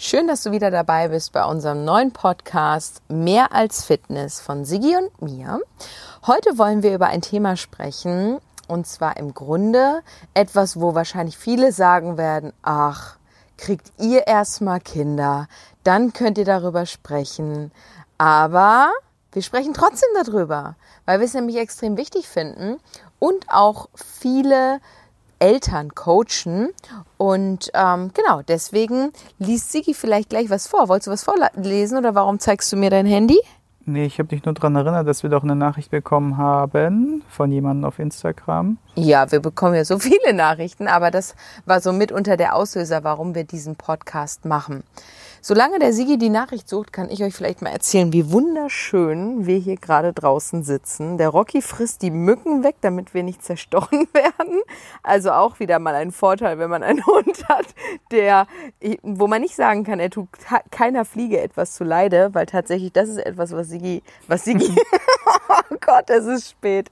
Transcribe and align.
Schön, 0.00 0.28
dass 0.28 0.44
du 0.44 0.52
wieder 0.52 0.70
dabei 0.70 1.08
bist 1.08 1.32
bei 1.32 1.44
unserem 1.44 1.84
neuen 1.84 2.12
Podcast 2.12 3.02
Mehr 3.08 3.52
als 3.52 3.84
Fitness 3.84 4.40
von 4.40 4.64
Sigi 4.64 4.96
und 4.96 5.20
mir. 5.20 5.60
Heute 6.24 6.56
wollen 6.56 6.84
wir 6.84 6.94
über 6.94 7.08
ein 7.08 7.20
Thema 7.20 7.56
sprechen 7.56 8.38
und 8.68 8.86
zwar 8.86 9.16
im 9.16 9.34
Grunde 9.34 10.02
etwas, 10.34 10.80
wo 10.80 10.94
wahrscheinlich 10.94 11.36
viele 11.36 11.72
sagen 11.72 12.16
werden, 12.16 12.52
ach, 12.62 13.16
kriegt 13.56 13.90
ihr 13.98 14.28
erstmal 14.28 14.78
Kinder, 14.78 15.48
dann 15.82 16.12
könnt 16.12 16.38
ihr 16.38 16.44
darüber 16.44 16.86
sprechen. 16.86 17.72
Aber 18.18 18.92
wir 19.32 19.42
sprechen 19.42 19.74
trotzdem 19.74 20.10
darüber, 20.24 20.76
weil 21.06 21.18
wir 21.18 21.26
es 21.26 21.34
nämlich 21.34 21.56
extrem 21.56 21.96
wichtig 21.96 22.28
finden 22.28 22.78
und 23.18 23.46
auch 23.48 23.88
viele 23.96 24.78
Eltern 25.38 25.94
coachen. 25.94 26.70
Und 27.16 27.70
ähm, 27.74 28.10
genau, 28.14 28.42
deswegen 28.46 29.12
liest 29.38 29.72
Sigi 29.72 29.94
vielleicht 29.94 30.30
gleich 30.30 30.50
was 30.50 30.66
vor. 30.66 30.88
Wolltest 30.88 31.06
du 31.06 31.10
was 31.10 31.24
vorlesen 31.24 31.98
oder 31.98 32.14
warum 32.14 32.38
zeigst 32.38 32.72
du 32.72 32.76
mir 32.76 32.90
dein 32.90 33.06
Handy? 33.06 33.38
Nee, 33.88 34.04
ich 34.04 34.18
habe 34.18 34.28
dich 34.28 34.44
nur 34.44 34.52
daran 34.52 34.76
erinnert, 34.76 35.08
dass 35.08 35.22
wir 35.22 35.30
doch 35.30 35.42
eine 35.42 35.56
Nachricht 35.56 35.90
bekommen 35.90 36.36
haben 36.36 37.24
von 37.30 37.50
jemandem 37.50 37.86
auf 37.86 37.98
Instagram. 37.98 38.76
Ja, 38.96 39.32
wir 39.32 39.40
bekommen 39.40 39.74
ja 39.74 39.84
so 39.86 39.98
viele 39.98 40.34
Nachrichten, 40.34 40.88
aber 40.88 41.10
das 41.10 41.34
war 41.64 41.80
so 41.80 41.94
mitunter 41.94 42.36
der 42.36 42.54
Auslöser, 42.54 43.02
warum 43.02 43.34
wir 43.34 43.44
diesen 43.44 43.76
Podcast 43.76 44.44
machen. 44.44 44.84
Solange 45.48 45.78
der 45.78 45.94
Sigi 45.94 46.18
die 46.18 46.28
Nachricht 46.28 46.68
sucht, 46.68 46.92
kann 46.92 47.08
ich 47.08 47.24
euch 47.24 47.34
vielleicht 47.34 47.62
mal 47.62 47.70
erzählen, 47.70 48.12
wie 48.12 48.30
wunderschön 48.30 49.46
wir 49.46 49.56
hier 49.56 49.76
gerade 49.76 50.12
draußen 50.12 50.62
sitzen. 50.62 51.16
Der 51.16 51.30
Rocky 51.30 51.62
frisst 51.62 52.02
die 52.02 52.10
Mücken 52.10 52.64
weg, 52.64 52.76
damit 52.82 53.14
wir 53.14 53.22
nicht 53.22 53.42
zerstochen 53.42 54.08
werden. 54.12 54.60
Also 55.02 55.30
auch 55.30 55.58
wieder 55.58 55.78
mal 55.78 55.94
ein 55.94 56.12
Vorteil, 56.12 56.58
wenn 56.58 56.68
man 56.68 56.82
einen 56.82 57.06
Hund 57.06 57.48
hat, 57.48 57.64
der, 58.10 58.46
wo 59.02 59.26
man 59.26 59.40
nicht 59.40 59.56
sagen 59.56 59.84
kann, 59.84 60.00
er 60.00 60.10
tut 60.10 60.28
keiner 60.70 61.06
Fliege 61.06 61.40
etwas 61.40 61.72
zu 61.72 61.82
leide, 61.82 62.28
weil 62.34 62.44
tatsächlich 62.44 62.92
das 62.92 63.08
ist 63.08 63.16
etwas, 63.16 63.52
was 63.52 63.70
Sigi, 63.70 64.02
was 64.26 64.44
Sigi, 64.44 64.68
oh 65.48 65.76
Gott, 65.80 66.10
es 66.10 66.26
ist 66.26 66.50
spät, 66.50 66.90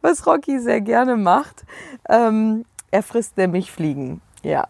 was 0.00 0.24
Rocky 0.28 0.60
sehr 0.60 0.80
gerne 0.80 1.16
macht. 1.16 1.64
Ähm, 2.08 2.66
er 2.92 3.02
frisst 3.02 3.36
nämlich 3.36 3.72
Fliegen. 3.72 4.20
Ja, 4.44 4.68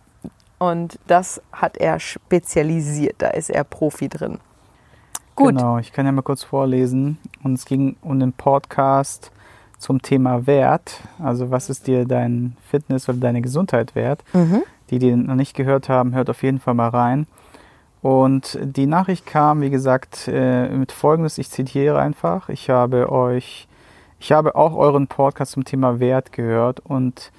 und 0.58 0.98
das 1.06 1.40
hat 1.52 1.76
er 1.76 2.00
spezialisiert, 2.00 3.16
da 3.18 3.28
ist 3.28 3.50
er 3.50 3.64
Profi 3.64 4.08
drin. 4.08 4.38
Gut. 5.36 5.48
Genau, 5.48 5.76
ich 5.76 5.92
kann 5.92 6.06
ja 6.06 6.12
mal 6.12 6.22
kurz 6.22 6.42
vorlesen. 6.42 7.18
Und 7.42 7.54
es 7.54 7.66
ging 7.66 7.96
um 8.00 8.18
den 8.18 8.32
Podcast 8.32 9.30
zum 9.78 10.00
Thema 10.00 10.46
Wert. 10.46 11.00
Also 11.22 11.50
was 11.50 11.68
ist 11.68 11.86
dir 11.86 12.06
dein 12.06 12.56
Fitness 12.70 13.06
oder 13.06 13.18
deine 13.18 13.42
Gesundheit 13.42 13.94
wert? 13.94 14.24
Mhm. 14.32 14.62
Die, 14.88 14.98
die 14.98 15.14
noch 15.14 15.34
nicht 15.34 15.54
gehört 15.54 15.90
haben, 15.90 16.14
hört 16.14 16.30
auf 16.30 16.42
jeden 16.42 16.58
Fall 16.58 16.72
mal 16.72 16.88
rein. 16.88 17.26
Und 18.00 18.58
die 18.62 18.86
Nachricht 18.86 19.26
kam, 19.26 19.60
wie 19.60 19.68
gesagt, 19.68 20.28
äh, 20.28 20.68
mit 20.68 20.92
folgendes, 20.92 21.36
ich 21.36 21.50
zitiere 21.50 21.98
einfach. 21.98 22.48
Ich 22.48 22.70
habe 22.70 23.12
euch, 23.12 23.68
ich 24.18 24.32
habe 24.32 24.54
auch 24.54 24.74
euren 24.74 25.06
Podcast 25.06 25.52
zum 25.52 25.64
Thema 25.64 26.00
Wert 26.00 26.32
gehört 26.32 26.80
und 26.80 27.30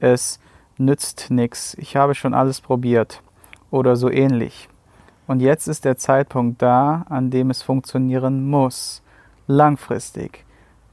es 0.00 0.40
nützt 0.78 1.30
nichts, 1.30 1.74
ich 1.78 1.96
habe 1.96 2.14
schon 2.14 2.34
alles 2.34 2.60
probiert 2.60 3.22
oder 3.70 3.96
so 3.96 4.10
ähnlich. 4.10 4.68
Und 5.26 5.40
jetzt 5.40 5.66
ist 5.66 5.84
der 5.84 5.96
Zeitpunkt 5.96 6.62
da, 6.62 7.04
an 7.08 7.30
dem 7.30 7.50
es 7.50 7.62
funktionieren 7.62 8.48
muss, 8.48 9.02
langfristig. 9.46 10.44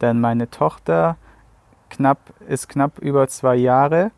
Denn 0.01 0.19
meine 0.19 0.49
Tochter 0.49 1.17
knapp, 1.89 2.33
ist 2.47 2.67
knapp 2.67 2.99
über 2.99 3.27
zwei 3.27 3.55
Jahre. 3.55 4.11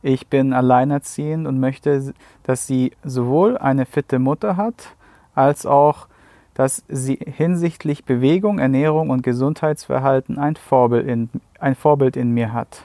Ich 0.00 0.28
bin 0.28 0.52
alleinerziehend 0.52 1.46
und 1.46 1.60
möchte, 1.60 2.14
dass 2.42 2.66
sie 2.66 2.92
sowohl 3.04 3.58
eine 3.58 3.86
fitte 3.86 4.18
Mutter 4.18 4.56
hat, 4.56 4.96
als 5.34 5.66
auch, 5.66 6.08
dass 6.54 6.82
sie 6.88 7.16
hinsichtlich 7.16 8.04
Bewegung, 8.04 8.58
Ernährung 8.58 9.10
und 9.10 9.22
Gesundheitsverhalten 9.22 10.38
ein 10.38 10.56
Vorbild 10.56 11.06
in, 11.06 11.30
ein 11.58 11.74
Vorbild 11.74 12.16
in 12.16 12.32
mir 12.32 12.52
hat. 12.52 12.84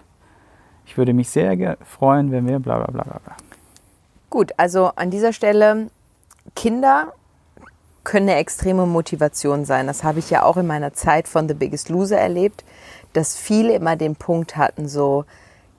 Ich 0.87 0.97
würde 0.97 1.13
mich 1.13 1.29
sehr 1.29 1.77
freuen, 1.83 2.31
wenn 2.31 2.47
wir 2.47 2.59
bla 2.59 2.79
bla 2.79 2.87
bla 2.87 3.03
bla. 3.03 3.35
Gut, 4.29 4.51
also 4.57 4.91
an 4.95 5.11
dieser 5.11 5.33
Stelle, 5.33 5.89
Kinder 6.55 7.13
können 8.03 8.29
eine 8.29 8.39
extreme 8.39 8.85
Motivation 8.85 9.65
sein. 9.65 9.85
Das 9.85 10.03
habe 10.03 10.19
ich 10.19 10.29
ja 10.29 10.43
auch 10.43 10.55
in 10.57 10.65
meiner 10.65 10.93
Zeit 10.93 11.27
von 11.27 11.47
The 11.47 11.53
Biggest 11.53 11.89
Loser 11.89 12.17
erlebt, 12.17 12.63
dass 13.11 13.35
viele 13.35 13.75
immer 13.75 13.97
den 13.97 14.15
Punkt 14.15 14.55
hatten, 14.55 14.87
so, 14.87 15.25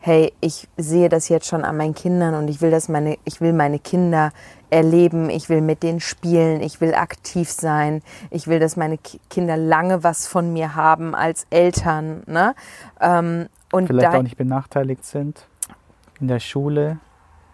hey, 0.00 0.32
ich 0.40 0.68
sehe 0.76 1.08
das 1.08 1.28
jetzt 1.28 1.46
schon 1.46 1.64
an 1.64 1.76
meinen 1.76 1.94
Kindern 1.94 2.34
und 2.34 2.48
ich 2.48 2.60
will, 2.60 2.70
dass 2.70 2.88
meine, 2.88 3.16
ich 3.24 3.40
will 3.40 3.52
meine 3.52 3.78
Kinder 3.78 4.32
erleben, 4.70 5.30
ich 5.30 5.48
will 5.48 5.62
mit 5.62 5.82
denen 5.82 6.00
spielen, 6.00 6.60
ich 6.60 6.80
will 6.80 6.94
aktiv 6.94 7.50
sein, 7.50 8.02
ich 8.30 8.46
will, 8.46 8.58
dass 8.58 8.76
meine 8.76 8.98
Kinder 9.30 9.56
lange 9.56 10.04
was 10.04 10.26
von 10.26 10.52
mir 10.52 10.74
haben 10.74 11.14
als 11.14 11.46
Eltern. 11.50 12.22
Ne? 12.26 12.54
Ähm, 13.00 13.48
und 13.72 13.86
Vielleicht 13.86 14.14
auch 14.14 14.22
nicht 14.22 14.36
benachteiligt 14.36 15.04
sind 15.04 15.46
in 16.20 16.28
der 16.28 16.40
Schule. 16.40 16.98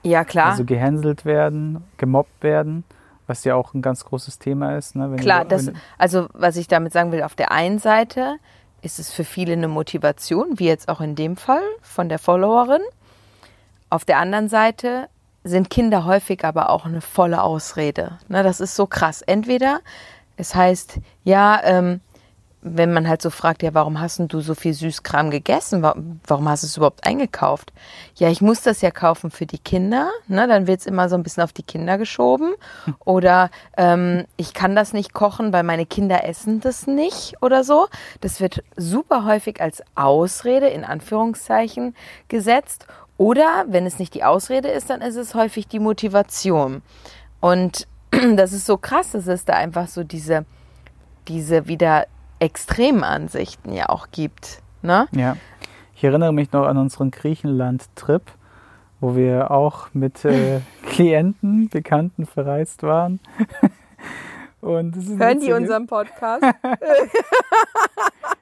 Ja, 0.02 0.24
klar. 0.24 0.50
Also 0.50 0.64
gehänselt 0.64 1.24
werden, 1.24 1.84
gemobbt 1.96 2.42
werden, 2.42 2.84
was 3.26 3.44
ja 3.44 3.54
auch 3.54 3.74
ein 3.74 3.82
ganz 3.82 4.04
großes 4.04 4.38
Thema 4.38 4.76
ist. 4.76 4.94
Ne? 4.96 5.16
klar, 5.16 5.44
du, 5.44 5.50
das, 5.50 5.70
also 5.98 6.28
was 6.32 6.56
ich 6.56 6.68
damit 6.68 6.92
sagen 6.92 7.10
will, 7.10 7.22
auf 7.22 7.34
der 7.34 7.52
einen 7.52 7.78
Seite 7.78 8.36
ist 8.82 8.98
es 8.98 9.10
für 9.10 9.24
viele 9.24 9.54
eine 9.54 9.68
Motivation, 9.68 10.58
wie 10.58 10.66
jetzt 10.66 10.88
auch 10.88 11.00
in 11.00 11.14
dem 11.14 11.36
Fall 11.36 11.62
von 11.80 12.08
der 12.08 12.18
Followerin. 12.18 12.82
Auf 13.88 14.04
der 14.04 14.18
anderen 14.18 14.48
Seite 14.48 15.08
sind 15.42 15.70
Kinder 15.70 16.04
häufig 16.04 16.44
aber 16.44 16.70
auch 16.70 16.84
eine 16.84 17.00
volle 17.00 17.42
Ausrede. 17.42 18.18
Ne, 18.28 18.42
das 18.42 18.60
ist 18.60 18.76
so 18.76 18.86
krass. 18.86 19.22
Entweder 19.22 19.80
es 20.36 20.54
heißt, 20.54 20.98
ja, 21.22 21.60
ähm, 21.64 22.00
wenn 22.66 22.94
man 22.94 23.06
halt 23.06 23.20
so 23.20 23.28
fragt, 23.28 23.62
ja, 23.62 23.74
warum 23.74 24.00
hast 24.00 24.18
du 24.18 24.40
so 24.40 24.54
viel 24.54 24.72
Süßkram 24.72 25.30
gegessen? 25.30 25.82
Warum 25.82 26.48
hast 26.48 26.62
du 26.62 26.66
es 26.66 26.76
überhaupt 26.78 27.06
eingekauft? 27.06 27.74
Ja, 28.16 28.30
ich 28.30 28.40
muss 28.40 28.62
das 28.62 28.80
ja 28.80 28.90
kaufen 28.90 29.30
für 29.30 29.44
die 29.44 29.58
Kinder. 29.58 30.10
Ne? 30.28 30.48
Dann 30.48 30.66
wird 30.66 30.80
es 30.80 30.86
immer 30.86 31.10
so 31.10 31.14
ein 31.14 31.22
bisschen 31.22 31.42
auf 31.42 31.52
die 31.52 31.62
Kinder 31.62 31.98
geschoben. 31.98 32.54
Oder 33.04 33.50
ähm, 33.76 34.24
ich 34.38 34.54
kann 34.54 34.74
das 34.74 34.94
nicht 34.94 35.12
kochen, 35.12 35.52
weil 35.52 35.62
meine 35.62 35.84
Kinder 35.84 36.24
essen 36.24 36.60
das 36.60 36.86
nicht 36.86 37.34
oder 37.42 37.64
so. 37.64 37.86
Das 38.22 38.40
wird 38.40 38.64
super 38.76 39.26
häufig 39.26 39.60
als 39.60 39.82
Ausrede 39.94 40.68
in 40.68 40.84
Anführungszeichen 40.84 41.94
gesetzt. 42.28 42.86
Oder 43.18 43.66
wenn 43.68 43.84
es 43.84 43.98
nicht 43.98 44.14
die 44.14 44.24
Ausrede 44.24 44.68
ist, 44.68 44.88
dann 44.88 45.02
ist 45.02 45.16
es 45.16 45.34
häufig 45.34 45.68
die 45.68 45.80
Motivation. 45.80 46.80
Und 47.40 47.86
das 48.36 48.54
ist 48.54 48.64
so 48.64 48.78
krass, 48.78 49.12
dass 49.12 49.26
es 49.26 49.44
da 49.44 49.52
einfach 49.52 49.86
so 49.86 50.02
diese, 50.02 50.46
diese 51.28 51.68
wieder 51.68 52.06
Extremansichten 52.44 53.72
ja 53.72 53.88
auch 53.88 54.08
gibt. 54.12 54.62
Ne? 54.82 55.08
Ja. 55.12 55.36
Ich 55.96 56.04
erinnere 56.04 56.32
mich 56.32 56.52
noch 56.52 56.66
an 56.66 56.76
unseren 56.76 57.10
Griechenland-Trip, 57.10 58.22
wo 59.00 59.16
wir 59.16 59.50
auch 59.50 59.88
mit 59.94 60.24
äh, 60.24 60.60
Klienten, 60.86 61.68
Bekannten 61.70 62.26
verreist 62.26 62.82
waren. 62.82 63.20
Hören 64.62 65.40
die 65.40 65.52
unseren 65.52 65.86
Podcast? 65.86 66.42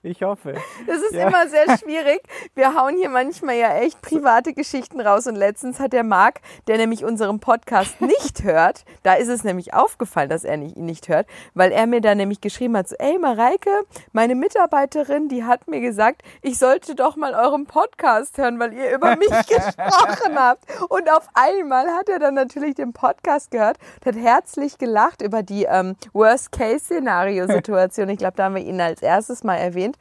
ich 0.04 0.22
hoffe. 0.22 0.54
Das 0.86 0.98
ist 0.98 1.12
ja. 1.12 1.28
immer 1.28 1.46
sehr 1.48 1.78
schwierig. 1.78 2.20
Wir 2.54 2.74
hauen 2.74 2.96
hier 2.96 3.08
manchmal 3.08 3.56
ja 3.56 3.76
echt 3.76 4.02
private 4.02 4.52
Geschichten 4.52 5.00
raus. 5.00 5.28
Und 5.28 5.36
letztens 5.36 5.78
hat 5.78 5.92
der 5.92 6.02
Marc, 6.02 6.40
der 6.66 6.76
nämlich 6.76 7.04
unseren 7.04 7.38
Podcast 7.38 8.00
nicht 8.00 8.42
hört, 8.42 8.84
da 9.04 9.14
ist 9.14 9.28
es 9.28 9.44
nämlich 9.44 9.74
aufgefallen, 9.74 10.28
dass 10.28 10.42
er 10.42 10.56
nicht, 10.56 10.76
ihn 10.76 10.86
nicht 10.86 11.08
hört, 11.08 11.28
weil 11.54 11.70
er 11.70 11.86
mir 11.86 12.00
da 12.00 12.14
nämlich 12.14 12.40
geschrieben 12.40 12.76
hat, 12.76 12.88
so, 12.88 12.96
ey 12.98 13.16
Mareike, 13.18 13.70
meine 14.12 14.34
Mitarbeiterin, 14.34 15.28
die 15.28 15.44
hat 15.44 15.68
mir 15.68 15.80
gesagt, 15.80 16.22
ich 16.42 16.58
sollte 16.58 16.94
doch 16.96 17.14
mal 17.16 17.34
euren 17.34 17.66
Podcast 17.66 18.38
hören, 18.38 18.58
weil 18.58 18.72
ihr 18.72 18.92
über 18.94 19.16
mich 19.16 19.28
gesprochen 19.46 20.36
habt. 20.36 20.64
Und 20.88 21.10
auf 21.12 21.28
einmal 21.34 21.86
hat 21.88 22.08
er 22.08 22.18
dann 22.18 22.34
natürlich 22.34 22.74
den 22.74 22.92
Podcast 22.92 23.52
gehört 23.52 23.78
und 24.00 24.14
hat 24.14 24.20
herzlich 24.20 24.78
gelacht 24.78 25.22
über 25.22 25.44
die 25.44 25.64
ähm, 25.64 25.94
Worst-Case-Szenario-Situation. 26.12 28.08
Ich 28.08 28.18
glaube, 28.18 28.34
da 28.36 28.44
haben 28.44 28.56
wir 28.56 28.64
ihn 28.64 28.80
als 28.80 29.00
erstes 29.00 29.44
mal 29.44 29.56
erwähnt. 29.56 29.91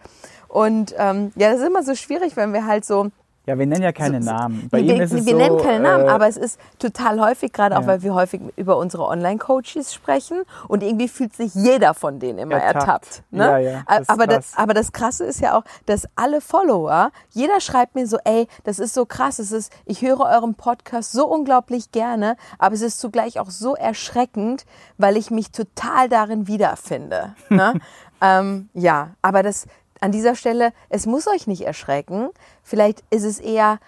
Und 0.47 0.93
ähm, 0.97 1.31
ja, 1.35 1.51
das 1.51 1.61
ist 1.61 1.67
immer 1.67 1.83
so 1.83 1.95
schwierig, 1.95 2.35
wenn 2.35 2.53
wir 2.53 2.65
halt 2.65 2.85
so 2.85 3.11
ja, 3.47 3.57
wir 3.57 3.65
nennen 3.65 3.81
ja 3.81 3.91
keine 3.91 4.21
so, 4.21 4.31
Namen. 4.31 4.69
Bei 4.69 4.83
wir, 4.83 4.95
ihm 4.95 5.01
ist 5.01 5.13
es 5.13 5.25
wir 5.25 5.33
so, 5.33 5.38
nennen 5.38 5.57
keine 5.57 5.79
Namen, 5.79 6.05
äh, 6.05 6.09
aber 6.09 6.27
es 6.27 6.38
ist 6.38 6.59
total 6.77 7.19
häufig, 7.19 7.51
gerade 7.51 7.75
auch, 7.75 7.88
weil 7.88 8.03
wir 8.03 8.13
häufig 8.13 8.39
über 8.55 8.77
unsere 8.77 9.07
Online-Coaches 9.07 9.95
sprechen 9.95 10.43
und 10.67 10.83
irgendwie 10.83 11.07
fühlt 11.07 11.35
sich 11.35 11.55
jeder 11.55 11.95
von 11.95 12.19
denen 12.19 12.38
immer 12.38 12.57
ertappt. 12.57 12.75
ertappt 12.75 13.23
ne? 13.31 13.45
ja, 13.45 13.57
ja, 13.57 13.83
das 13.88 14.09
aber, 14.09 14.27
das, 14.27 14.55
aber 14.55 14.75
das 14.75 14.91
Krasse 14.91 15.25
ist 15.25 15.41
ja 15.41 15.57
auch, 15.57 15.63
dass 15.88 16.07
alle 16.15 16.39
Follower, 16.39 17.11
jeder 17.31 17.59
schreibt 17.61 17.95
mir 17.95 18.05
so, 18.05 18.19
ey, 18.25 18.47
das 18.63 18.77
ist 18.77 18.94
so 18.94 19.05
krass, 19.05 19.39
es 19.39 19.51
ist, 19.51 19.73
ich 19.85 20.03
höre 20.03 20.19
euren 20.19 20.53
Podcast 20.53 21.11
so 21.11 21.25
unglaublich 21.25 21.91
gerne, 21.91 22.37
aber 22.59 22.75
es 22.75 22.81
ist 22.81 22.99
zugleich 22.99 23.39
auch 23.39 23.49
so 23.49 23.75
erschreckend, 23.75 24.65
weil 24.99 25.17
ich 25.17 25.31
mich 25.31 25.51
total 25.51 26.09
darin 26.09 26.45
wiederfinde. 26.45 27.33
Ne? 27.49 27.73
ähm, 28.21 28.69
ja, 28.75 29.15
aber 29.23 29.41
das, 29.41 29.65
an 30.01 30.12
dieser 30.12 30.36
Stelle, 30.36 30.74
es 30.89 31.06
muss 31.06 31.27
euch 31.27 31.48
nicht 31.48 31.62
erschrecken. 31.62 32.30
Vielleicht 32.63 33.03
ist 33.09 33.24
es 33.24 33.39
eher, 33.39 33.80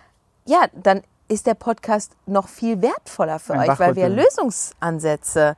ja, 0.45 0.65
dann 0.74 1.01
ist 1.27 1.48
der 1.48 1.56
Podcast 1.56 2.15
noch 2.25 2.48
viel 2.48 2.81
wertvoller 2.81 3.39
für 3.39 3.54
Ein 3.54 3.69
euch, 3.69 3.80
weil 3.80 3.95
wir 3.95 4.07
Lösungsansätze 4.07 5.56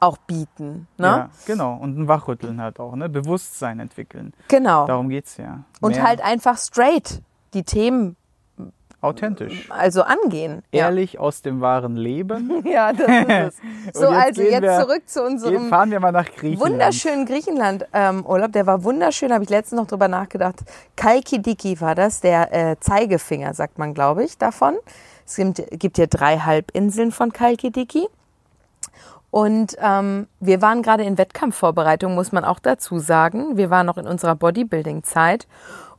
auch 0.00 0.16
bieten. 0.16 0.88
Ne? 0.96 1.06
Ja, 1.06 1.30
genau. 1.46 1.74
Und 1.74 1.98
ein 1.98 2.08
Wachrütteln 2.08 2.60
halt 2.60 2.80
auch, 2.80 2.94
ne? 2.94 3.08
Bewusstsein 3.08 3.80
entwickeln. 3.80 4.32
Genau. 4.48 4.86
Darum 4.86 5.08
geht 5.08 5.26
es 5.26 5.36
ja. 5.36 5.64
Und 5.80 6.00
halt 6.02 6.20
einfach 6.20 6.56
straight 6.56 7.20
die 7.52 7.64
Themen 7.64 8.16
authentisch. 9.00 9.70
Also 9.70 10.02
angehen. 10.02 10.62
Ehrlich 10.72 11.14
ja. 11.14 11.20
aus 11.20 11.42
dem 11.42 11.60
wahren 11.60 11.96
Leben. 11.96 12.62
ja, 12.66 12.92
das 12.92 13.08
ist 13.08 13.60
es. 13.92 13.94
so, 14.00 14.06
jetzt 14.06 14.14
also 14.14 14.42
jetzt 14.42 14.62
wir, 14.62 14.80
zurück 14.80 15.02
zu 15.06 15.24
unserem 15.24 15.68
fahren 15.68 15.90
wir 15.90 16.00
mal 16.00 16.12
nach 16.12 16.26
Griechenland. 16.26 16.72
wunderschönen 16.72 17.26
Griechenland-Urlaub. 17.26 18.46
Ähm, 18.46 18.52
der 18.52 18.66
war 18.66 18.82
wunderschön, 18.84 19.32
habe 19.32 19.44
ich 19.44 19.50
letztens 19.50 19.80
noch 19.80 19.86
drüber 19.86 20.08
nachgedacht. 20.08 20.56
Kalkidiki 20.96 21.80
war 21.80 21.94
das, 21.94 22.20
der 22.20 22.52
äh, 22.52 22.76
Zeigefinger, 22.80 23.54
sagt 23.54 23.78
man, 23.78 23.94
glaube 23.94 24.24
ich, 24.24 24.38
davon. 24.38 24.76
Es 25.26 25.36
gibt, 25.36 25.62
gibt 25.78 25.96
hier 25.96 26.06
drei 26.06 26.38
Halbinseln 26.38 27.12
von 27.12 27.32
Kalkidiki. 27.32 28.06
Und 29.30 29.76
ähm, 29.80 30.26
wir 30.40 30.62
waren 30.62 30.82
gerade 30.82 31.04
in 31.04 31.18
Wettkampfvorbereitung, 31.18 32.14
muss 32.14 32.32
man 32.32 32.44
auch 32.44 32.58
dazu 32.58 32.98
sagen. 32.98 33.58
Wir 33.58 33.68
waren 33.68 33.84
noch 33.84 33.98
in 33.98 34.06
unserer 34.06 34.34
Bodybuilding-Zeit 34.34 35.46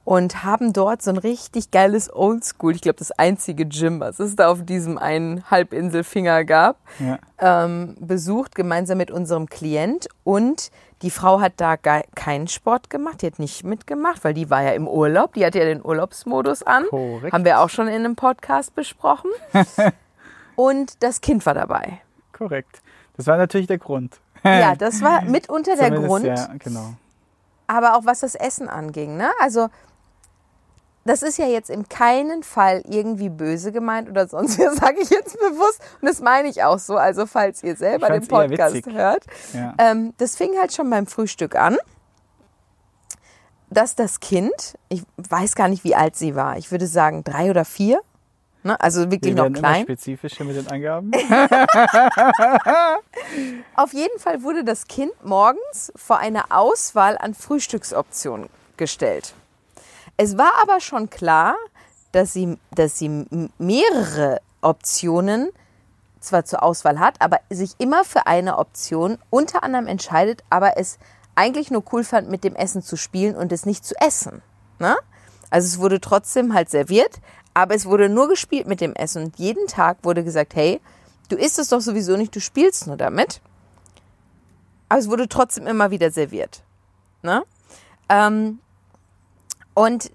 und 0.10 0.44
haben 0.44 0.74
dort 0.74 1.04
so 1.04 1.12
ein 1.12 1.20
richtig 1.20 1.70
geiles 1.70 2.12
Oldschool, 2.12 2.74
ich 2.74 2.82
glaube 2.82 2.98
das 2.98 3.12
einzige 3.12 3.68
Gym, 3.68 4.00
was 4.00 4.18
es 4.18 4.36
da 4.36 4.50
auf 4.50 4.66
diesem 4.66 4.98
einen 4.98 5.48
Halbinselfinger 5.52 6.46
gab, 6.46 6.78
ja. 6.98 7.20
ähm, 7.38 7.96
besucht, 8.00 8.56
gemeinsam 8.56 8.98
mit 8.98 9.12
unserem 9.12 9.48
Klient. 9.48 10.08
Und 10.24 10.72
die 11.04 11.12
Frau 11.12 11.42
hat 11.42 11.54
da 11.58 11.78
keinen 11.78 12.48
Sport 12.48 12.90
gemacht, 12.90 13.22
die 13.22 13.28
hat 13.28 13.38
nicht 13.38 13.64
mitgemacht, 13.64 14.24
weil 14.24 14.34
die 14.34 14.50
war 14.50 14.64
ja 14.64 14.72
im 14.72 14.88
Urlaub, 14.88 15.36
die 15.36 15.46
hatte 15.46 15.60
ja 15.60 15.66
den 15.66 15.86
Urlaubsmodus 15.86 16.64
an. 16.64 16.86
Korrekt. 16.90 17.32
Haben 17.32 17.46
wir 17.46 17.60
auch 17.60 17.70
schon 17.70 17.88
in 17.88 18.04
einem 18.04 18.16
Podcast 18.16 18.74
besprochen. 18.74 19.30
Und 20.56 21.04
das 21.04 21.22
Kind 21.22 21.46
war 21.46 21.54
dabei. 21.54 22.02
Korrekt. 22.34 22.82
Das 23.16 23.28
war 23.28 23.38
natürlich 23.38 23.68
der 23.68 23.78
Grund. 23.78 24.20
Ja, 24.44 24.74
das 24.80 25.04
war 25.04 25.22
mitunter 25.22 25.76
der 25.76 25.92
Grund. 25.92 26.26
Ja, 26.26 26.50
genau. 26.58 26.96
Aber 27.68 27.96
auch 27.96 28.06
was 28.06 28.22
das 28.22 28.34
Essen 28.34 28.68
anging, 28.68 29.16
ne? 29.16 29.30
Also 29.40 29.70
das 31.06 31.24
ist 31.24 31.38
ja 31.38 31.48
jetzt 31.48 31.70
in 31.70 31.88
keinen 31.88 32.44
Fall 32.44 32.84
irgendwie 32.88 33.30
böse 33.30 33.72
gemeint 33.72 34.10
oder 34.10 34.28
sonst 34.28 34.60
was, 34.60 34.78
sage 34.78 35.00
ich 35.02 35.10
jetzt 35.10 35.40
bewusst. 35.40 35.82
Und 36.02 36.08
das 36.08 36.22
meine 36.22 36.50
ich 36.50 36.64
auch 36.64 36.80
so. 36.80 36.98
Also 36.98 37.26
falls 37.26 37.64
ihr 37.64 37.76
selber 37.76 38.10
den 38.10 38.28
Podcast 38.28 38.86
hört. 38.88 39.26
Ja. 39.54 39.74
Ähm, 39.78 40.14
das 40.18 40.36
fing 40.36 40.52
halt 40.60 40.74
schon 40.74 40.90
beim 40.90 41.08
Frühstück 41.08 41.56
an, 41.56 41.78
dass 43.70 43.96
das 43.96 44.20
Kind, 44.20 44.78
ich 44.90 45.04
weiß 45.18 45.56
gar 45.56 45.68
nicht, 45.68 45.84
wie 45.84 45.96
alt 45.96 46.16
sie 46.16 46.36
war, 46.36 46.58
ich 46.58 46.72
würde 46.72 46.88
sagen 46.88 47.24
drei 47.24 47.52
oder 47.52 47.66
vier, 47.66 48.02
ne? 48.64 48.82
also 48.82 49.12
wirklich 49.12 49.36
Wir 49.36 49.44
noch 49.44 49.54
klein. 49.54 49.76
Immer 49.76 49.84
spezifischer 49.84 50.44
mit 50.44 50.56
den 50.56 50.68
Angaben. 50.68 51.12
Auf 53.76 53.94
jeden 53.94 54.18
Fall 54.20 54.42
wurde 54.42 54.64
das 54.64 54.88
Kind 54.88 55.12
morgens 55.24 55.92
vor 55.96 56.18
eine 56.18 56.50
Auswahl 56.52 57.16
an 57.18 57.36
Frühstücksoptionen 57.36 58.50
gestellt. 58.78 59.36
Es 60.22 60.38
war 60.38 60.52
aber 60.62 60.82
schon 60.82 61.10
klar, 61.10 61.56
dass 62.12 62.34
sie, 62.34 62.58
dass 62.72 63.00
sie 63.00 63.26
mehrere 63.58 64.42
Optionen 64.60 65.48
zwar 66.20 66.44
zur 66.44 66.62
Auswahl 66.62 67.00
hat, 67.00 67.16
aber 67.22 67.40
sich 67.50 67.76
immer 67.78 68.04
für 68.04 68.28
eine 68.28 68.58
Option 68.58 69.18
unter 69.30 69.64
anderem 69.64 69.88
entscheidet, 69.88 70.44
aber 70.50 70.78
es 70.78 71.00
eigentlich 71.36 71.72
nur 71.72 71.86
cool 71.94 72.04
fand, 72.04 72.30
mit 72.30 72.44
dem 72.44 72.54
Essen 72.54 72.82
zu 72.82 72.98
spielen 72.98 73.38
und 73.38 73.54
es 73.54 73.66
nicht 73.66 73.86
zu 73.86 73.96
essen. 73.96 74.42
Ne? 74.78 74.98
Also 75.52 75.68
es 75.68 75.80
wurde 75.80 76.02
trotzdem 76.02 76.54
halt 76.54 76.70
serviert, 76.70 77.22
aber 77.54 77.74
es 77.74 77.86
wurde 77.86 78.10
nur 78.10 78.28
gespielt 78.28 78.68
mit 78.68 78.82
dem 78.82 78.96
Essen. 78.96 79.24
Und 79.24 79.40
jeden 79.40 79.68
Tag 79.68 80.00
wurde 80.04 80.26
gesagt, 80.26 80.54
hey, 80.54 80.82
du 81.30 81.38
isst 81.38 81.60
es 81.60 81.70
doch 81.70 81.80
sowieso 81.80 82.18
nicht, 82.18 82.36
du 82.36 82.42
spielst 82.42 82.88
nur 82.88 82.98
damit. 82.98 83.40
Aber 84.90 85.00
es 85.00 85.10
wurde 85.10 85.30
trotzdem 85.30 85.66
immer 85.66 85.92
wieder 85.92 86.12
serviert. 86.12 86.62
Ne? 87.22 87.42
Ähm, 88.10 88.60
und 89.80 90.12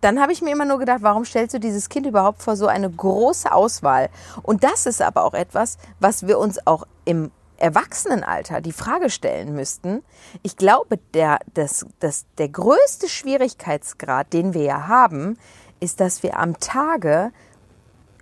dann 0.00 0.22
habe 0.22 0.32
ich 0.32 0.40
mir 0.40 0.52
immer 0.52 0.64
nur 0.64 0.78
gedacht, 0.78 1.02
warum 1.02 1.26
stellst 1.26 1.52
du 1.52 1.60
dieses 1.60 1.90
Kind 1.90 2.06
überhaupt 2.06 2.40
vor 2.40 2.56
so 2.56 2.66
eine 2.66 2.88
große 2.88 3.52
Auswahl? 3.52 4.08
Und 4.42 4.64
das 4.64 4.86
ist 4.86 5.02
aber 5.02 5.24
auch 5.24 5.34
etwas, 5.34 5.76
was 5.98 6.26
wir 6.26 6.38
uns 6.38 6.66
auch 6.66 6.86
im 7.04 7.30
Erwachsenenalter 7.58 8.62
die 8.62 8.72
Frage 8.72 9.10
stellen 9.10 9.52
müssten. 9.52 10.02
Ich 10.42 10.56
glaube, 10.56 10.96
der, 11.12 11.40
das, 11.52 11.84
das, 11.98 12.24
der 12.38 12.48
größte 12.48 13.10
Schwierigkeitsgrad, 13.10 14.32
den 14.32 14.54
wir 14.54 14.62
ja 14.62 14.88
haben, 14.88 15.36
ist, 15.80 16.00
dass 16.00 16.22
wir 16.22 16.38
am 16.38 16.58
Tage 16.58 17.32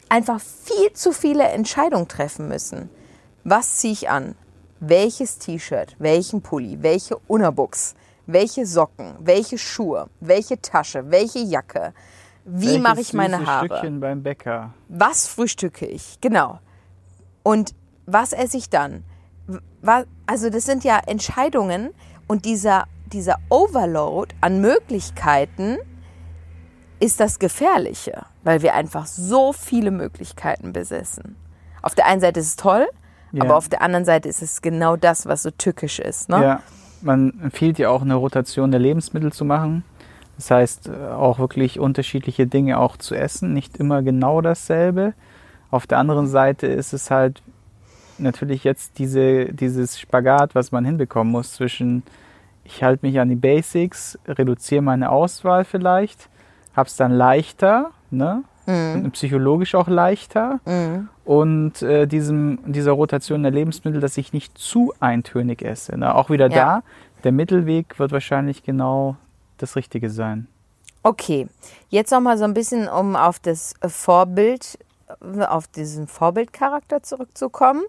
einfach 0.09 0.41
viel 0.41 0.93
zu 0.93 1.13
viele 1.13 1.45
Entscheidungen 1.45 2.09
treffen 2.09 2.49
müssen. 2.49 2.91
Was 3.45 3.77
ziehe 3.77 3.93
ich 3.93 4.11
an? 4.11 4.35
Welches 4.81 5.39
T-Shirt? 5.39 5.95
Welchen 6.01 6.43
Pulli? 6.43 6.83
Welche 6.83 7.17
Unterbuchs? 7.29 7.95
Welche 8.29 8.67
Socken, 8.67 9.15
welche 9.19 9.59
Schuhe, 9.59 10.09
welche 10.21 10.61
Tasche, 10.61 11.11
welche 11.11 11.41
Jacke, 11.41 11.95
wie 12.45 12.79
mache 12.79 13.01
ich 13.01 13.13
meine 13.15 13.45
Haare. 13.45 13.67
Stückchen 13.67 14.01
beim 14.01 14.23
Bäcker. 14.23 14.75
Was 14.89 15.27
frühstücke 15.27 15.87
ich? 15.87 16.19
Genau. 16.21 16.61
Und 17.43 17.75
was 18.07 18.33
esse 18.33 18.59
ich 18.59 18.71
dann? 18.71 19.03
Also 20.27 20.51
das 20.51 20.65
sind 20.65 20.85
ja 20.85 21.01
Entscheidungen 21.07 21.91
und 22.27 22.45
dieser, 22.45 22.85
dieser 23.07 23.37
Overload 23.49 24.35
an 24.43 24.61
Möglichkeiten 24.61 25.79
ist 27.01 27.21
das 27.21 27.39
Gefährliche, 27.39 28.27
weil 28.45 28.61
wir 28.61 28.75
einfach 28.75 29.07
so 29.07 29.55
viele 29.55 29.91
Möglichkeiten 29.91 30.75
besessen. 30.75 31.37
Auf 31.81 31.95
der 31.95 32.07
einen 32.07 32.21
Seite 32.21 32.41
ist 32.41 32.47
es 32.47 32.57
toll, 32.57 32.89
ja. 33.33 33.43
aber 33.43 33.57
auf 33.57 33.71
der 33.71 33.81
anderen 33.81 34.05
Seite 34.05 34.29
ist 34.29 34.43
es 34.43 34.61
genau 34.61 34.97
das, 34.97 35.25
was 35.25 35.43
so 35.43 35.51
tückisch 35.51 35.99
ist. 35.99 36.29
Ne? 36.29 36.43
Ja 36.43 36.63
man 37.03 37.41
empfiehlt 37.43 37.79
ja 37.79 37.91
auch 37.91 38.03
eine 38.03 38.15
Rotation 38.15 38.71
der 38.71 38.81
Lebensmittel 38.81 39.33
zu 39.33 39.45
machen. 39.45 39.85
Das 40.37 40.51
heißt, 40.51 40.89
äh, 40.89 41.09
auch 41.09 41.39
wirklich 41.39 41.81
unterschiedliche 41.81 42.47
Dinge 42.47 42.79
auch 42.79 42.97
zu 42.97 43.15
essen, 43.15 43.53
nicht 43.53 43.77
immer 43.77 44.03
genau 44.03 44.41
dasselbe. 44.41 45.15
Auf 45.71 45.87
der 45.87 45.99
anderen 45.99 46.27
Seite 46.27 46.67
ist 46.67 46.93
es 46.93 47.11
halt 47.11 47.43
natürlich 48.19 48.65
jetzt 48.65 48.99
diese, 48.99 49.47
dieses 49.47 49.99
Spagat, 49.99 50.55
was 50.55 50.73
man 50.73 50.85
hinbekommen 50.85 51.33
muss 51.33 51.53
zwischen, 51.53 52.03
ich 52.65 52.83
halte 52.83 53.07
mich 53.07 53.21
an 53.21 53.29
die 53.29 53.37
Basics, 53.37 54.19
reduziere 54.27 54.83
meine 54.83 55.11
Auswahl 55.11 55.65
vielleicht, 55.65 56.29
habe 56.75 56.89
es 56.89 56.97
dann 56.97 57.13
leichter, 57.13 57.91
ne? 58.11 58.45
Mhm. 58.69 59.11
Psychologisch 59.13 59.75
auch 59.75 59.89
leichter. 59.89 60.61
Mhm. 60.67 61.09
Und 61.25 61.81
äh, 61.83 62.07
diesem, 62.07 62.59
dieser 62.67 62.93
Rotation 62.93 63.43
der 63.43 63.51
Lebensmittel, 63.51 64.01
dass 64.01 64.19
ich 64.19 64.35
nicht 64.35 64.59
zu 64.59 64.93
eintönig 65.01 65.63
esse. 65.63 65.97
Ne? 65.97 66.15
Auch 66.15 66.29
wieder 66.29 66.51
ja. 66.51 66.57
da, 66.57 66.83
der 67.25 67.33
Mittelweg 67.33 67.99
wird 67.99 68.13
wahrscheinlich 68.13 68.63
genau 68.63 69.17
das 69.57 69.75
Richtige 69.75 70.11
sein. 70.11 70.47
Okay, 71.03 71.49
jetzt 71.89 72.11
noch 72.11 72.21
mal 72.21 72.37
so 72.37 72.45
ein 72.45 72.53
bisschen, 72.53 72.89
um 72.89 73.17
auf 73.17 73.39
das 73.39 73.75
Vorbild, 73.87 74.79
auf 75.49 75.67
diesen 75.69 76.07
Vorbildcharakter 76.07 77.03
zurückzukommen. 77.03 77.83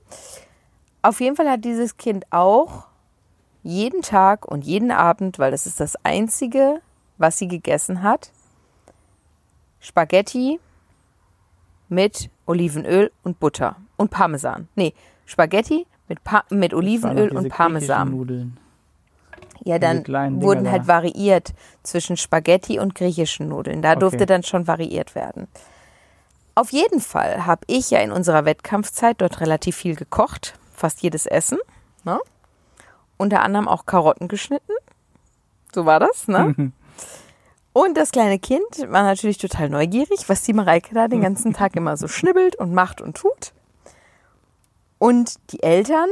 Auf 1.02 1.20
jeden 1.20 1.36
Fall 1.36 1.50
hat 1.50 1.66
dieses 1.66 1.98
Kind 1.98 2.26
auch 2.30 2.86
jeden 3.64 4.02
Tag 4.02 4.46
und 4.46 4.64
jeden 4.64 4.92
Abend, 4.92 5.40
weil 5.40 5.52
das 5.52 5.66
ist 5.66 5.82
das 5.82 5.98
Einzige, 6.06 6.82
was 7.18 7.38
sie 7.38 7.50
gegessen 7.50 8.02
hat, 8.02 8.32
Spaghetti 9.82 10.60
mit 11.90 12.30
Olivenöl 12.46 13.12
und 13.24 13.40
Butter 13.40 13.76
und 13.98 14.12
Parmesan. 14.12 14.68
Nee, 14.76 14.94
Spaghetti 15.26 15.86
mit, 16.08 16.24
pa 16.24 16.44
mit 16.50 16.74
Olivenöl 16.74 17.36
und 17.36 17.50
Parmesan. 17.50 18.12
Nudeln. 18.12 18.58
Ja, 19.64 19.78
dann 19.78 20.06
wurden 20.42 20.64
da. 20.64 20.72
halt 20.72 20.88
variiert 20.88 21.54
zwischen 21.84 22.18
Spaghetti 22.18 22.80
und 22.80 22.96
griechischen 22.96 23.50
Nudeln. 23.50 23.82
Da 23.82 23.92
okay. 23.92 24.00
durfte 24.00 24.26
dann 24.26 24.44
schon 24.44 24.68
variiert 24.68 25.16
werden. 25.16 25.48
Auf 26.56 26.72
jeden 26.72 27.02
Fall 27.02 27.46
habe 27.46 27.62
ich 27.68 27.92
ja 27.92 28.00
in 28.00 28.12
unserer 28.12 28.46
Wettkampfzeit 28.46 29.22
dort 29.22 29.42
relativ 29.42 29.76
viel 29.76 29.96
gekocht, 29.96 30.58
fast 30.74 31.02
jedes 31.02 31.26
Essen. 31.26 31.58
Ne? 32.04 32.20
Unter 33.18 33.44
anderem 33.44 33.68
auch 33.68 33.86
Karotten 33.86 34.28
geschnitten. 34.28 34.74
So 35.74 35.86
war 35.86 36.00
das, 36.00 36.28
ne? 36.28 36.72
Und 37.74 37.96
das 37.98 38.12
kleine 38.12 38.40
Kind 38.40 38.64
war 38.88 39.04
natürlich 39.04 39.38
total 39.38 39.70
neugierig, 39.70 40.28
was 40.28 40.42
die 40.42 40.54
Mareike 40.54 40.94
da 40.96 41.08
den 41.08 41.22
ganzen 41.22 41.54
Tag 41.54 41.76
immer 41.76 41.98
so 41.98 42.08
schnibbelt 42.08 42.56
und 42.56 42.74
macht 42.74 43.00
und 43.00 43.16
tut. 43.16 43.54
Und 44.98 45.36
die 45.52 45.64
Eltern, 45.64 46.10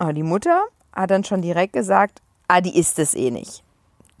oder 0.00 0.12
die 0.12 0.22
Mutter, 0.22 0.62
hat 0.92 1.10
dann 1.10 1.24
schon 1.24 1.42
direkt 1.42 1.74
gesagt, 1.74 2.22
ah, 2.48 2.60
die 2.60 2.78
ist 2.78 2.98
es 2.98 3.14
eh 3.14 3.30
nicht. 3.30 3.62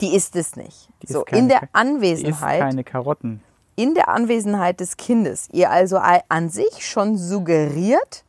Die 0.00 0.14
ist 0.14 0.36
es 0.36 0.56
nicht. 0.56 0.88
Die 1.02 1.12
so, 1.12 1.22
keine, 1.22 1.42
in 1.42 1.48
der 1.48 1.62
Anwesenheit. 1.72 2.54
Die 2.54 2.58
ist 2.58 2.60
keine 2.60 2.84
Karotten. 2.84 3.42
In 3.76 3.94
der 3.94 4.08
Anwesenheit 4.08 4.80
des 4.80 4.96
Kindes. 4.96 5.48
Ihr 5.52 5.70
also 5.70 5.98
an 5.98 6.50
sich 6.50 6.86
schon 6.86 7.16
suggeriert, 7.16 8.24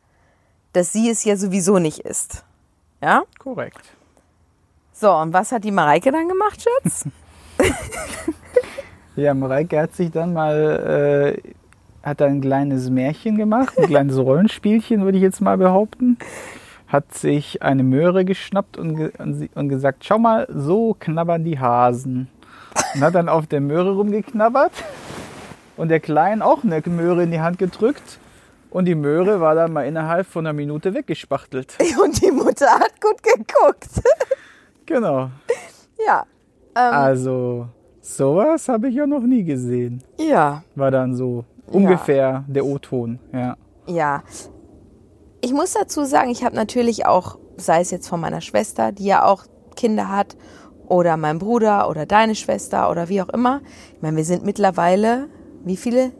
dass 0.72 0.92
sie 0.92 1.10
es 1.10 1.24
ja 1.24 1.36
sowieso 1.36 1.78
nicht 1.78 2.00
ist. 2.00 2.44
Ja? 3.02 3.24
Korrekt. 3.38 3.82
So, 4.92 5.12
und 5.12 5.32
was 5.32 5.52
hat 5.52 5.64
die 5.64 5.70
Mareike 5.70 6.10
dann 6.10 6.28
gemacht, 6.28 6.62
Schatz? 6.62 7.04
ja, 9.16 9.34
Mareike 9.34 9.80
hat 9.80 9.94
sich 9.94 10.10
dann 10.10 10.32
mal 10.32 11.36
äh, 11.36 11.50
hat 12.02 12.20
er 12.20 12.26
ein 12.28 12.40
kleines 12.40 12.90
Märchen 12.90 13.36
gemacht, 13.36 13.78
ein 13.78 13.86
kleines 13.86 14.18
Rollenspielchen, 14.18 15.04
würde 15.04 15.18
ich 15.18 15.22
jetzt 15.22 15.40
mal 15.40 15.56
behaupten. 15.56 16.18
Hat 16.88 17.14
sich 17.14 17.62
eine 17.62 17.84
Möhre 17.84 18.24
geschnappt 18.24 18.76
und, 18.76 18.96
ge 18.96 19.12
und 19.54 19.68
gesagt, 19.68 20.04
schau 20.04 20.18
mal, 20.18 20.46
so 20.52 20.94
knabbern 20.98 21.44
die 21.44 21.58
Hasen. 21.58 22.28
Und 22.94 23.00
hat 23.02 23.14
dann 23.14 23.28
auf 23.28 23.46
der 23.46 23.60
Möhre 23.60 23.92
rumgeknabbert 23.92 24.72
und 25.76 25.88
der 25.88 26.00
Klein 26.00 26.42
auch 26.42 26.64
eine 26.64 26.82
Möhre 26.86 27.22
in 27.22 27.30
die 27.30 27.40
Hand 27.40 27.58
gedrückt. 27.58 28.18
Und 28.70 28.86
die 28.86 28.94
Möhre 28.94 29.40
war 29.40 29.54
dann 29.54 29.72
mal 29.72 29.86
innerhalb 29.86 30.26
von 30.26 30.46
einer 30.46 30.54
Minute 30.54 30.94
weggespachtelt. 30.94 31.76
Und 32.02 32.22
die 32.22 32.30
Mutter 32.30 32.70
hat 32.70 32.98
gut 33.02 33.22
geguckt. 33.22 34.00
Genau. 34.86 35.28
Ja. 36.06 36.24
Ähm, 36.74 36.92
also, 36.92 37.66
sowas 38.00 38.68
habe 38.68 38.88
ich 38.88 38.94
ja 38.94 39.06
noch 39.06 39.22
nie 39.22 39.44
gesehen. 39.44 40.02
Ja. 40.18 40.64
War 40.74 40.90
dann 40.90 41.14
so 41.14 41.44
ungefähr 41.66 42.16
ja. 42.16 42.44
der 42.46 42.64
O-Ton, 42.64 43.18
ja. 43.32 43.56
Ja. 43.86 44.22
Ich 45.40 45.52
muss 45.52 45.72
dazu 45.72 46.04
sagen, 46.04 46.30
ich 46.30 46.44
habe 46.44 46.54
natürlich 46.54 47.06
auch, 47.06 47.38
sei 47.56 47.80
es 47.80 47.90
jetzt 47.90 48.08
von 48.08 48.20
meiner 48.20 48.40
Schwester, 48.40 48.92
die 48.92 49.06
ja 49.06 49.24
auch 49.24 49.44
Kinder 49.74 50.08
hat, 50.08 50.36
oder 50.86 51.16
meinem 51.16 51.38
Bruder 51.38 51.88
oder 51.88 52.04
deine 52.04 52.34
Schwester 52.34 52.90
oder 52.90 53.08
wie 53.08 53.22
auch 53.22 53.30
immer. 53.30 53.62
Ich 53.96 54.02
meine, 54.02 54.16
wir 54.16 54.24
sind 54.24 54.44
mittlerweile, 54.44 55.28
wie 55.64 55.76
viele? 55.76 56.12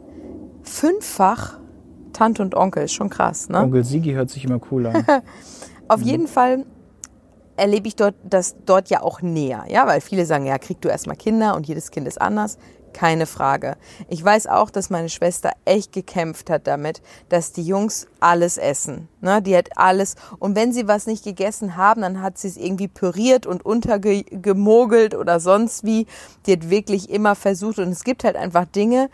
Fünffach 0.63 1.59
Tante 2.13 2.41
und 2.41 2.55
Onkel, 2.55 2.83
ist 2.83 2.93
schon 2.93 3.09
krass, 3.09 3.49
ne? 3.49 3.59
Onkel 3.59 3.83
Sigi 3.83 4.13
hört 4.13 4.29
sich 4.29 4.45
immer 4.45 4.59
cool 4.71 4.87
an. 4.87 5.05
Auf 5.87 5.99
mhm. 5.99 6.05
jeden 6.05 6.27
Fall 6.27 6.65
erlebe 7.57 7.87
ich 7.87 7.95
dort 7.95 8.15
das 8.23 8.55
dort 8.65 8.89
ja 8.89 9.01
auch 9.01 9.21
näher, 9.21 9.65
ja, 9.67 9.87
weil 9.87 10.01
viele 10.01 10.25
sagen, 10.25 10.45
ja, 10.45 10.57
krieg 10.57 10.81
du 10.81 10.89
erstmal 10.89 11.15
Kinder 11.15 11.55
und 11.55 11.67
jedes 11.67 11.91
Kind 11.91 12.07
ist 12.07 12.21
anders. 12.21 12.57
Keine 12.93 13.25
Frage. 13.25 13.75
Ich 14.07 14.23
weiß 14.23 14.45
auch, 14.45 14.69
dass 14.69 14.91
meine 14.91 15.09
Schwester 15.09 15.51
echt 15.65 15.93
gekämpft 15.93 16.51
hat 16.51 16.67
damit, 16.67 17.01
dass 17.27 17.51
die 17.51 17.63
Jungs 17.63 18.05
alles 18.19 18.57
essen. 18.57 19.09
Ne? 19.19 19.41
Die 19.41 19.57
hat 19.57 19.69
alles. 19.77 20.15
Und 20.37 20.55
wenn 20.55 20.71
sie 20.71 20.87
was 20.87 21.07
nicht 21.07 21.23
gegessen 21.23 21.75
haben, 21.75 22.01
dann 22.01 22.21
hat 22.21 22.37
sie 22.37 22.49
es 22.49 22.55
irgendwie 22.55 22.87
püriert 22.87 23.47
und 23.47 23.65
untergemogelt 23.65 25.15
oder 25.15 25.39
sonst 25.39 25.83
wie. 25.83 26.05
Die 26.45 26.51
hat 26.53 26.69
wirklich 26.69 27.09
immer 27.09 27.33
versucht. 27.33 27.79
Und 27.79 27.89
es 27.89 28.03
gibt 28.03 28.23
halt 28.23 28.35
einfach 28.35 28.65
Dinge, 28.65 29.09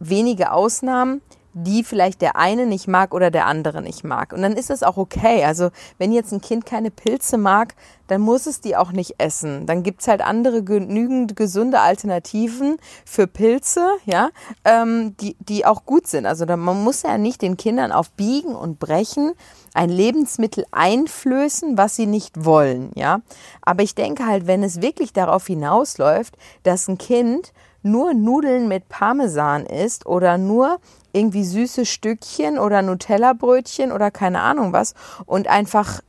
wenige 0.00 0.50
Ausnahmen, 0.50 1.22
die 1.54 1.84
vielleicht 1.84 2.20
der 2.20 2.36
eine 2.36 2.66
nicht 2.66 2.88
mag 2.88 3.14
oder 3.14 3.30
der 3.30 3.46
andere 3.46 3.80
nicht 3.80 4.04
mag. 4.04 4.32
Und 4.32 4.42
dann 4.42 4.54
ist 4.54 4.70
das 4.70 4.82
auch 4.82 4.96
okay. 4.96 5.44
Also 5.44 5.70
wenn 5.98 6.12
jetzt 6.12 6.32
ein 6.32 6.40
Kind 6.40 6.66
keine 6.66 6.90
Pilze 6.90 7.38
mag, 7.38 7.74
dann 8.08 8.20
muss 8.20 8.46
es 8.46 8.60
die 8.60 8.76
auch 8.76 8.92
nicht 8.92 9.14
essen. 9.18 9.66
Dann 9.66 9.82
gibt's 9.82 10.08
halt 10.08 10.20
andere 10.20 10.62
genügend 10.62 11.36
gesunde 11.36 11.80
Alternativen 11.80 12.76
für 13.04 13.26
Pilze, 13.26 13.86
ja, 14.04 14.30
ähm, 14.64 15.16
die, 15.18 15.36
die 15.38 15.64
auch 15.64 15.86
gut 15.86 16.06
sind. 16.06 16.26
Also 16.26 16.44
man 16.44 16.84
muss 16.84 17.02
ja 17.02 17.16
nicht 17.16 17.40
den 17.40 17.56
Kindern 17.56 17.92
auf 17.92 18.10
Biegen 18.10 18.54
und 18.54 18.78
Brechen 18.78 19.32
ein 19.72 19.88
Lebensmittel 19.88 20.66
einflößen, 20.70 21.78
was 21.78 21.96
sie 21.96 22.06
nicht 22.06 22.44
wollen, 22.44 22.90
ja. 22.94 23.20
Aber 23.62 23.82
ich 23.82 23.94
denke 23.94 24.26
halt, 24.26 24.46
wenn 24.46 24.62
es 24.62 24.82
wirklich 24.82 25.12
darauf 25.12 25.46
hinausläuft, 25.46 26.36
dass 26.62 26.88
ein 26.88 26.98
Kind 26.98 27.52
nur 27.82 28.14
Nudeln 28.14 28.68
mit 28.68 28.88
Parmesan 28.88 29.66
isst 29.66 30.06
oder 30.06 30.38
nur 30.38 30.78
irgendwie 31.14 31.44
süße 31.44 31.86
Stückchen 31.86 32.58
oder 32.58 32.82
Nutella-Brötchen 32.82 33.92
oder 33.92 34.10
keine 34.10 34.40
Ahnung 34.40 34.72
was 34.72 34.94
und 35.24 35.48
einfach 35.48 36.00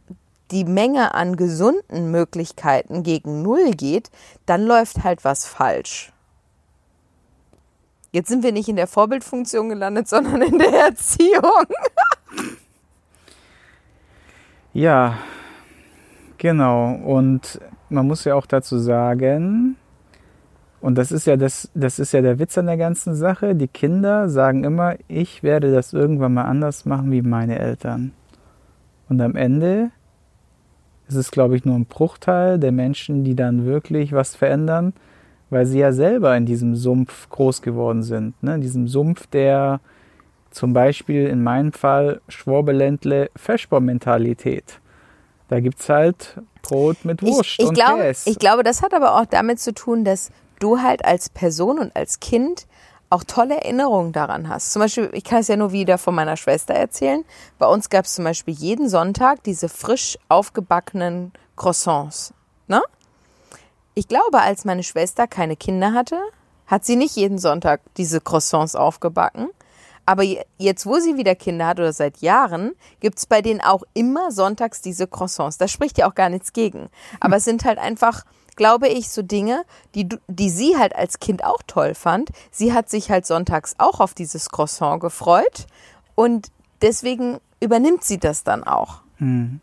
die 0.52 0.66
Menge 0.66 1.14
an 1.14 1.38
gesunden 1.38 2.12
Möglichkeiten 2.12 3.04
gegen 3.04 3.42
Null 3.42 3.72
geht, 3.72 4.12
dann 4.46 4.64
läuft 4.64 5.04
halt 5.04 5.24
was 5.24 5.46
falsch. 5.46 6.12
Jetzt 8.12 8.30
sind 8.30 8.44
wir 8.44 8.52
nicht 8.52 8.70
in 8.70 8.76
der 8.76 8.88
Vorbildfunktion 8.88 9.70
gelandet, 9.70 10.08
sondern 10.10 10.42
in 10.42 10.58
der 10.58 10.74
Erziehung. 10.74 11.66
ja, 14.74 15.18
genau. 16.38 16.94
Und 16.94 17.60
man 17.90 18.08
muss 18.08 18.24
ja 18.24 18.36
auch 18.36 18.46
dazu 18.46 18.80
sagen, 18.80 19.78
und 20.82 20.98
das 20.98 21.12
ist 21.12 21.26
ja 21.26 21.38
das, 21.38 21.70
das 21.74 22.00
ist 22.00 22.12
ja 22.12 22.22
der 22.22 22.40
Witz 22.40 22.58
an 22.58 22.68
der 22.68 22.78
ganzen 22.78 23.16
Sache. 23.16 23.56
Die 23.56 23.68
Kinder 23.68 24.30
sagen 24.30 24.64
immer, 24.64 24.96
ich 25.08 25.42
werde 25.42 25.72
das 25.72 25.94
irgendwann 25.94 26.34
mal 26.34 26.44
anders 26.44 26.86
machen 26.86 27.12
wie 27.12 27.22
meine 27.22 27.58
Eltern. 27.60 28.12
Und 29.10 29.22
am 29.22 29.36
Ende 29.36 29.92
ist 31.08 31.16
es, 31.16 31.32
glaube 31.32 31.56
ich, 31.56 31.66
nur 31.66 31.76
ein 31.76 31.86
Bruchteil 31.86 32.60
der 32.60 32.72
Menschen, 32.72 33.24
die 33.24 33.36
dann 33.36 33.66
wirklich 33.66 34.12
was 34.12 34.36
verändern, 34.36 34.94
weil 35.50 35.66
sie 35.66 35.80
ja 35.80 35.92
selber 35.92 36.36
in 36.36 36.46
diesem 36.46 36.76
Sumpf 36.76 37.30
groß 37.30 37.62
geworden 37.62 38.04
sind. 38.04 38.42
Ne? 38.42 38.56
In 38.56 38.62
diesem 38.62 38.88
Sumpf 38.88 39.28
der 39.28 39.80
zum 40.50 40.74
Beispiel 40.74 41.28
in 41.28 41.44
meinem 41.44 41.74
Fall 41.74 42.22
Schworbeländle 42.30 43.30
Feschbau-Mentalität. 43.36 44.80
Da 45.50 45.60
gibt 45.60 45.80
es 45.80 45.90
halt 45.90 46.40
Brot 46.62 47.06
mit 47.06 47.22
Wurst 47.22 47.42
ich, 47.42 47.60
ich 47.60 47.68
und 47.68 47.76
glaube, 47.76 48.02
Käse. 48.02 48.30
Ich 48.30 48.40
glaube, 48.40 48.64
das 48.64 48.82
hat 48.82 48.94
aber 48.94 49.20
auch 49.20 49.26
damit 49.26 49.60
zu 49.60 49.74
tun, 49.74 50.06
dass 50.06 50.32
du 50.60 50.82
halt 50.82 51.06
als 51.06 51.30
Person 51.30 51.80
und 51.80 51.96
als 51.96 52.20
Kind 52.20 52.68
auch 53.10 53.24
tolle 53.24 53.56
Erinnerungen 53.56 54.12
daran 54.12 54.50
hast. 54.50 54.72
Zum 54.74 54.82
Beispiel, 54.82 55.10
ich 55.14 55.24
kann 55.24 55.40
es 55.40 55.48
ja 55.48 55.56
nur 55.56 55.72
wieder 55.72 55.98
von 55.98 56.16
meiner 56.16 56.38
Schwester 56.38 56.74
erzählen. 56.74 57.24
Bei 57.60 57.68
uns 57.68 57.90
gab 57.90 58.06
es 58.06 58.16
zum 58.16 58.26
Beispiel 58.26 58.54
jeden 58.54 58.90
Sonntag 58.90 59.44
diese 59.44 59.70
frisch 59.70 60.18
aufgebackenen 60.28 61.32
Croissants. 61.56 62.34
Ne? 62.68 62.82
Ich 63.94 64.08
glaube, 64.08 64.42
als 64.42 64.66
meine 64.66 64.84
Schwester 64.84 65.28
keine 65.28 65.56
Kinder 65.56 65.94
hatte, 65.94 66.20
hat 66.68 66.84
sie 66.84 66.96
nicht 66.96 67.16
jeden 67.16 67.38
Sonntag 67.38 67.82
diese 67.96 68.22
Croissants 68.22 68.76
aufgebacken. 68.76 69.50
Aber 70.08 70.24
jetzt, 70.58 70.86
wo 70.86 71.00
sie 71.00 71.18
wieder 71.18 71.36
Kinder 71.36 71.66
hat 71.66 71.80
oder 71.80 71.94
seit 71.94 72.18
Jahren, 72.18 72.74
gibt 73.00 73.18
es 73.18 73.26
bei 73.26 73.42
denen 73.42 73.62
auch 73.62 73.84
immer 73.94 74.32
sonntags 74.32 74.82
diese 74.82 75.08
Croissants. 75.08 75.58
Da 75.58 75.68
spricht 75.68 75.98
ja 75.98 76.08
auch 76.08 76.16
gar 76.16 76.30
nichts 76.30 76.54
gegen. 76.54 76.90
Aber 77.20 77.38
es 77.38 77.46
sind 77.46 77.66
halt 77.66 77.80
einfach 77.80 78.24
glaube 78.56 78.88
ich, 78.88 79.10
so 79.10 79.22
Dinge, 79.22 79.64
die, 79.94 80.08
die 80.28 80.50
sie 80.50 80.78
halt 80.78 80.96
als 80.96 81.20
Kind 81.20 81.44
auch 81.44 81.62
toll 81.68 81.94
fand. 81.96 82.30
Sie 82.52 82.74
hat 82.74 82.90
sich 82.90 83.10
halt 83.10 83.26
sonntags 83.26 83.76
auch 83.78 84.00
auf 84.00 84.14
dieses 84.14 84.50
Croissant 84.50 85.02
gefreut 85.02 85.68
und 86.16 86.52
deswegen 86.82 87.40
übernimmt 87.60 88.04
sie 88.04 88.18
das 88.18 88.44
dann 88.44 88.64
auch. 88.64 89.02
Hm. 89.18 89.60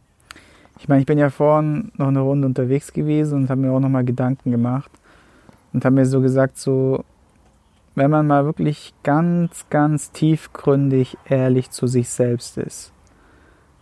Ich 0.79 0.89
meine, 0.89 1.01
ich 1.01 1.07
bin 1.07 1.19
ja 1.19 1.31
vorhin 1.31 1.93
noch 1.97 2.09
eine 2.09 2.21
Runde 2.21 2.47
unterwegs 2.47 2.93
gewesen 2.93 3.43
und 3.43 3.51
habe 3.51 3.61
mir 3.61 3.73
auch 3.73 3.81
nochmal 3.81 4.05
Gedanken 4.05 4.51
gemacht 4.51 4.91
und 5.73 5.85
habe 5.85 5.95
mir 5.95 6.07
so 6.07 6.21
gesagt, 6.21 6.59
so, 6.59 7.05
wenn 7.95 8.11
man 8.11 8.27
mal 8.27 8.45
wirklich 8.45 8.93
ganz, 9.03 9.67
ganz 9.71 10.11
tiefgründig 10.11 11.17
ehrlich 11.29 11.71
zu 11.71 11.87
sich 11.87 12.09
selbst 12.09 12.59
ist 12.59 12.93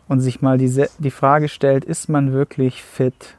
und 0.08 0.20
sich 0.20 0.42
mal 0.42 0.58
die, 0.58 0.84
die 0.98 1.10
Frage 1.10 1.48
stellt, 1.48 1.84
ist 1.84 2.08
man 2.08 2.32
wirklich 2.32 2.82
fit? 2.82 3.36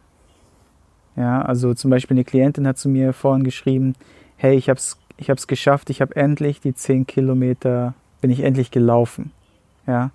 Ja, 1.15 1.41
also 1.41 1.73
zum 1.73 1.91
Beispiel 1.91 2.15
eine 2.15 2.23
Klientin 2.23 2.67
hat 2.67 2.77
zu 2.77 2.89
mir 2.89 3.13
vorhin 3.13 3.43
geschrieben, 3.43 3.95
hey, 4.37 4.55
ich 4.55 4.69
habe 4.69 4.77
es 4.77 4.97
ich 5.21 5.29
hab's 5.29 5.47
geschafft, 5.47 5.91
ich 5.91 6.01
habe 6.01 6.15
endlich 6.15 6.61
die 6.61 6.73
10 6.73 7.05
Kilometer, 7.05 7.93
bin 8.21 8.31
ich 8.31 8.41
endlich 8.41 8.71
gelaufen. 8.71 9.31
Ja. 9.85 10.09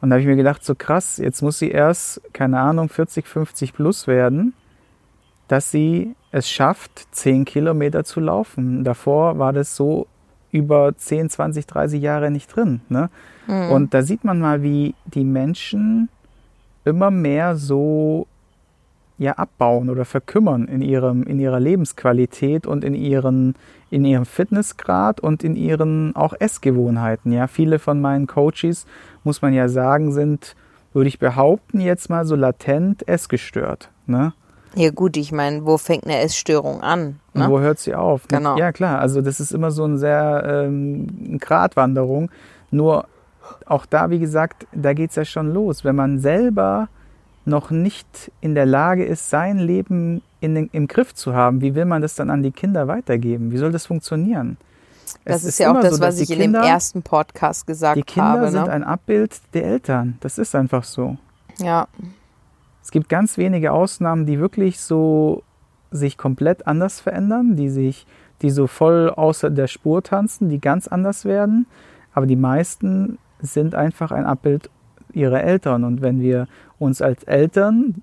Und 0.00 0.10
da 0.10 0.14
habe 0.14 0.20
ich 0.20 0.26
mir 0.26 0.36
gedacht, 0.36 0.64
so 0.64 0.74
krass, 0.74 1.18
jetzt 1.18 1.40
muss 1.40 1.58
sie 1.58 1.70
erst, 1.70 2.20
keine 2.32 2.58
Ahnung, 2.58 2.88
40, 2.88 3.26
50 3.26 3.74
plus 3.74 4.06
werden, 4.08 4.54
dass 5.46 5.70
sie 5.70 6.14
es 6.32 6.50
schafft, 6.50 7.06
10 7.12 7.44
Kilometer 7.44 8.04
zu 8.04 8.20
laufen. 8.20 8.84
Davor 8.84 9.38
war 9.38 9.52
das 9.52 9.76
so 9.76 10.08
über 10.50 10.96
10, 10.96 11.30
20, 11.30 11.66
30 11.66 12.02
Jahre 12.02 12.30
nicht 12.30 12.54
drin. 12.54 12.80
Ne? 12.88 13.10
Mhm. 13.46 13.70
Und 13.70 13.94
da 13.94 14.02
sieht 14.02 14.24
man 14.24 14.40
mal, 14.40 14.62
wie 14.62 14.94
die 15.06 15.24
Menschen 15.24 16.08
immer 16.84 17.10
mehr 17.10 17.56
so 17.56 18.26
ja 19.18 19.32
abbauen 19.32 19.90
oder 19.90 20.04
verkümmern 20.04 20.66
in 20.66 20.80
ihrem 20.80 21.24
in 21.24 21.40
ihrer 21.40 21.60
Lebensqualität 21.60 22.66
und 22.66 22.84
in 22.84 22.94
ihren 22.94 23.56
in 23.90 24.04
ihrem 24.04 24.24
Fitnessgrad 24.24 25.20
und 25.20 25.42
in 25.42 25.56
ihren 25.56 26.14
auch 26.14 26.34
Essgewohnheiten. 26.38 27.32
Ja, 27.32 27.46
viele 27.46 27.78
von 27.78 28.00
meinen 28.00 28.26
Coaches 28.26 28.86
muss 29.24 29.42
man 29.42 29.52
ja 29.52 29.68
sagen 29.68 30.12
sind, 30.12 30.54
würde 30.92 31.08
ich 31.08 31.18
behaupten 31.18 31.80
jetzt 31.80 32.10
mal 32.10 32.24
so 32.24 32.36
latent 32.36 33.06
essgestört. 33.08 33.90
Ne? 34.06 34.32
Ja 34.74 34.90
gut, 34.90 35.16
ich 35.16 35.32
meine, 35.32 35.64
wo 35.64 35.78
fängt 35.78 36.04
eine 36.04 36.18
Essstörung 36.18 36.82
an? 36.82 37.20
Ne? 37.34 37.44
Und 37.44 37.50
wo 37.50 37.60
hört 37.60 37.78
sie 37.78 37.94
auf? 37.94 38.28
Genau. 38.28 38.56
Ja 38.56 38.72
klar, 38.72 39.00
also 39.00 39.20
das 39.20 39.40
ist 39.40 39.52
immer 39.52 39.70
so 39.70 39.84
eine 39.84 39.98
sehr 39.98 40.44
ähm, 40.46 41.38
Gratwanderung. 41.40 42.30
Nur 42.70 43.06
auch 43.66 43.86
da, 43.86 44.10
wie 44.10 44.18
gesagt, 44.18 44.66
da 44.72 44.92
geht 44.92 45.10
es 45.10 45.16
ja 45.16 45.24
schon 45.24 45.52
los. 45.52 45.84
Wenn 45.84 45.96
man 45.96 46.18
selber 46.18 46.88
noch 47.48 47.70
nicht 47.70 48.30
in 48.40 48.54
der 48.54 48.66
Lage 48.66 49.04
ist, 49.04 49.30
sein 49.30 49.58
Leben 49.58 50.22
in 50.40 50.54
den, 50.54 50.68
im 50.72 50.86
Griff 50.86 51.14
zu 51.14 51.34
haben, 51.34 51.60
wie 51.60 51.74
will 51.74 51.84
man 51.84 52.02
das 52.02 52.14
dann 52.14 52.30
an 52.30 52.42
die 52.42 52.52
Kinder 52.52 52.86
weitergeben? 52.86 53.50
Wie 53.50 53.56
soll 53.56 53.72
das 53.72 53.86
funktionieren? 53.86 54.56
Das 55.24 55.42
ist, 55.42 55.48
ist 55.50 55.58
ja 55.60 55.72
auch 55.72 55.80
das, 55.80 55.96
so, 55.96 56.00
was 56.00 56.20
ich 56.20 56.28
Kinder, 56.28 56.44
in 56.44 56.52
dem 56.52 56.62
ersten 56.62 57.02
Podcast 57.02 57.66
gesagt 57.66 57.96
habe. 57.96 58.00
Die 58.00 58.12
Kinder 58.12 58.28
habe, 58.28 58.44
ne? 58.44 58.50
sind 58.50 58.68
ein 58.68 58.84
Abbild 58.84 59.40
der 59.54 59.64
Eltern. 59.64 60.18
Das 60.20 60.38
ist 60.38 60.54
einfach 60.54 60.84
so. 60.84 61.16
Ja. 61.58 61.88
Es 62.82 62.90
gibt 62.90 63.08
ganz 63.08 63.36
wenige 63.38 63.72
Ausnahmen, 63.72 64.26
die 64.26 64.38
wirklich 64.38 64.80
so 64.80 65.42
sich 65.90 66.18
komplett 66.18 66.66
anders 66.66 67.00
verändern, 67.00 67.56
die 67.56 67.70
sich, 67.70 68.06
die 68.42 68.50
so 68.50 68.66
voll 68.66 69.10
außer 69.10 69.50
der 69.50 69.66
Spur 69.66 70.02
tanzen, 70.02 70.48
die 70.48 70.60
ganz 70.60 70.86
anders 70.88 71.24
werden. 71.24 71.66
aber 72.12 72.26
die 72.26 72.36
meisten 72.36 73.18
sind 73.40 73.74
einfach 73.74 74.10
ein 74.10 74.26
Abbild 74.26 74.70
ihrer 75.12 75.42
Eltern. 75.42 75.84
Und 75.84 76.02
wenn 76.02 76.20
wir 76.20 76.48
uns 76.78 77.02
als 77.02 77.24
Eltern 77.24 78.02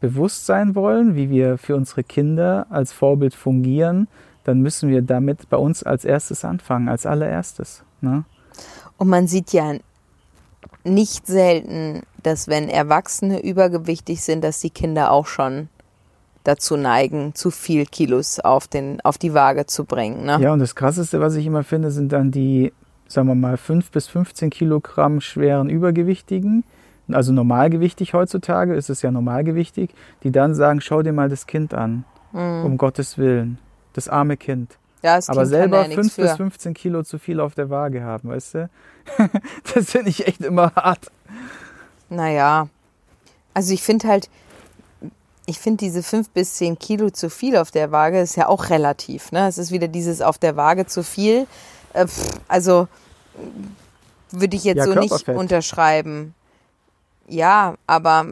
bewusst 0.00 0.46
sein 0.46 0.74
wollen, 0.74 1.14
wie 1.14 1.30
wir 1.30 1.58
für 1.58 1.76
unsere 1.76 2.02
Kinder 2.02 2.66
als 2.70 2.92
Vorbild 2.92 3.34
fungieren, 3.34 4.08
dann 4.44 4.60
müssen 4.60 4.90
wir 4.90 5.02
damit 5.02 5.48
bei 5.48 5.56
uns 5.56 5.82
als 5.82 6.04
erstes 6.04 6.44
anfangen, 6.44 6.88
als 6.88 7.06
allererstes. 7.06 7.84
Ne? 8.00 8.24
Und 8.98 9.08
man 9.08 9.28
sieht 9.28 9.52
ja 9.52 9.74
nicht 10.84 11.26
selten, 11.26 12.02
dass 12.22 12.48
wenn 12.48 12.68
Erwachsene 12.68 13.42
übergewichtig 13.42 14.22
sind, 14.22 14.42
dass 14.42 14.60
die 14.60 14.70
Kinder 14.70 15.12
auch 15.12 15.26
schon 15.26 15.68
dazu 16.44 16.76
neigen, 16.76 17.34
zu 17.34 17.50
viel 17.50 17.86
Kilos 17.86 18.40
auf, 18.40 18.66
den, 18.66 19.00
auf 19.02 19.18
die 19.18 19.34
Waage 19.34 19.66
zu 19.66 19.84
bringen. 19.84 20.24
Ne? 20.24 20.38
Ja, 20.40 20.52
und 20.52 20.58
das 20.58 20.74
Krasseste, 20.74 21.20
was 21.20 21.36
ich 21.36 21.46
immer 21.46 21.62
finde, 21.62 21.90
sind 21.90 22.12
dann 22.12 22.32
die, 22.32 22.72
sagen 23.06 23.28
wir 23.28 23.36
mal, 23.36 23.56
5 23.56 23.90
bis 23.92 24.08
15 24.08 24.50
Kilogramm 24.50 25.20
schweren 25.20 25.68
Übergewichtigen, 25.68 26.64
also 27.10 27.32
normalgewichtig 27.32 28.14
heutzutage, 28.14 28.74
ist 28.74 28.90
es 28.90 29.02
ja 29.02 29.10
normalgewichtig, 29.10 29.90
die 30.22 30.30
dann 30.30 30.54
sagen, 30.54 30.80
schau 30.80 31.02
dir 31.02 31.12
mal 31.12 31.28
das 31.28 31.46
Kind 31.46 31.74
an, 31.74 32.04
mhm. 32.32 32.64
um 32.64 32.78
Gottes 32.78 33.18
Willen, 33.18 33.58
das 33.92 34.08
arme 34.08 34.36
Kind. 34.36 34.78
Ja, 35.02 35.16
das 35.16 35.28
Aber 35.28 35.46
selber 35.46 35.88
ja 35.88 35.94
5 35.94 36.16
bis 36.16 36.32
15 36.32 36.74
Kilo 36.74 37.02
zu 37.02 37.18
viel 37.18 37.40
auf 37.40 37.54
der 37.54 37.70
Waage 37.70 38.02
haben, 38.04 38.28
weißt 38.28 38.54
du? 38.54 38.70
das 39.74 39.90
finde 39.90 40.10
ich 40.10 40.26
echt 40.26 40.40
immer 40.42 40.72
hart. 40.76 41.10
Naja, 42.08 42.68
also 43.52 43.74
ich 43.74 43.82
finde 43.82 44.06
halt, 44.06 44.30
ich 45.46 45.58
finde 45.58 45.78
diese 45.78 46.02
5 46.04 46.30
bis 46.30 46.54
10 46.54 46.78
Kilo 46.78 47.10
zu 47.10 47.30
viel 47.30 47.56
auf 47.56 47.72
der 47.72 47.90
Waage 47.90 48.20
ist 48.20 48.36
ja 48.36 48.48
auch 48.48 48.70
relativ. 48.70 49.32
Ne? 49.32 49.48
Es 49.48 49.58
ist 49.58 49.72
wieder 49.72 49.88
dieses 49.88 50.22
auf 50.22 50.38
der 50.38 50.56
Waage 50.56 50.86
zu 50.86 51.02
viel. 51.02 51.46
Äh, 51.94 52.06
also 52.46 52.86
würde 54.30 54.56
ich 54.56 54.64
jetzt 54.64 54.78
ja, 54.78 54.84
so 54.84 54.94
nicht 54.94 55.28
unterschreiben. 55.28 56.34
Ja, 57.28 57.74
aber 57.86 58.26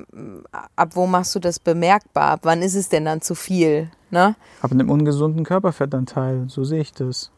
ab 0.76 0.90
wo 0.94 1.06
machst 1.06 1.35
du 1.35 1.38
das 1.38 1.59
bemerkbar? 1.59 2.32
Ab 2.32 2.40
wann 2.42 2.62
ist 2.62 2.75
es 2.75 2.88
denn 2.88 3.04
dann 3.04 3.20
zu 3.20 3.35
viel? 3.35 3.90
Ne? 4.11 4.35
Ab 4.61 4.73
einem 4.73 4.90
ungesunden 4.90 5.44
Körperfettanteil, 5.44 6.47
so 6.49 6.64
sehe 6.64 6.80
ich 6.80 6.92
das. 6.92 7.30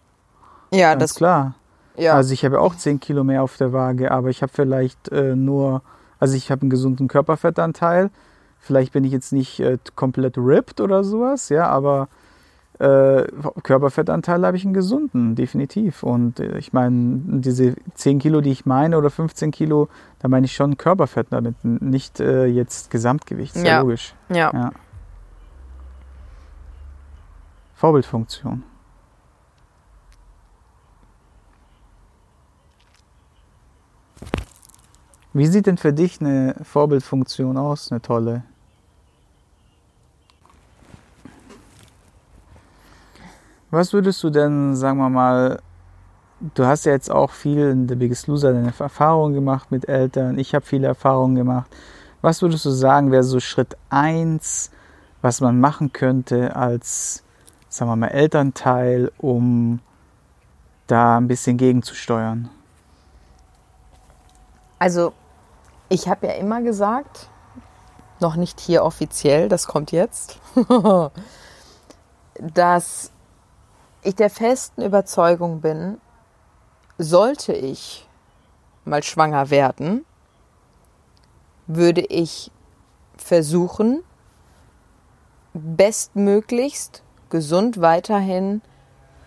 Ja, 0.72 0.90
Ganz 0.94 1.02
das 1.02 1.14
klar. 1.14 1.54
Ja. 1.96 2.14
Also 2.14 2.32
ich 2.32 2.44
habe 2.44 2.60
auch 2.60 2.74
10 2.74 3.00
Kilo 3.00 3.22
mehr 3.24 3.42
auf 3.42 3.56
der 3.58 3.72
Waage, 3.72 4.10
aber 4.10 4.30
ich 4.30 4.42
habe 4.42 4.52
vielleicht 4.52 5.10
äh, 5.10 5.36
nur, 5.36 5.82
also 6.18 6.34
ich 6.34 6.50
habe 6.50 6.62
einen 6.62 6.70
gesunden 6.70 7.08
Körperfettanteil. 7.08 8.10
Vielleicht 8.58 8.92
bin 8.92 9.04
ich 9.04 9.12
jetzt 9.12 9.32
nicht 9.32 9.60
äh, 9.60 9.76
komplett 9.94 10.38
ripped 10.38 10.80
oder 10.80 11.04
sowas, 11.04 11.50
ja, 11.50 11.68
aber 11.68 12.08
äh, 12.82 13.28
Körperfettanteil 13.62 14.44
habe 14.44 14.56
ich 14.56 14.64
einen 14.64 14.74
gesunden, 14.74 15.36
definitiv. 15.36 16.02
Und 16.02 16.40
äh, 16.40 16.58
ich 16.58 16.72
meine, 16.72 17.40
diese 17.40 17.76
10 17.94 18.18
Kilo, 18.18 18.40
die 18.40 18.50
ich 18.50 18.66
meine, 18.66 18.98
oder 18.98 19.08
15 19.08 19.52
Kilo, 19.52 19.88
da 20.18 20.26
meine 20.26 20.46
ich 20.46 20.54
schon 20.54 20.76
Körperfett 20.76 21.28
damit, 21.30 21.54
nicht 21.64 22.18
äh, 22.18 22.46
jetzt 22.46 22.90
Gesamtgewicht, 22.90 23.54
sehr 23.54 23.64
ja. 23.64 23.80
logisch. 23.80 24.14
Ja. 24.28 24.50
ja. 24.52 24.72
Vorbildfunktion. 27.74 28.64
Wie 35.34 35.46
sieht 35.46 35.66
denn 35.66 35.78
für 35.78 35.92
dich 35.92 36.20
eine 36.20 36.56
Vorbildfunktion 36.62 37.56
aus, 37.56 37.92
eine 37.92 38.02
tolle? 38.02 38.42
Was 43.72 43.94
würdest 43.94 44.22
du 44.22 44.28
denn, 44.28 44.76
sagen 44.76 44.98
wir 44.98 45.08
mal, 45.08 45.62
du 46.54 46.66
hast 46.66 46.84
ja 46.84 46.92
jetzt 46.92 47.10
auch 47.10 47.30
viel 47.30 47.70
in 47.70 47.88
The 47.88 47.94
Biggest 47.94 48.26
Loser 48.26 48.52
deine 48.52 48.70
Erfahrungen 48.78 49.32
gemacht 49.32 49.70
mit 49.70 49.88
Eltern, 49.88 50.38
ich 50.38 50.54
habe 50.54 50.66
viele 50.66 50.88
Erfahrungen 50.88 51.36
gemacht. 51.36 51.74
Was 52.20 52.42
würdest 52.42 52.66
du 52.66 52.70
sagen, 52.70 53.10
wäre 53.10 53.22
so 53.22 53.40
Schritt 53.40 53.78
1, 53.88 54.70
was 55.22 55.40
man 55.40 55.58
machen 55.58 55.90
könnte 55.90 56.54
als, 56.54 57.24
sagen 57.70 57.90
wir 57.90 57.96
mal, 57.96 58.08
Elternteil, 58.08 59.10
um 59.16 59.80
da 60.86 61.16
ein 61.16 61.26
bisschen 61.26 61.56
gegenzusteuern? 61.56 62.50
Also 64.78 65.14
ich 65.88 66.10
habe 66.10 66.26
ja 66.26 66.34
immer 66.34 66.60
gesagt, 66.60 67.30
noch 68.20 68.36
nicht 68.36 68.60
hier 68.60 68.84
offiziell, 68.84 69.48
das 69.48 69.66
kommt 69.66 69.92
jetzt, 69.92 70.38
dass 72.38 73.11
ich 74.02 74.16
der 74.16 74.30
festen 74.30 74.82
Überzeugung 74.82 75.60
bin, 75.60 76.00
sollte 76.98 77.52
ich 77.52 78.08
mal 78.84 79.02
schwanger 79.02 79.50
werden, 79.50 80.04
würde 81.66 82.02
ich 82.02 82.50
versuchen, 83.16 84.02
bestmöglichst 85.54 87.02
gesund 87.30 87.80
weiterhin 87.80 88.62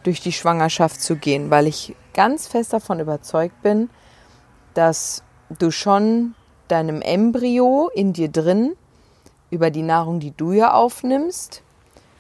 durch 0.04 0.22
die 0.22 0.32
Schwangerschaft 0.32 1.02
zu 1.02 1.16
gehen, 1.16 1.50
weil 1.50 1.68
ich 1.68 1.96
ganz 2.14 2.48
fest 2.48 2.74
davon 2.74 3.00
überzeugt 3.00 3.62
bin, 3.62 3.90
dass 4.74 5.24
du 5.58 5.72
schon 5.72 6.36
deinem 6.68 7.02
Embryo 7.02 7.90
in 7.94 8.14
dir 8.14 8.30
drin 8.30 8.76
über 9.50 9.72
die 9.72 9.84
Nahrung, 9.84 10.20
die 10.20 10.32
du 10.32 10.52
ja 10.52 10.74
aufnimmst, 10.74 11.62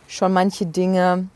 schon 0.07 0.33
manche 0.33 0.65
Dinge 0.65 1.27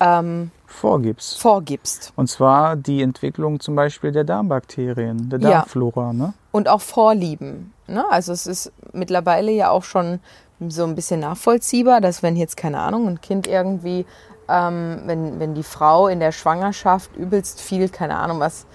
ähm, 0.00 0.50
vorgibst. 0.66 1.40
vorgibst. 1.40 2.12
Und 2.16 2.28
zwar 2.28 2.76
die 2.76 3.02
Entwicklung 3.02 3.60
zum 3.60 3.76
Beispiel 3.76 4.12
der 4.12 4.24
Darmbakterien, 4.24 5.28
der 5.28 5.38
Darmflora. 5.38 6.08
Ja. 6.08 6.12
Ne? 6.12 6.34
Und 6.52 6.68
auch 6.68 6.80
Vorlieben. 6.80 7.72
Ne? 7.86 8.04
Also 8.10 8.32
es 8.32 8.46
ist 8.46 8.72
mittlerweile 8.92 9.52
ja 9.52 9.70
auch 9.70 9.84
schon 9.84 10.20
so 10.68 10.84
ein 10.84 10.94
bisschen 10.94 11.20
nachvollziehbar, 11.20 12.00
dass 12.00 12.22
wenn 12.22 12.36
jetzt, 12.36 12.56
keine 12.56 12.80
Ahnung, 12.80 13.08
ein 13.08 13.20
Kind 13.20 13.46
irgendwie, 13.46 14.04
ähm, 14.48 15.02
wenn, 15.06 15.40
wenn 15.40 15.54
die 15.54 15.62
Frau 15.62 16.08
in 16.08 16.20
der 16.20 16.32
Schwangerschaft 16.32 17.16
übelst 17.16 17.60
viel, 17.60 17.88
keine 17.88 18.16
Ahnung 18.16 18.40
was, 18.40 18.66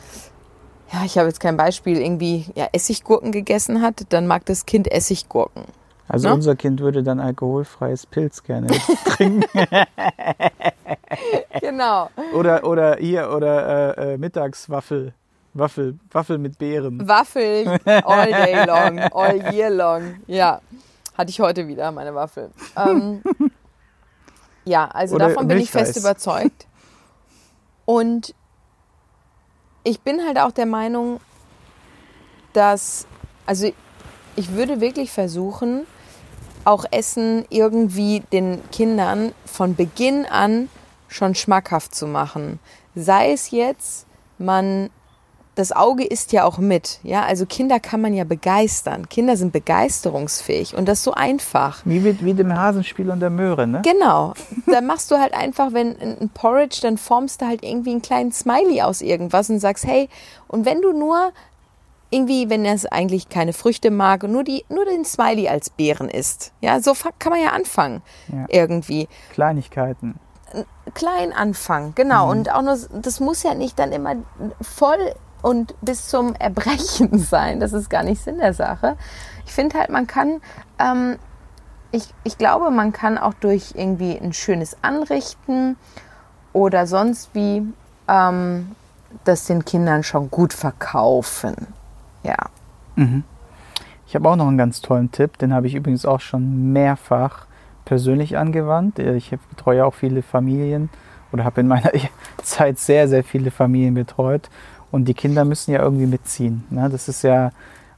ja, 0.92 1.04
ich 1.04 1.18
habe 1.18 1.28
jetzt 1.28 1.40
kein 1.40 1.58
Beispiel, 1.58 2.00
irgendwie 2.00 2.46
ja, 2.56 2.68
Essiggurken 2.72 3.32
gegessen 3.32 3.82
hat, 3.82 4.06
dann 4.10 4.28
mag 4.28 4.46
das 4.46 4.66
Kind 4.66 4.92
Essiggurken. 4.92 5.64
Also 6.08 6.30
ne? 6.30 6.36
unser 6.36 6.56
Kind 6.56 6.82
würde 6.82 7.04
dann 7.04 7.20
alkoholfreies 7.20 8.06
Pilz 8.06 8.44
gerne 8.44 8.68
trinken. 9.06 9.48
genau. 11.60 12.10
Oder, 12.34 12.64
oder 12.64 12.98
hier, 12.98 13.32
oder 13.32 13.98
äh, 13.98 14.14
äh, 14.14 14.18
Mittagswaffel. 14.18 15.14
Waffel, 15.56 15.98
Waffel 16.12 16.38
mit 16.38 16.58
Beeren. 16.58 17.08
Waffel 17.08 17.80
all 17.86 18.28
day 18.28 18.66
long, 18.66 19.00
all 19.00 19.54
year 19.54 19.70
long. 19.70 20.16
Ja, 20.28 20.60
hatte 21.18 21.30
ich 21.30 21.40
heute 21.40 21.66
wieder 21.68 21.94
meine 21.94 22.14
Waffel. 22.14 22.52
Ähm, 22.76 23.24
ja, 24.66 24.86
also 24.88 25.16
oder 25.16 25.30
davon 25.30 25.48
bin 25.48 25.60
ich 25.60 25.72
fest 25.72 25.96
überzeugt. 25.96 26.68
Und 27.86 28.36
ich 29.86 30.02
bin 30.02 30.26
halt 30.26 30.38
auch 30.40 30.52
der 30.52 30.66
Meinung, 30.66 31.22
dass, 32.52 33.08
also 33.46 33.72
ich 34.36 34.52
würde 34.52 34.82
wirklich 34.82 35.12
versuchen, 35.12 35.88
auch 36.66 36.86
Essen 36.92 37.46
irgendwie 37.50 38.24
den 38.34 38.60
Kindern 38.72 39.34
von 39.46 39.76
Beginn 39.76 40.26
an 40.26 40.70
schon 41.08 41.36
schmackhaft 41.36 41.96
zu 41.96 42.08
machen. 42.08 42.60
Sei 42.96 43.32
es 43.32 43.52
jetzt, 43.52 44.06
man 44.38 44.90
das 45.56 45.72
Auge 45.72 46.04
isst 46.04 46.34
ja 46.34 46.44
auch 46.44 46.58
mit. 46.58 47.00
Ja, 47.04 47.24
also 47.24 47.46
Kinder 47.46 47.80
kann 47.80 48.02
man 48.02 48.14
ja 48.14 48.26
begeistern. 48.26 49.08
Kinder 49.10 49.38
sind 49.38 49.54
begeisterungsfähig 49.54 50.76
und 50.76 50.88
das 50.88 51.04
so 51.04 51.14
einfach. 51.14 51.82
Wie 51.86 52.00
mit 52.00 52.24
wie 52.24 52.34
dem 52.34 52.54
Hasenspiel 52.54 53.10
und 53.10 53.22
der 53.22 53.30
Möhre, 53.30 53.66
ne? 53.66 53.82
Genau. 53.84 54.34
Da 54.68 54.82
machst 54.82 55.12
du 55.12 55.18
halt 55.18 55.34
einfach, 55.34 55.74
wenn 55.74 55.96
ein 56.00 56.30
Porridge, 56.34 56.80
dann 56.82 56.98
formst 56.98 57.42
du 57.42 57.48
halt 57.48 57.64
irgendwie 57.64 57.92
einen 57.92 58.02
kleinen 58.02 58.32
Smiley 58.32 58.82
aus 58.82 59.02
irgendwas 59.02 59.50
und 59.50 59.60
sagst, 59.60 59.86
hey, 59.86 60.10
und 60.48 60.66
wenn 60.66 60.82
du 60.82 60.92
nur 60.92 61.32
irgendwie, 62.10 62.50
wenn 62.50 62.66
er 62.66 62.74
es 62.74 62.86
eigentlich 62.86 63.30
keine 63.30 63.54
Früchte 63.54 63.92
mag, 63.92 64.24
nur 64.24 64.44
die, 64.44 64.64
nur 64.70 64.86
den 64.86 65.06
Smiley 65.06 65.50
als 65.50 65.70
Beeren 65.70 66.10
isst. 66.10 66.54
Ja, 66.62 66.80
so 66.80 66.94
kann 67.20 67.32
man 67.32 67.42
ja 67.42 67.50
anfangen. 67.50 68.02
Ja. 68.32 68.46
Irgendwie. 68.50 69.08
Kleinigkeiten 69.34 70.20
klein 70.94 71.34
anfangen, 71.34 71.94
genau. 71.96 72.26
Mhm. 72.26 72.32
Und 72.32 72.54
auch 72.54 72.62
nur, 72.62 72.78
das 73.02 73.20
muss 73.20 73.44
ja 73.44 73.54
nicht 73.54 73.80
dann 73.80 73.92
immer 73.92 74.16
voll 74.62 75.14
und 75.42 75.76
bis 75.82 76.08
zum 76.08 76.34
Erbrechen 76.36 77.18
sein. 77.20 77.60
Das 77.60 77.74
ist 77.74 77.90
gar 77.90 78.04
nicht 78.04 78.24
Sinn 78.24 78.38
der 78.38 78.54
Sache. 78.54 78.98
Ich 79.46 79.54
finde 79.54 79.78
halt, 79.78 79.90
man 79.90 80.08
kann, 80.08 80.42
ähm, 80.80 81.18
ich, 81.92 82.14
ich 82.24 82.38
glaube, 82.38 82.72
man 82.72 82.94
kann 82.94 83.18
auch 83.18 83.34
durch 83.34 83.74
irgendwie 83.76 84.18
ein 84.18 84.34
schönes 84.34 84.78
Anrichten 84.82 85.78
oder 86.54 86.88
sonst 86.88 87.30
wie 87.34 87.64
ähm, 88.08 88.76
das 89.24 89.46
den 89.46 89.66
Kindern 89.66 90.04
schon 90.04 90.30
gut 90.30 90.54
verkaufen. 90.54 91.68
Ja. 92.26 92.38
Mhm. 92.96 93.24
Ich 94.08 94.16
habe 94.16 94.30
auch 94.30 94.36
noch 94.36 94.48
einen 94.48 94.58
ganz 94.58 94.82
tollen 94.82 95.12
Tipp, 95.12 95.38
den 95.38 95.54
habe 95.54 95.68
ich 95.68 95.76
übrigens 95.76 96.06
auch 96.06 96.22
schon 96.22 96.74
mehrfach 96.74 97.48
persönlich 97.86 98.38
angewandt. 98.38 99.00
Ich 99.00 99.32
betreue 99.50 99.86
auch 99.86 99.94
viele 99.94 100.22
Familien 100.22 100.90
oder 101.32 101.44
habe 101.44 101.62
in 101.62 101.68
meiner 101.68 101.92
Zeit 102.44 102.80
sehr, 102.80 103.08
sehr 103.08 103.24
viele 103.24 103.52
Familien 103.52 103.94
betreut. 103.94 104.50
Und 104.92 105.06
die 105.06 105.14
Kinder 105.14 105.46
müssen 105.46 105.72
ja 105.72 105.82
irgendwie 105.82 106.06
mitziehen. 106.06 106.64
Ne? 106.70 106.90
Das 106.90 107.10
ist 107.10 107.24
ja, 107.24 107.52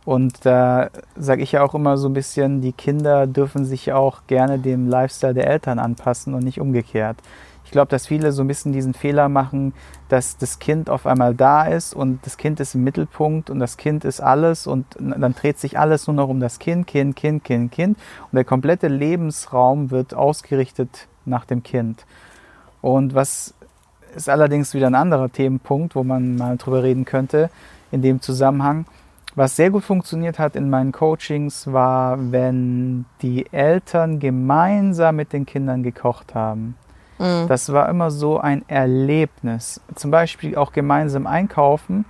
und 0.06 0.46
da 0.46 0.90
sage 1.16 1.44
ich 1.44 1.52
ja 1.52 1.64
auch 1.64 1.76
immer 1.76 1.98
so 1.98 2.10
ein 2.10 2.14
bisschen, 2.14 2.62
die 2.62 2.72
Kinder 2.72 3.28
dürfen 3.28 3.66
sich 3.66 3.94
auch 3.94 4.22
gerne 4.28 4.58
dem 4.58 4.88
Lifestyle 4.88 5.34
der 5.34 5.48
Eltern 5.48 5.80
anpassen 5.80 6.34
und 6.34 6.44
nicht 6.44 6.60
umgekehrt. 6.60 7.18
Ich 7.68 7.72
glaube, 7.72 7.90
dass 7.90 8.08
viele 8.08 8.32
so 8.32 8.44
ein 8.44 8.48
bisschen 8.48 8.72
diesen 8.72 8.94
Fehler 8.94 9.28
machen, 9.28 9.74
dass 10.08 10.38
das 10.38 10.60
Kind 10.60 10.90
auf 10.90 11.06
einmal 11.06 11.36
da 11.36 11.66
ist 11.66 11.94
und 11.94 12.26
das 12.26 12.38
Kind 12.38 12.62
ist 12.62 12.76
im 12.76 12.86
Mittelpunkt 12.86 13.50
und 13.50 13.60
das 13.60 13.76
Kind 13.76 14.06
ist 14.06 14.22
alles 14.22 14.68
und 14.68 14.86
dann 14.98 15.36
dreht 15.36 15.60
sich 15.60 15.78
alles 15.78 16.08
nur 16.08 16.16
noch 16.16 16.30
um 16.30 16.40
das 16.40 16.60
Kind, 16.60 16.88
Kind, 16.88 17.18
Kind, 17.18 17.44
Kind, 17.44 17.74
Kind 17.74 17.98
und 18.32 18.36
der 18.38 18.46
komplette 18.46 18.88
Lebensraum 18.88 19.92
wird 19.92 20.14
ausgerichtet 20.14 21.10
nach 21.26 21.44
dem 21.44 21.62
Kind. 21.62 22.06
Und 22.82 23.14
was 23.16 23.54
ist 24.16 24.30
allerdings 24.30 24.74
wieder 24.74 24.88
ein 24.88 24.96
anderer 24.96 25.30
Themenpunkt, 25.30 25.94
wo 25.96 26.06
man 26.06 26.38
mal 26.38 26.56
drüber 26.56 26.84
reden 26.84 27.04
könnte 27.04 27.50
in 27.92 28.02
dem 28.02 28.22
Zusammenhang. 28.22 28.86
Was 29.36 29.58
sehr 29.58 29.72
gut 29.72 29.84
funktioniert 29.84 30.40
hat 30.40 30.56
in 30.56 30.70
meinen 30.70 30.94
Coachings 30.94 31.68
war, 31.74 32.32
wenn 32.32 33.04
die 33.22 33.46
Eltern 33.52 34.20
gemeinsam 34.20 35.18
mit 35.18 35.34
den 35.34 35.46
Kindern 35.46 35.84
gekocht 35.84 36.34
haben. 36.34 36.76
Mhm. 37.20 37.48
Das 37.48 37.72
war 37.72 37.90
immer 37.90 38.12
so 38.12 38.40
ein 38.40 38.64
Erlebnis. 38.68 39.82
Zum 39.96 40.12
Beispiel 40.12 40.56
auch 40.56 40.72
gemeinsam 40.72 41.28
einkaufen 41.28 42.06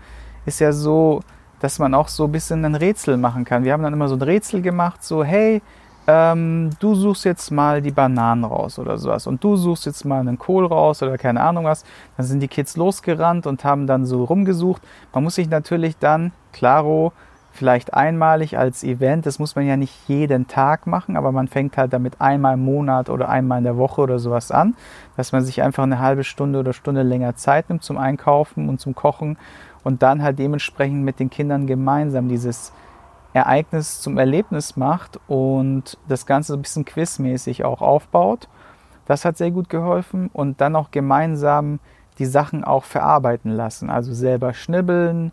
ist 0.45 0.59
ja 0.59 0.71
so, 0.71 1.21
dass 1.59 1.79
man 1.79 1.93
auch 1.93 2.07
so 2.07 2.25
ein 2.25 2.31
bisschen 2.31 2.63
ein 2.65 2.75
Rätsel 2.75 3.17
machen 3.17 3.45
kann. 3.45 3.63
Wir 3.63 3.73
haben 3.73 3.83
dann 3.83 3.93
immer 3.93 4.07
so 4.07 4.15
ein 4.15 4.21
Rätsel 4.21 4.61
gemacht, 4.61 5.03
so 5.03 5.23
hey, 5.23 5.61
ähm, 6.09 6.69
du 6.79 6.95
suchst 6.95 7.25
jetzt 7.25 7.51
mal 7.51 7.81
die 7.81 7.91
Bananen 7.91 8.45
raus 8.45 8.79
oder 8.79 8.97
sowas 8.97 9.27
und 9.27 9.43
du 9.43 9.57
suchst 9.57 9.85
jetzt 9.85 10.05
mal 10.05 10.21
einen 10.21 10.37
Kohl 10.37 10.65
raus 10.65 11.03
oder 11.03 11.17
keine 11.17 11.41
Ahnung 11.41 11.65
was. 11.65 11.83
Dann 12.15 12.25
sind 12.25 12.39
die 12.39 12.47
Kids 12.47 12.77
losgerannt 12.77 13.45
und 13.45 13.65
haben 13.65 13.87
dann 13.87 14.05
so 14.05 14.23
rumgesucht. 14.23 14.81
Man 15.13 15.25
muss 15.25 15.35
sich 15.35 15.49
natürlich 15.49 15.97
dann, 15.97 16.31
klaro, 16.53 17.11
vielleicht 17.57 17.93
einmalig 17.93 18.57
als 18.57 18.83
Event. 18.83 19.25
Das 19.25 19.39
muss 19.39 19.55
man 19.55 19.65
ja 19.65 19.75
nicht 19.75 20.07
jeden 20.07 20.47
Tag 20.47 20.87
machen, 20.87 21.17
aber 21.17 21.31
man 21.31 21.47
fängt 21.47 21.75
halt 21.75 21.91
damit 21.91 22.21
einmal 22.21 22.53
im 22.53 22.63
Monat 22.63 23.09
oder 23.09 23.27
einmal 23.27 23.57
in 23.57 23.63
der 23.63 23.77
Woche 23.77 24.01
oder 24.01 24.19
sowas 24.19 24.51
an, 24.51 24.75
dass 25.17 25.31
man 25.31 25.43
sich 25.43 25.61
einfach 25.61 25.83
eine 25.83 25.99
halbe 25.99 26.23
Stunde 26.23 26.59
oder 26.59 26.73
Stunde 26.73 27.03
länger 27.03 27.35
Zeit 27.35 27.69
nimmt 27.69 27.83
zum 27.83 27.97
Einkaufen 27.97 28.69
und 28.69 28.79
zum 28.79 28.95
Kochen 28.95 29.37
und 29.83 30.03
dann 30.03 30.21
halt 30.21 30.39
dementsprechend 30.39 31.03
mit 31.03 31.19
den 31.19 31.29
Kindern 31.29 31.67
gemeinsam 31.67 32.29
dieses 32.29 32.71
Ereignis 33.33 34.01
zum 34.01 34.17
Erlebnis 34.17 34.77
macht 34.77 35.19
und 35.27 35.97
das 36.07 36.25
Ganze 36.25 36.53
so 36.53 36.57
ein 36.57 36.61
bisschen 36.61 36.85
quizmäßig 36.85 37.65
auch 37.65 37.81
aufbaut. 37.81 38.47
Das 39.05 39.25
hat 39.25 39.37
sehr 39.37 39.51
gut 39.51 39.69
geholfen 39.69 40.29
und 40.31 40.61
dann 40.61 40.75
auch 40.75 40.91
gemeinsam 40.91 41.79
die 42.19 42.25
Sachen 42.25 42.63
auch 42.63 42.83
verarbeiten 42.83 43.51
lassen. 43.51 43.89
Also 43.89 44.13
selber 44.13 44.53
schnibbeln, 44.53 45.31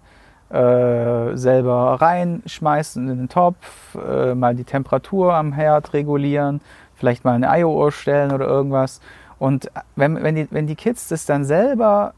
äh, 0.55 1.37
selber 1.37 2.01
reinschmeißen 2.01 3.09
in 3.09 3.19
den 3.19 3.29
Topf, 3.29 3.97
äh, 3.97 4.37
mal 4.37 4.55
die 4.55 4.63
Temperatur 4.63 5.35
am 5.35 5.53
Herd 5.53 5.93
regulieren, 5.95 6.61
vielleicht 6.95 7.25
mal 7.25 7.33
eine 7.33 7.51
Eieruhr 7.51 7.91
stellen 7.91 8.31
oder 8.31 8.47
irgendwas. 8.47 9.01
Und 9.41 9.69
wenn, 9.97 10.23
wenn, 10.23 10.37
die, 10.37 10.47
wenn 10.53 10.69
die 10.69 10.77
Kids 10.77 11.09
das 11.09 11.27
dann 11.27 11.45
selber 11.45 12.15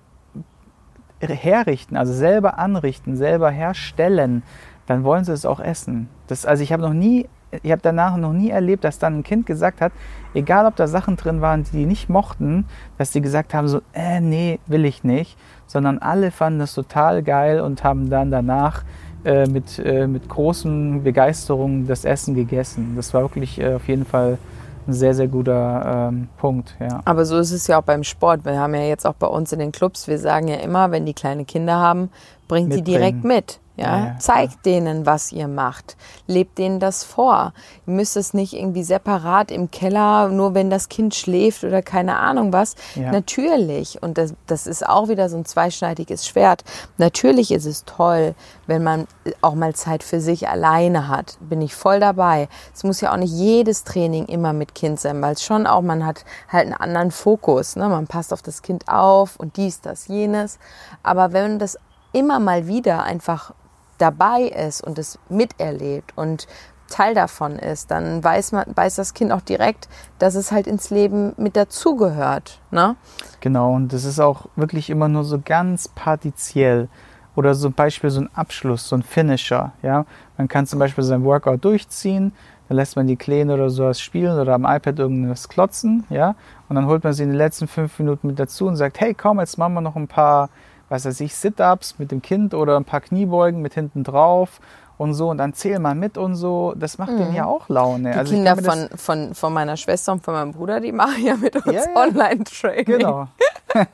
herrichten, 1.20 1.96
also 1.96 2.12
selber 2.12 2.58
anrichten, 2.58 3.16
selber 3.16 3.50
herstellen, 3.50 4.42
dann 4.84 5.02
wollen 5.02 5.24
sie 5.24 5.32
es 5.32 5.46
auch 5.46 5.58
essen. 5.58 6.10
Das, 6.26 6.44
also 6.44 6.62
ich 6.62 6.74
habe 6.74 6.82
noch 6.82 6.92
nie, 6.92 7.28
ich 7.62 7.72
habe 7.72 7.80
danach 7.82 8.18
noch 8.18 8.34
nie 8.34 8.50
erlebt, 8.50 8.84
dass 8.84 8.98
dann 8.98 9.20
ein 9.20 9.22
Kind 9.22 9.46
gesagt 9.46 9.80
hat, 9.80 9.92
egal 10.34 10.66
ob 10.66 10.76
da 10.76 10.86
Sachen 10.86 11.16
drin 11.16 11.40
waren, 11.40 11.64
die 11.64 11.70
die 11.70 11.86
nicht 11.86 12.10
mochten, 12.10 12.66
dass 12.98 13.12
die 13.12 13.22
gesagt 13.22 13.54
haben 13.54 13.66
so, 13.66 13.80
äh, 13.94 14.20
nee, 14.20 14.60
will 14.66 14.84
ich 14.84 15.04
nicht, 15.04 15.38
sondern 15.66 15.98
alle 15.98 16.30
fanden 16.30 16.60
das 16.60 16.74
total 16.74 17.22
geil 17.22 17.60
und 17.60 17.84
haben 17.84 18.10
dann 18.10 18.30
danach 18.30 18.82
äh, 19.24 19.46
mit, 19.46 19.78
äh, 19.78 20.06
mit 20.06 20.28
großen 20.28 21.02
Begeisterung 21.02 21.86
das 21.86 22.04
Essen 22.04 22.34
gegessen. 22.34 22.94
Das 22.96 23.12
war 23.12 23.22
wirklich 23.22 23.60
äh, 23.60 23.74
auf 23.74 23.88
jeden 23.88 24.04
Fall 24.04 24.38
ein 24.86 24.92
sehr, 24.92 25.14
sehr 25.14 25.26
guter 25.26 26.08
ähm, 26.12 26.28
Punkt. 26.38 26.76
Ja. 26.78 27.00
Aber 27.04 27.24
so 27.24 27.36
ist 27.38 27.50
es 27.50 27.66
ja 27.66 27.78
auch 27.78 27.82
beim 27.82 28.04
Sport. 28.04 28.44
Wir 28.44 28.58
haben 28.58 28.74
ja 28.74 28.82
jetzt 28.82 29.04
auch 29.04 29.14
bei 29.14 29.26
uns 29.26 29.52
in 29.52 29.58
den 29.58 29.72
Clubs, 29.72 30.06
wir 30.06 30.18
sagen 30.18 30.48
ja 30.48 30.56
immer, 30.56 30.92
wenn 30.92 31.06
die 31.06 31.14
kleine 31.14 31.44
Kinder 31.44 31.76
haben, 31.76 32.10
bringt 32.46 32.72
sie 32.72 32.82
direkt 32.82 33.24
mit. 33.24 33.58
Ja, 33.76 33.98
ja, 33.98 34.18
zeigt 34.18 34.64
denen, 34.64 35.04
was 35.04 35.32
ihr 35.32 35.48
macht. 35.48 35.98
Lebt 36.26 36.56
denen 36.56 36.80
das 36.80 37.04
vor. 37.04 37.52
Ihr 37.86 37.92
müsst 37.92 38.16
es 38.16 38.32
nicht 38.32 38.54
irgendwie 38.54 38.82
separat 38.82 39.50
im 39.50 39.70
Keller, 39.70 40.28
nur 40.28 40.54
wenn 40.54 40.70
das 40.70 40.88
Kind 40.88 41.14
schläft 41.14 41.62
oder 41.62 41.82
keine 41.82 42.16
Ahnung 42.16 42.54
was. 42.54 42.74
Ja. 42.94 43.12
Natürlich. 43.12 44.02
Und 44.02 44.16
das, 44.16 44.32
das 44.46 44.66
ist 44.66 44.86
auch 44.86 45.08
wieder 45.08 45.28
so 45.28 45.36
ein 45.36 45.44
zweischneidiges 45.44 46.26
Schwert. 46.26 46.64
Natürlich 46.96 47.50
ist 47.50 47.66
es 47.66 47.84
toll, 47.84 48.34
wenn 48.66 48.82
man 48.82 49.06
auch 49.42 49.54
mal 49.54 49.74
Zeit 49.74 50.02
für 50.02 50.20
sich 50.20 50.48
alleine 50.48 51.08
hat. 51.08 51.36
Bin 51.40 51.60
ich 51.60 51.74
voll 51.74 52.00
dabei. 52.00 52.48
Es 52.74 52.82
muss 52.82 53.02
ja 53.02 53.12
auch 53.12 53.18
nicht 53.18 53.32
jedes 53.32 53.84
Training 53.84 54.24
immer 54.24 54.54
mit 54.54 54.74
Kind 54.74 55.00
sein, 55.00 55.20
weil 55.20 55.34
es 55.34 55.42
schon 55.42 55.66
auch, 55.66 55.82
man 55.82 56.06
hat 56.06 56.24
halt 56.48 56.64
einen 56.64 56.74
anderen 56.74 57.10
Fokus. 57.10 57.76
Ne? 57.76 57.90
Man 57.90 58.06
passt 58.06 58.32
auf 58.32 58.40
das 58.40 58.62
Kind 58.62 58.88
auf 58.88 59.36
und 59.36 59.58
dies, 59.58 59.82
das, 59.82 60.08
jenes. 60.08 60.58
Aber 61.02 61.34
wenn 61.34 61.58
das 61.58 61.78
immer 62.12 62.40
mal 62.40 62.66
wieder 62.66 63.02
einfach 63.02 63.52
dabei 63.98 64.42
ist 64.42 64.82
und 64.82 64.98
es 64.98 65.18
miterlebt 65.28 66.12
und 66.16 66.46
Teil 66.88 67.14
davon 67.14 67.58
ist, 67.58 67.90
dann 67.90 68.22
weiß 68.22 68.52
man, 68.52 68.64
weiß 68.74 68.96
das 68.96 69.12
Kind 69.12 69.32
auch 69.32 69.40
direkt, 69.40 69.88
dass 70.18 70.34
es 70.34 70.52
halt 70.52 70.66
ins 70.66 70.90
Leben 70.90 71.32
mit 71.36 71.56
dazugehört. 71.56 72.60
Ne? 72.70 72.94
Genau, 73.40 73.74
und 73.74 73.92
das 73.92 74.04
ist 74.04 74.20
auch 74.20 74.46
wirklich 74.54 74.88
immer 74.90 75.08
nur 75.08 75.24
so 75.24 75.40
ganz 75.44 75.88
partiziell. 75.88 76.88
Oder 77.34 77.54
ein 77.54 77.72
Beispiel, 77.72 78.08
so 78.10 78.20
ein 78.20 78.30
Abschluss, 78.34 78.88
so 78.88 78.96
ein 78.96 79.02
Finisher. 79.02 79.72
Ja? 79.82 80.06
Man 80.38 80.48
kann 80.48 80.66
zum 80.66 80.78
Beispiel 80.78 81.04
sein 81.04 81.24
Workout 81.24 81.64
durchziehen, 81.64 82.32
dann 82.68 82.76
lässt 82.76 82.96
man 82.96 83.06
die 83.06 83.16
Kleine 83.16 83.54
oder 83.54 83.70
sowas 83.70 84.00
spielen 84.00 84.38
oder 84.38 84.54
am 84.54 84.64
iPad 84.64 84.98
irgendwas 84.98 85.48
klotzen, 85.48 86.04
ja, 86.10 86.34
und 86.68 86.76
dann 86.76 86.86
holt 86.86 87.04
man 87.04 87.12
sie 87.12 87.22
in 87.22 87.30
den 87.30 87.38
letzten 87.38 87.68
fünf 87.68 87.98
Minuten 87.98 88.26
mit 88.26 88.38
dazu 88.38 88.66
und 88.66 88.76
sagt, 88.76 89.00
hey 89.00 89.14
komm, 89.14 89.38
jetzt 89.40 89.56
machen 89.56 89.74
wir 89.74 89.80
noch 89.80 89.96
ein 89.96 90.08
paar 90.08 90.50
was 90.88 91.04
weiß 91.04 91.20
ich, 91.20 91.34
Sit-Ups 91.34 91.98
mit 91.98 92.10
dem 92.10 92.22
Kind 92.22 92.54
oder 92.54 92.76
ein 92.76 92.84
paar 92.84 93.00
Kniebeugen 93.00 93.62
mit 93.62 93.74
hinten 93.74 94.04
drauf 94.04 94.60
und 94.98 95.14
so 95.14 95.30
und 95.30 95.38
dann 95.38 95.52
zähl 95.52 95.78
mal 95.78 95.94
mit 95.94 96.16
und 96.16 96.36
so, 96.36 96.74
das 96.76 96.98
macht 96.98 97.12
mhm. 97.12 97.18
denen 97.18 97.34
ja 97.34 97.46
auch 97.46 97.68
Laune. 97.68 98.12
Die 98.12 98.18
also 98.18 98.34
Kinder 98.34 98.56
von, 98.56 98.88
von, 98.94 99.34
von 99.34 99.52
meiner 99.52 99.76
Schwester 99.76 100.12
und 100.12 100.24
von 100.24 100.34
meinem 100.34 100.52
Bruder, 100.52 100.80
die 100.80 100.92
machen 100.92 101.24
ja 101.24 101.36
mit 101.36 101.56
uns 101.56 101.66
ja, 101.66 101.82
ja. 101.82 101.96
Online-Training. 101.96 102.84
Genau. 102.84 103.28
ja, 103.74 103.84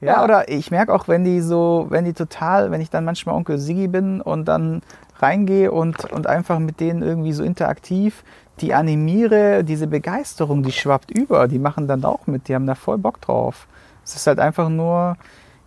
ja, 0.00 0.24
oder 0.24 0.48
ich 0.48 0.70
merke 0.70 0.94
auch, 0.94 1.08
wenn 1.08 1.24
die 1.24 1.40
so, 1.40 1.86
wenn 1.90 2.04
die 2.04 2.14
total, 2.14 2.70
wenn 2.70 2.80
ich 2.80 2.90
dann 2.90 3.04
manchmal 3.04 3.34
Onkel 3.34 3.58
Sigi 3.58 3.88
bin 3.88 4.20
und 4.20 4.46
dann 4.46 4.82
reingehe 5.18 5.70
und, 5.70 6.10
und 6.10 6.26
einfach 6.26 6.58
mit 6.58 6.80
denen 6.80 7.02
irgendwie 7.02 7.32
so 7.32 7.44
interaktiv 7.44 8.24
die 8.60 8.72
animiere, 8.72 9.64
diese 9.64 9.88
Begeisterung, 9.88 10.62
die 10.62 10.72
schwappt 10.72 11.10
über, 11.10 11.48
die 11.48 11.58
machen 11.58 11.88
dann 11.88 12.04
auch 12.04 12.26
mit, 12.26 12.48
die 12.48 12.54
haben 12.54 12.66
da 12.66 12.74
voll 12.74 12.98
Bock 12.98 13.20
drauf. 13.20 13.66
Es 14.04 14.14
ist 14.14 14.26
halt 14.26 14.38
einfach 14.38 14.68
nur, 14.68 15.16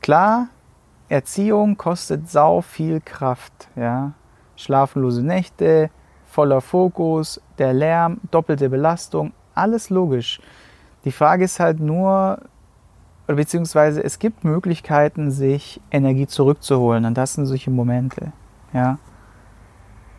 Klar, 0.01 0.47
Erziehung 1.09 1.77
kostet 1.77 2.29
sau 2.29 2.61
viel 2.61 3.01
Kraft, 3.01 3.69
ja. 3.75 4.13
Schlaflose 4.55 5.23
Nächte, 5.23 5.89
voller 6.25 6.61
Fokus, 6.61 7.41
der 7.57 7.73
Lärm, 7.73 8.19
doppelte 8.31 8.69
Belastung, 8.69 9.33
alles 9.53 9.89
logisch. 9.89 10.41
Die 11.05 11.11
Frage 11.11 11.45
ist 11.45 11.59
halt 11.59 11.79
nur, 11.79 12.39
beziehungsweise 13.27 14.03
es 14.03 14.19
gibt 14.19 14.43
Möglichkeiten, 14.43 15.31
sich 15.31 15.79
Energie 15.91 16.27
zurückzuholen. 16.27 17.05
Und 17.05 17.17
das 17.17 17.35
sind 17.35 17.45
solche 17.45 17.71
Momente, 17.71 18.33
ja, 18.73 18.97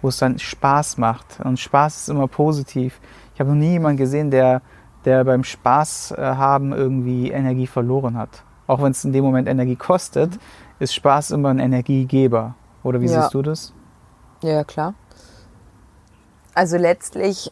wo 0.00 0.08
es 0.08 0.18
dann 0.18 0.38
Spaß 0.38 0.98
macht. 0.98 1.40
Und 1.44 1.58
Spaß 1.58 2.02
ist 2.02 2.08
immer 2.08 2.28
positiv. 2.28 3.00
Ich 3.34 3.40
habe 3.40 3.50
noch 3.50 3.56
nie 3.56 3.72
jemanden 3.72 3.98
gesehen, 3.98 4.30
der, 4.30 4.62
der 5.04 5.24
beim 5.24 5.44
Spaß 5.44 6.12
äh, 6.12 6.22
haben 6.22 6.72
irgendwie 6.72 7.30
Energie 7.30 7.66
verloren 7.66 8.16
hat 8.16 8.44
auch 8.68 8.80
wenn 8.80 8.92
es 8.92 9.04
in 9.04 9.12
dem 9.12 9.24
Moment 9.24 9.48
Energie 9.48 9.74
kostet, 9.74 10.38
ist 10.78 10.94
Spaß 10.94 11.32
immer 11.32 11.48
ein 11.48 11.58
Energiegeber. 11.58 12.54
Oder 12.84 13.00
wie 13.00 13.06
ja. 13.06 13.22
siehst 13.22 13.34
du 13.34 13.42
das? 13.42 13.72
Ja, 14.42 14.62
klar. 14.62 14.94
Also 16.54 16.76
letztlich 16.76 17.50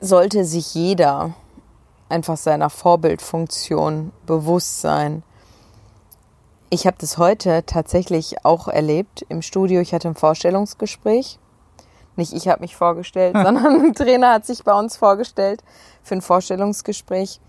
sollte 0.00 0.44
sich 0.44 0.74
jeder 0.74 1.34
einfach 2.08 2.36
seiner 2.36 2.70
Vorbildfunktion 2.70 4.12
bewusst 4.26 4.80
sein. 4.80 5.22
Ich 6.70 6.86
habe 6.86 6.96
das 7.00 7.16
heute 7.16 7.64
tatsächlich 7.64 8.44
auch 8.44 8.68
erlebt 8.68 9.24
im 9.28 9.42
Studio. 9.42 9.80
Ich 9.80 9.94
hatte 9.94 10.08
ein 10.08 10.14
Vorstellungsgespräch. 10.16 11.38
Nicht 12.16 12.32
ich 12.32 12.48
habe 12.48 12.62
mich 12.62 12.76
vorgestellt, 12.76 13.36
sondern 13.42 13.80
ein 13.80 13.94
Trainer 13.94 14.32
hat 14.32 14.44
sich 14.44 14.64
bei 14.64 14.76
uns 14.76 14.96
vorgestellt 14.96 15.62
für 16.02 16.16
ein 16.16 16.22
Vorstellungsgespräch. 16.22 17.40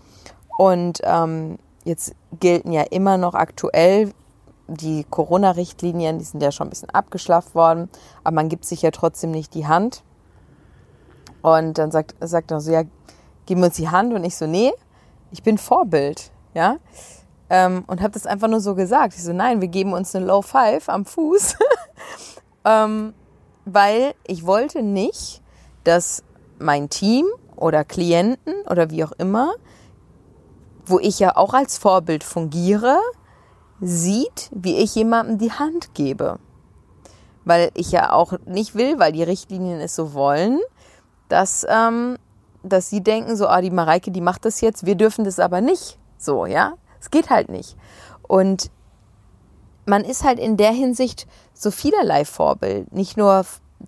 Und 0.58 1.00
ähm, 1.02 1.58
Jetzt 1.84 2.14
gelten 2.38 2.72
ja 2.72 2.82
immer 2.82 3.16
noch 3.18 3.34
aktuell 3.34 4.12
die 4.68 5.04
Corona-Richtlinien, 5.10 6.18
die 6.18 6.24
sind 6.24 6.42
ja 6.42 6.52
schon 6.52 6.68
ein 6.68 6.70
bisschen 6.70 6.90
abgeschlafft 6.90 7.54
worden, 7.54 7.88
aber 8.24 8.34
man 8.34 8.48
gibt 8.48 8.64
sich 8.64 8.82
ja 8.82 8.90
trotzdem 8.90 9.30
nicht 9.30 9.54
die 9.54 9.66
Hand. 9.66 10.02
Und 11.42 11.78
dann 11.78 11.90
sagt, 11.90 12.14
sagt 12.20 12.50
er 12.52 12.60
so, 12.60 12.70
ja, 12.70 12.84
gib 13.46 13.58
mir 13.58 13.66
uns 13.66 13.76
die 13.76 13.88
Hand 13.88 14.14
und 14.14 14.24
ich 14.24 14.36
so, 14.36 14.46
nee, 14.46 14.72
ich 15.30 15.42
bin 15.42 15.58
Vorbild, 15.58 16.30
ja. 16.54 16.76
Ähm, 17.50 17.84
und 17.86 18.00
habe 18.00 18.12
das 18.12 18.26
einfach 18.26 18.48
nur 18.48 18.60
so 18.60 18.74
gesagt. 18.74 19.14
Ich 19.14 19.22
so, 19.22 19.32
nein, 19.32 19.60
wir 19.60 19.68
geben 19.68 19.92
uns 19.92 20.14
eine 20.14 20.24
Low 20.24 20.40
Five 20.40 20.88
am 20.88 21.04
Fuß. 21.04 21.56
ähm, 22.64 23.12
weil 23.64 24.14
ich 24.26 24.46
wollte 24.46 24.82
nicht, 24.82 25.42
dass 25.84 26.22
mein 26.58 26.88
Team 26.88 27.26
oder 27.56 27.84
Klienten 27.84 28.54
oder 28.68 28.90
wie 28.90 29.04
auch 29.04 29.12
immer, 29.12 29.52
wo 30.86 30.98
ich 30.98 31.18
ja 31.18 31.36
auch 31.36 31.54
als 31.54 31.78
Vorbild 31.78 32.24
fungiere, 32.24 32.98
sieht, 33.80 34.48
wie 34.52 34.76
ich 34.76 34.94
jemandem 34.94 35.38
die 35.38 35.52
Hand 35.52 35.94
gebe. 35.94 36.38
Weil 37.44 37.70
ich 37.74 37.90
ja 37.90 38.12
auch 38.12 38.34
nicht 38.46 38.74
will, 38.74 38.98
weil 38.98 39.12
die 39.12 39.22
Richtlinien 39.22 39.80
es 39.80 39.96
so 39.96 40.14
wollen, 40.14 40.60
dass, 41.28 41.66
ähm, 41.68 42.16
dass 42.62 42.88
sie 42.88 43.02
denken, 43.02 43.36
so, 43.36 43.48
ah, 43.48 43.60
die 43.60 43.70
Mareike, 43.70 44.10
die 44.10 44.20
macht 44.20 44.44
das 44.44 44.60
jetzt, 44.60 44.86
wir 44.86 44.94
dürfen 44.94 45.24
das 45.24 45.38
aber 45.38 45.60
nicht. 45.60 45.98
So, 46.18 46.46
ja. 46.46 46.74
Es 47.00 47.10
geht 47.10 47.30
halt 47.30 47.48
nicht. 47.48 47.76
Und 48.28 48.70
man 49.86 50.04
ist 50.04 50.22
halt 50.22 50.38
in 50.38 50.56
der 50.56 50.70
Hinsicht 50.70 51.26
so 51.52 51.72
vielerlei 51.72 52.24
Vorbild. 52.24 52.92
Nicht 52.92 53.16
nur 53.16 53.44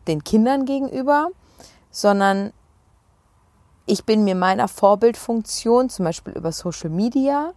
den 0.08 0.24
Kindern 0.24 0.64
gegenüber, 0.64 1.28
sondern 1.90 2.52
ich 3.86 4.04
bin 4.04 4.24
mir 4.24 4.34
meiner 4.34 4.68
Vorbildfunktion, 4.68 5.90
zum 5.90 6.04
Beispiel 6.04 6.34
über 6.34 6.52
Social 6.52 6.90
Media 6.90 7.52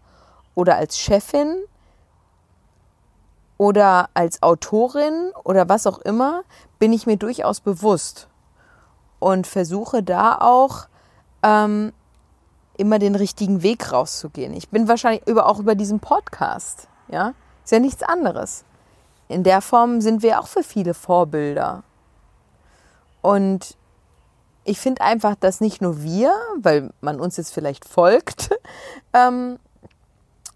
oder 0.55 0.75
als 0.75 0.99
Chefin 0.99 1.55
oder 3.57 4.09
als 4.13 4.43
Autorin 4.43 5.31
oder 5.43 5.69
was 5.69 5.87
auch 5.87 5.99
immer, 5.99 6.43
bin 6.79 6.93
ich 6.93 7.07
mir 7.07 7.17
durchaus 7.17 7.59
bewusst 7.59 8.27
und 9.19 9.47
versuche 9.47 10.03
da 10.03 10.37
auch 10.39 10.87
ähm, 11.43 11.93
immer 12.77 12.99
den 12.99 13.15
richtigen 13.15 13.63
Weg 13.63 13.91
rauszugehen. 13.91 14.53
Ich 14.53 14.69
bin 14.69 14.87
wahrscheinlich 14.87 15.25
über, 15.27 15.47
auch 15.47 15.59
über 15.59 15.75
diesen 15.75 15.99
Podcast, 15.99 16.87
ja, 17.07 17.33
ist 17.63 17.71
ja 17.71 17.79
nichts 17.79 18.03
anderes. 18.03 18.63
In 19.27 19.43
der 19.43 19.61
Form 19.61 20.01
sind 20.01 20.23
wir 20.23 20.39
auch 20.39 20.47
für 20.47 20.63
viele 20.63 20.93
Vorbilder. 20.93 21.83
Und 23.21 23.75
ich 24.67 24.79
finde 24.79 25.01
einfach, 25.01 25.35
dass 25.35 25.61
nicht 25.61 25.81
nur 25.81 26.03
wir, 26.03 26.31
weil 26.61 26.91
man 27.01 27.19
uns 27.19 27.37
jetzt 27.37 27.53
vielleicht 27.53 27.85
folgt, 27.85 28.49
ähm, 29.13 29.57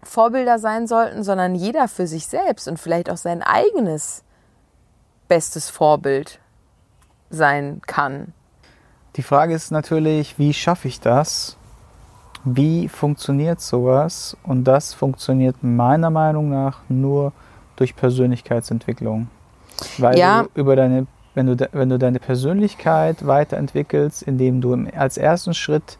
Vorbilder 0.02 0.58
sein 0.58 0.86
sollten, 0.86 1.22
sondern 1.22 1.54
jeder 1.54 1.88
für 1.88 2.06
sich 2.06 2.26
selbst 2.26 2.68
und 2.68 2.78
vielleicht 2.78 3.08
auch 3.08 3.16
sein 3.16 3.42
eigenes 3.42 4.22
bestes 5.28 5.70
Vorbild 5.70 6.40
sein 7.30 7.80
kann. 7.86 8.34
Die 9.16 9.22
Frage 9.22 9.54
ist 9.54 9.70
natürlich, 9.70 10.38
wie 10.38 10.52
schaffe 10.52 10.88
ich 10.88 11.00
das? 11.00 11.56
Wie 12.44 12.88
funktioniert 12.88 13.60
sowas? 13.60 14.36
Und 14.42 14.64
das 14.64 14.92
funktioniert 14.94 15.62
meiner 15.62 16.10
Meinung 16.10 16.50
nach 16.50 16.80
nur 16.88 17.32
durch 17.76 17.94
Persönlichkeitsentwicklung. 17.94 19.28
Weil 19.98 20.18
ja. 20.18 20.42
du 20.42 20.48
über 20.54 20.76
deine, 20.76 21.06
wenn 21.34 21.46
du, 21.46 21.68
wenn 21.72 21.88
du 21.88 21.98
deine 21.98 22.18
Persönlichkeit 22.18 23.26
weiterentwickelst, 23.26 24.22
indem 24.22 24.60
du 24.60 24.74
als 24.94 25.16
ersten 25.16 25.54
Schritt 25.54 25.98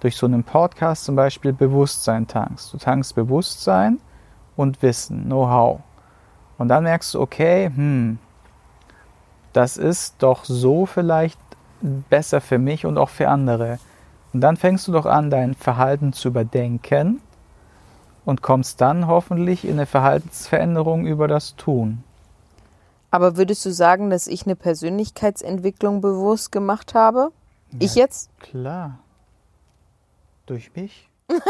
durch 0.00 0.16
so 0.16 0.26
einen 0.26 0.44
Podcast 0.44 1.04
zum 1.04 1.16
Beispiel 1.16 1.52
Bewusstsein 1.52 2.26
tankst. 2.26 2.72
Du 2.72 2.76
tankst 2.76 3.14
Bewusstsein 3.14 3.98
und 4.56 4.82
Wissen, 4.82 5.24
Know-how. 5.24 5.80
Und 6.58 6.68
dann 6.68 6.84
merkst 6.84 7.14
du, 7.14 7.20
okay, 7.20 7.70
hm, 7.74 8.18
das 9.52 9.76
ist 9.76 10.16
doch 10.18 10.44
so 10.44 10.84
vielleicht 10.84 11.40
besser 12.10 12.40
für 12.40 12.58
mich 12.58 12.86
und 12.86 12.98
auch 12.98 13.08
für 13.08 13.28
andere. 13.28 13.78
Und 14.32 14.40
dann 14.40 14.56
fängst 14.56 14.86
du 14.88 14.92
doch 14.92 15.06
an, 15.06 15.30
dein 15.30 15.54
Verhalten 15.54 16.12
zu 16.12 16.28
überdenken 16.28 17.20
und 18.24 18.42
kommst 18.42 18.80
dann 18.80 19.06
hoffentlich 19.06 19.64
in 19.64 19.74
eine 19.74 19.86
Verhaltensveränderung 19.86 21.06
über 21.06 21.28
das 21.28 21.56
Tun. 21.56 22.02
Aber 23.14 23.36
würdest 23.36 23.64
du 23.64 23.72
sagen, 23.72 24.10
dass 24.10 24.26
ich 24.26 24.44
eine 24.44 24.56
Persönlichkeitsentwicklung 24.56 26.00
bewusst 26.00 26.50
gemacht 26.50 26.94
habe? 26.94 27.30
Ja, 27.70 27.78
ich 27.78 27.94
jetzt? 27.94 28.28
Klar. 28.40 28.98
Durch 30.46 30.74
mich? 30.74 31.08
Meinst 31.28 31.46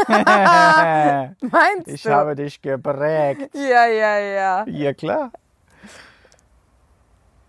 ich 1.87 2.03
du? 2.03 2.09
Ich 2.09 2.13
habe 2.13 2.35
dich 2.35 2.61
geprägt. 2.61 3.49
Ja, 3.55 3.87
ja, 3.87 4.19
ja. 4.19 4.67
Ja, 4.67 4.93
klar. 4.93 5.31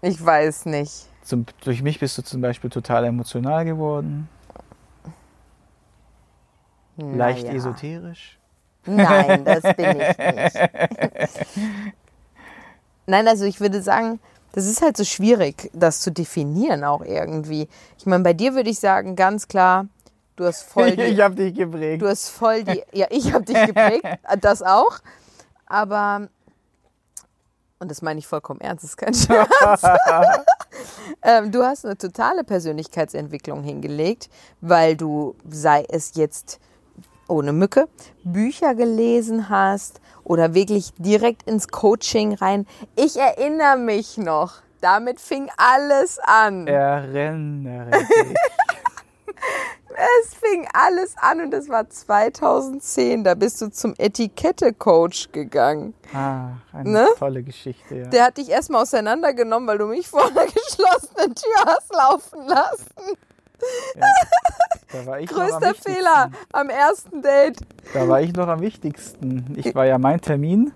Ich 0.00 0.24
weiß 0.24 0.64
nicht. 0.64 1.11
Zum, 1.20 1.44
durch 1.62 1.83
mich 1.83 2.00
bist 2.00 2.16
du 2.16 2.22
zum 2.22 2.40
Beispiel 2.40 2.70
total 2.70 3.05
emotional 3.05 3.66
geworden. 3.66 4.31
Leicht 6.96 7.44
naja. 7.44 7.59
esoterisch? 7.59 8.38
Nein, 8.87 9.44
das 9.44 9.62
bin 9.76 10.00
ich 10.00 10.16
nicht. 10.16 10.57
Nein, 13.07 13.29
also 13.29 13.45
ich 13.45 13.61
würde 13.61 13.83
sagen, 13.83 14.21
das 14.53 14.66
ist 14.66 14.83
halt 14.83 14.97
so 14.97 15.05
schwierig, 15.05 15.71
das 15.75 16.01
zu 16.01 16.11
definieren 16.11 16.83
auch 16.83 17.03
irgendwie. 17.03 17.69
Ich 17.99 18.07
meine, 18.07 18.25
bei 18.25 18.33
dir 18.33 18.55
würde 18.55 18.71
ich 18.71 18.81
sagen, 18.81 19.14
ganz 19.14 19.49
klar, 19.49 19.87
du 20.37 20.45
hast 20.45 20.62
voll 20.62 20.90
die, 20.97 21.03
Ich 21.03 21.21
habe 21.21 21.35
dich 21.35 21.55
geprägt. 21.55 22.03
Du 22.03 22.09
hast 22.09 22.29
voll 22.29 22.64
die 22.64 22.83
Ja, 22.92 23.07
ich 23.11 23.33
habe 23.33 23.45
dich 23.45 23.66
geprägt, 23.66 24.05
das 24.40 24.62
auch, 24.62 24.99
aber 25.66 26.29
und 27.79 27.90
das 27.90 28.01
meine 28.01 28.19
ich 28.19 28.27
vollkommen 28.27 28.61
ernst, 28.61 28.85
das 28.85 28.90
ist 28.90 28.97
kein 28.97 29.14
Scherz. 29.14 29.83
ähm, 31.23 31.53
du 31.53 31.62
hast 31.62 31.85
eine 31.85 31.99
totale 31.99 32.42
Persönlichkeitsentwicklung 32.42 33.62
hingelegt, 33.62 34.31
weil 34.61 34.97
du, 34.97 35.35
sei 35.51 35.85
es 35.88 36.12
jetzt 36.14 36.59
ohne 37.28 37.52
Mücke, 37.52 37.88
Bücher 38.24 38.74
gelesen 38.74 39.48
hast 39.48 40.00
oder 40.24 40.54
wirklich 40.54 40.92
direkt 40.98 41.44
ins 41.44 41.68
Coaching 41.68 42.34
rein. 42.34 42.66
Ich 42.96 43.16
erinnere 43.16 43.76
mich 43.76 44.18
noch, 44.18 44.54
damit 44.80 45.20
fing 45.20 45.50
alles 45.56 46.18
an. 46.18 46.66
Erinnere 46.66 47.90
dich. 47.90 48.36
es 50.22 50.34
fing 50.34 50.68
alles 50.72 51.14
an 51.16 51.40
und 51.40 51.50
das 51.50 51.68
war 51.68 51.88
2010. 51.88 53.24
Da 53.24 53.34
bist 53.34 53.60
du 53.62 53.70
zum 53.70 53.94
Etikette-Coach 53.96 55.32
gegangen. 55.32 55.94
Ah, 56.12 56.50
eine 56.72 56.90
ne? 56.90 57.08
tolle 57.18 57.42
Geschichte, 57.42 57.96
ja. 57.96 58.06
Der 58.08 58.24
hat 58.24 58.36
dich 58.36 58.48
erstmal 58.50 58.82
auseinandergenommen, 58.82 59.68
weil 59.68 59.78
du 59.78 59.86
mich 59.86 60.08
vor 60.08 60.26
einer 60.26 60.44
geschlossenen 60.46 61.34
Tür 61.34 61.64
hast 61.66 61.92
laufen 61.94 62.46
lassen. 62.46 63.16
Ja, 63.97 65.19
Größter 65.27 65.69
am 65.69 65.75
Fehler 65.75 66.31
am 66.53 66.69
ersten 66.69 67.23
Date. 67.23 67.59
Da 67.92 68.09
war 68.09 68.21
ich 68.21 68.33
noch 68.33 68.49
am 68.49 68.61
wichtigsten. 68.61 69.55
Ich 69.57 69.75
war 69.75 69.87
ja 69.87 69.99
mein 69.99 70.21
Termin 70.21 70.73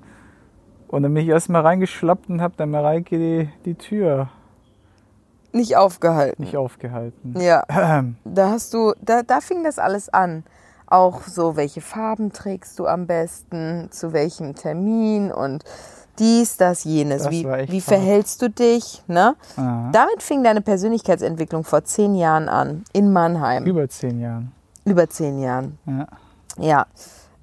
und 0.89 1.03
dann 1.03 1.15
bin 1.15 1.23
ich 1.23 1.29
erstmal 1.29 1.63
reingeschlappt 1.63 2.29
und 2.29 2.41
habe 2.41 2.55
dann 2.57 2.71
Mareike 2.71 3.19
die, 3.19 3.49
die 3.65 3.75
Tür 3.75 4.29
nicht 5.53 5.77
aufgehalten. 5.77 6.45
Nicht 6.45 6.57
aufgehalten. 6.57 7.35
Ja. 7.41 7.65
Da 8.25 8.51
hast 8.51 8.73
du, 8.75 8.95
da, 9.01 9.23
da 9.23 9.41
fing 9.41 9.65
das 9.65 9.79
alles 9.79 10.09
an. 10.09 10.45
Auch 10.87 11.23
so, 11.23 11.57
welche 11.57 11.81
Farben 11.81 12.33
trägst 12.33 12.79
du 12.79 12.87
am 12.87 13.07
besten, 13.07 13.89
zu 13.91 14.13
welchem 14.13 14.55
Termin 14.55 15.33
und 15.33 15.65
dies, 16.19 16.57
das, 16.57 16.85
jenes. 16.85 17.23
Das 17.23 17.31
wie 17.31 17.45
wie 17.45 17.81
verhältst 17.81 18.43
du 18.43 18.51
dich? 18.51 19.03
Ne? 19.07 19.37
Damit 19.57 20.23
fing 20.23 20.43
deine 20.43 20.61
Persönlichkeitsentwicklung 20.61 21.65
vor 21.65 21.85
zehn 21.85 22.15
Jahren 22.15 22.49
an, 22.49 22.85
in 22.93 23.13
Mannheim. 23.13 23.65
Über 23.65 23.89
zehn 23.89 24.21
Jahren. 24.21 24.53
Über 24.85 25.09
zehn 25.09 25.41
Jahren. 25.41 25.79
Ja. 25.87 26.07
Ja. 26.59 26.87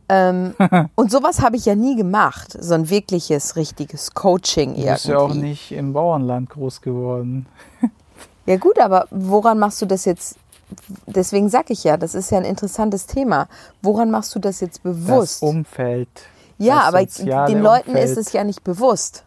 Ähm, 0.10 0.53
und 0.95 1.12
sowas 1.12 1.41
habe 1.41 1.58
ich 1.58 1.65
ja 1.65 1.75
nie 1.75 1.95
gemacht, 1.95 2.58
so 2.60 2.73
ein 2.73 2.89
wirkliches, 2.89 3.56
richtiges 3.56 4.13
Coaching 4.13 4.71
irgendwie. 4.71 4.86
Du 4.86 4.93
bist 4.93 5.06
ja 5.06 5.17
auch 5.17 5.34
nicht 5.34 5.71
im 5.71 5.93
Bauernland 5.93 6.49
groß 6.49 6.82
geworden. 6.82 7.45
ja 8.45 8.58
gut, 8.58 8.80
aber 8.80 9.08
woran 9.12 9.60
machst 9.60 9.82
du 9.82 9.86
das 9.86 10.06
jetzt? 10.06 10.38
Deswegen 11.06 11.49
sage 11.49 11.73
ich 11.73 11.84
ja, 11.84 11.97
das 11.97 12.13
ist 12.13 12.30
ja 12.30 12.38
ein 12.38 12.45
interessantes 12.45 13.06
Thema. 13.06 13.47
Woran 13.82 14.12
machst 14.12 14.36
du 14.36 14.39
das 14.39 14.60
jetzt 14.60 14.84
bewusst? 14.84 15.41
Das 15.41 15.49
Umfeld. 15.49 16.10
Ja, 16.57 16.81
aber 16.81 17.05
den 17.05 17.61
Leuten 17.61 17.89
Umfeld. 17.89 18.09
ist 18.09 18.17
es 18.17 18.33
ja 18.33 18.43
nicht 18.43 18.63
bewusst. 18.63 19.25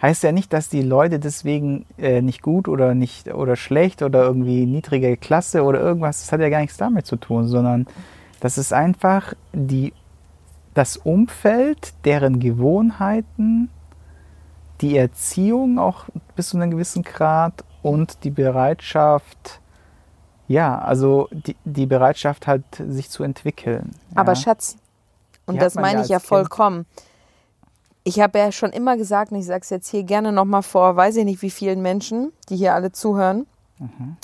Heißt 0.00 0.24
ja 0.24 0.32
nicht, 0.32 0.52
dass 0.52 0.68
die 0.68 0.82
Leute 0.82 1.20
deswegen 1.20 1.86
äh, 1.96 2.22
nicht 2.22 2.42
gut 2.42 2.66
oder 2.66 2.94
nicht 2.94 3.32
oder 3.32 3.54
schlecht 3.54 4.02
oder 4.02 4.24
irgendwie 4.24 4.66
niedrige 4.66 5.16
Klasse 5.16 5.62
oder 5.62 5.80
irgendwas, 5.80 6.22
das 6.22 6.32
hat 6.32 6.40
ja 6.40 6.48
gar 6.48 6.60
nichts 6.60 6.76
damit 6.76 7.06
zu 7.06 7.16
tun, 7.16 7.46
sondern 7.46 7.86
das 8.40 8.58
ist 8.58 8.72
einfach 8.72 9.34
die, 9.52 9.92
das 10.74 10.96
Umfeld, 10.96 11.94
deren 12.04 12.40
Gewohnheiten, 12.40 13.70
die 14.80 14.96
Erziehung 14.96 15.78
auch 15.78 16.06
bis 16.34 16.48
zu 16.48 16.56
einem 16.56 16.72
gewissen 16.72 17.04
Grad 17.04 17.64
und 17.82 18.24
die 18.24 18.30
Bereitschaft, 18.30 19.60
ja, 20.48 20.80
also 20.80 21.28
die, 21.30 21.54
die 21.64 21.86
Bereitschaft 21.86 22.48
halt, 22.48 22.64
sich 22.88 23.08
zu 23.08 23.22
entwickeln. 23.22 23.90
Aber 24.16 24.34
Schatz, 24.34 24.76
und 25.46 25.60
das 25.60 25.74
meine 25.74 25.98
ja 25.98 26.04
ich 26.04 26.08
ja 26.10 26.18
vollkommen. 26.18 26.86
Ich 28.04 28.20
habe 28.20 28.38
ja 28.38 28.50
schon 28.50 28.70
immer 28.70 28.96
gesagt, 28.96 29.32
und 29.32 29.38
ich 29.38 29.46
sage 29.46 29.60
es 29.62 29.70
jetzt 29.70 29.88
hier 29.88 30.02
gerne 30.02 30.32
nochmal 30.32 30.62
vor, 30.62 30.96
weiß 30.96 31.16
ich 31.16 31.24
nicht 31.24 31.42
wie 31.42 31.50
vielen 31.50 31.82
Menschen, 31.82 32.32
die 32.48 32.56
hier 32.56 32.74
alle 32.74 32.92
zuhören. 32.92 33.46
Mhm. 33.78 34.16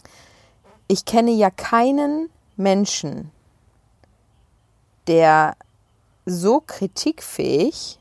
Ich 0.88 1.04
kenne 1.04 1.30
ja 1.30 1.50
keinen 1.50 2.30
Menschen, 2.56 3.30
der 5.06 5.54
so 6.26 6.60
kritikfähig 6.60 7.98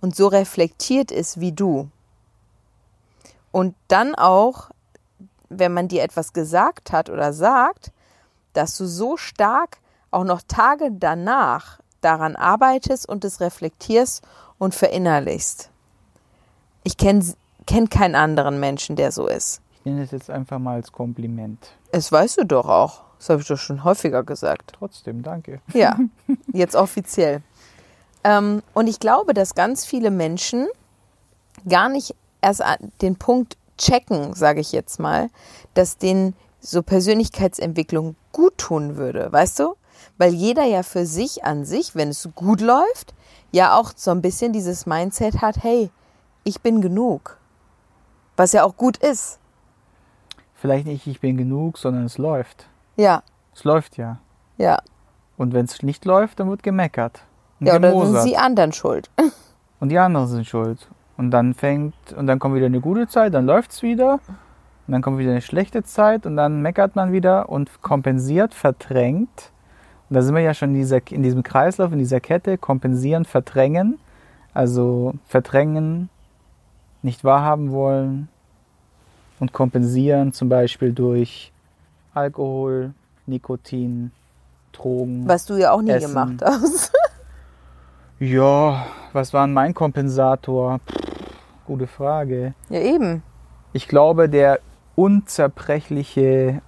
und 0.00 0.14
so 0.14 0.26
reflektiert 0.26 1.10
ist 1.10 1.40
wie 1.40 1.52
du. 1.52 1.88
Und 3.52 3.74
dann 3.88 4.14
auch, 4.14 4.70
wenn 5.48 5.72
man 5.72 5.88
dir 5.88 6.02
etwas 6.02 6.32
gesagt 6.32 6.92
hat 6.92 7.08
oder 7.08 7.32
sagt, 7.32 7.92
dass 8.52 8.76
du 8.76 8.86
so 8.86 9.16
stark 9.16 9.78
auch 10.10 10.24
noch 10.24 10.42
Tage 10.46 10.90
danach 10.92 11.78
daran 12.00 12.36
arbeitest 12.36 13.08
und 13.08 13.24
es 13.24 13.40
reflektierst 13.40 14.22
und 14.58 14.74
verinnerlichst. 14.74 15.70
Ich 16.84 16.96
kenne 16.96 17.24
kenn 17.66 17.90
keinen 17.90 18.14
anderen 18.14 18.60
Menschen, 18.60 18.96
der 18.96 19.12
so 19.12 19.26
ist. 19.26 19.60
Ich 19.78 19.84
nenne 19.84 20.02
es 20.02 20.12
jetzt 20.12 20.30
einfach 20.30 20.58
mal 20.58 20.74
als 20.74 20.92
Kompliment. 20.92 21.58
Es 21.92 22.10
weißt 22.10 22.38
du 22.38 22.44
doch 22.44 22.68
auch. 22.68 23.02
Das 23.18 23.30
habe 23.30 23.40
ich 23.42 23.48
doch 23.48 23.58
schon 23.58 23.82
häufiger 23.82 24.22
gesagt. 24.22 24.74
Trotzdem, 24.78 25.22
danke. 25.22 25.60
Ja, 25.72 25.98
jetzt 26.52 26.76
offiziell. 26.76 27.42
Ähm, 28.24 28.62
und 28.74 28.88
ich 28.88 29.00
glaube, 29.00 29.34
dass 29.34 29.54
ganz 29.54 29.84
viele 29.84 30.10
Menschen 30.10 30.66
gar 31.68 31.88
nicht 31.88 32.14
erst 32.40 32.62
den 33.00 33.16
Punkt 33.16 33.56
checken, 33.78 34.34
sage 34.34 34.60
ich 34.60 34.72
jetzt 34.72 34.98
mal, 35.00 35.30
dass 35.74 35.98
denen 35.98 36.34
so 36.60 36.82
Persönlichkeitsentwicklung 36.82 38.16
gut 38.32 38.58
tun 38.58 38.96
würde, 38.96 39.30
weißt 39.32 39.60
du? 39.60 39.76
Weil 40.18 40.32
jeder 40.32 40.64
ja 40.64 40.82
für 40.82 41.06
sich 41.06 41.44
an 41.44 41.64
sich, 41.64 41.94
wenn 41.94 42.08
es 42.08 42.28
gut 42.34 42.60
läuft, 42.60 43.14
ja 43.52 43.76
auch 43.78 43.92
so 43.94 44.10
ein 44.10 44.22
bisschen 44.22 44.52
dieses 44.52 44.86
Mindset 44.86 45.42
hat, 45.42 45.62
hey, 45.62 45.90
ich 46.44 46.60
bin 46.60 46.80
genug. 46.80 47.38
Was 48.36 48.52
ja 48.52 48.64
auch 48.64 48.76
gut 48.76 48.96
ist. 48.98 49.38
Vielleicht 50.54 50.86
nicht, 50.86 51.06
ich 51.06 51.20
bin 51.20 51.36
genug, 51.36 51.78
sondern 51.78 52.04
es 52.04 52.18
läuft. 52.18 52.68
Ja. 52.96 53.22
Es 53.54 53.64
läuft 53.64 53.96
ja. 53.96 54.18
Ja. 54.58 54.78
Und 55.36 55.52
wenn 55.52 55.66
es 55.66 55.82
nicht 55.82 56.04
läuft, 56.04 56.40
dann 56.40 56.48
wird 56.48 56.62
gemeckert. 56.62 57.20
ja, 57.60 57.76
oder 57.76 58.22
sind 58.22 58.30
die 58.30 58.38
anderen 58.38 58.72
schuld. 58.72 59.10
Und 59.80 59.90
die 59.90 59.98
anderen 59.98 60.26
sind 60.26 60.46
schuld. 60.46 60.88
Und 61.18 61.30
dann 61.30 61.54
fängt, 61.54 61.94
und 62.14 62.26
dann 62.26 62.38
kommt 62.38 62.54
wieder 62.54 62.66
eine 62.66 62.80
gute 62.80 63.08
Zeit, 63.08 63.34
dann 63.34 63.46
läuft 63.46 63.72
es 63.72 63.82
wieder. 63.82 64.20
Und 64.86 64.92
dann 64.92 65.02
kommt 65.02 65.18
wieder 65.18 65.30
eine 65.30 65.42
schlechte 65.42 65.82
Zeit 65.82 66.26
und 66.26 66.36
dann 66.36 66.62
meckert 66.62 66.94
man 66.94 67.12
wieder 67.12 67.48
und 67.48 67.82
kompensiert, 67.82 68.54
verdrängt. 68.54 69.50
Und 70.08 70.14
da 70.14 70.22
sind 70.22 70.34
wir 70.34 70.42
ja 70.42 70.54
schon 70.54 70.70
in, 70.70 70.76
dieser, 70.76 71.00
in 71.10 71.22
diesem 71.22 71.42
Kreislauf, 71.42 71.92
in 71.92 71.98
dieser 71.98 72.20
Kette, 72.20 72.58
kompensieren, 72.58 73.24
verdrängen. 73.24 73.98
Also 74.54 75.14
verdrängen, 75.26 76.08
nicht 77.02 77.24
wahrhaben 77.24 77.72
wollen 77.72 78.28
und 79.38 79.52
kompensieren 79.52 80.32
zum 80.32 80.48
Beispiel 80.48 80.92
durch 80.92 81.52
Alkohol, 82.14 82.94
Nikotin, 83.26 84.12
Drogen. 84.72 85.28
Was 85.28 85.44
du 85.46 85.56
ja 85.56 85.72
auch 85.72 85.82
nie 85.82 85.90
Essen. 85.90 86.08
gemacht 86.08 86.42
hast. 86.42 86.92
ja, 88.18 88.86
was 89.12 89.34
war 89.34 89.46
mein 89.46 89.74
Kompensator? 89.74 90.80
Gute 91.66 91.86
Frage. 91.86 92.54
Ja, 92.70 92.80
eben. 92.80 93.22
Ich 93.72 93.88
glaube, 93.88 94.28
der 94.28 94.60
unzerbrechliche 94.94 96.62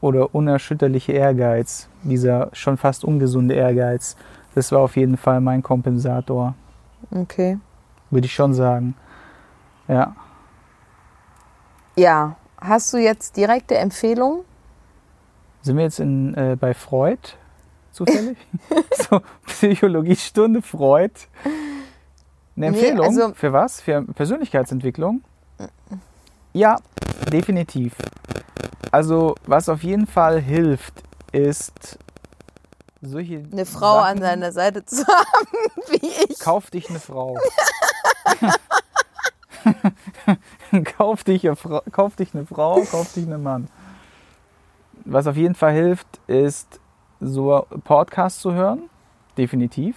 oder 0.00 0.34
unerschütterliche 0.34 1.12
Ehrgeiz, 1.12 1.88
dieser 2.02 2.50
schon 2.52 2.76
fast 2.76 3.04
ungesunde 3.04 3.54
Ehrgeiz, 3.54 4.16
das 4.54 4.72
war 4.72 4.80
auf 4.80 4.96
jeden 4.96 5.16
Fall 5.16 5.40
mein 5.40 5.62
Kompensator. 5.62 6.54
Okay. 7.10 7.58
Würde 8.10 8.26
ich 8.26 8.32
schon 8.32 8.54
sagen. 8.54 8.94
Ja. 9.86 10.16
Ja. 11.96 12.36
Hast 12.60 12.92
du 12.92 12.98
jetzt 12.98 13.36
direkte 13.36 13.76
Empfehlungen? 13.76 14.40
Sind 15.62 15.76
wir 15.76 15.84
jetzt 15.84 16.00
in, 16.00 16.34
äh, 16.34 16.56
bei 16.58 16.74
Freud 16.74 17.20
zufällig? 17.92 18.36
so, 18.92 19.20
Psychologiestunde 19.46 20.62
Freud. 20.62 21.12
Eine 22.56 22.66
Empfehlung 22.66 22.98
nee, 22.98 23.04
also 23.04 23.34
für 23.34 23.52
was? 23.52 23.80
Für 23.80 24.02
Persönlichkeitsentwicklung? 24.02 25.22
Ja, 26.52 26.76
definitiv. 27.30 27.94
Also, 28.90 29.34
was 29.46 29.68
auf 29.68 29.82
jeden 29.82 30.06
Fall 30.06 30.40
hilft, 30.40 31.02
ist 31.32 31.98
solche. 33.02 33.44
Eine 33.52 33.66
Frau 33.66 33.96
Sachen, 33.96 34.16
an 34.16 34.22
seiner 34.22 34.52
Seite 34.52 34.84
zu 34.84 35.06
haben, 35.06 35.48
wie 35.88 36.10
ich. 36.28 36.38
Kauf 36.40 36.70
dich 36.70 36.88
eine 36.88 37.00
Frau. 37.00 37.38
kauf, 40.96 41.24
dich 41.24 41.46
eine 41.46 41.56
Frau 41.56 41.82
kauf 41.90 42.16
dich 42.16 42.34
eine 42.34 42.46
Frau, 42.46 42.82
kauf 42.82 43.12
dich 43.12 43.26
einen 43.26 43.42
Mann. 43.42 43.68
Was 45.04 45.26
auf 45.26 45.36
jeden 45.36 45.54
Fall 45.54 45.72
hilft, 45.72 46.06
ist 46.26 46.80
so 47.20 47.66
Podcasts 47.84 48.40
zu 48.40 48.52
hören. 48.52 48.90
Definitiv. 49.36 49.96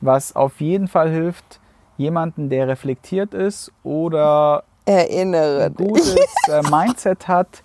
Was 0.00 0.34
auf 0.34 0.60
jeden 0.60 0.88
Fall 0.88 1.10
hilft, 1.10 1.60
jemanden, 1.96 2.50
der 2.50 2.66
reflektiert 2.68 3.34
ist 3.34 3.70
oder 3.84 4.64
Erinnere 4.84 5.66
ein 5.66 5.74
gutes 5.74 6.16
äh, 6.48 6.60
Mindset 6.68 7.28
hat, 7.28 7.62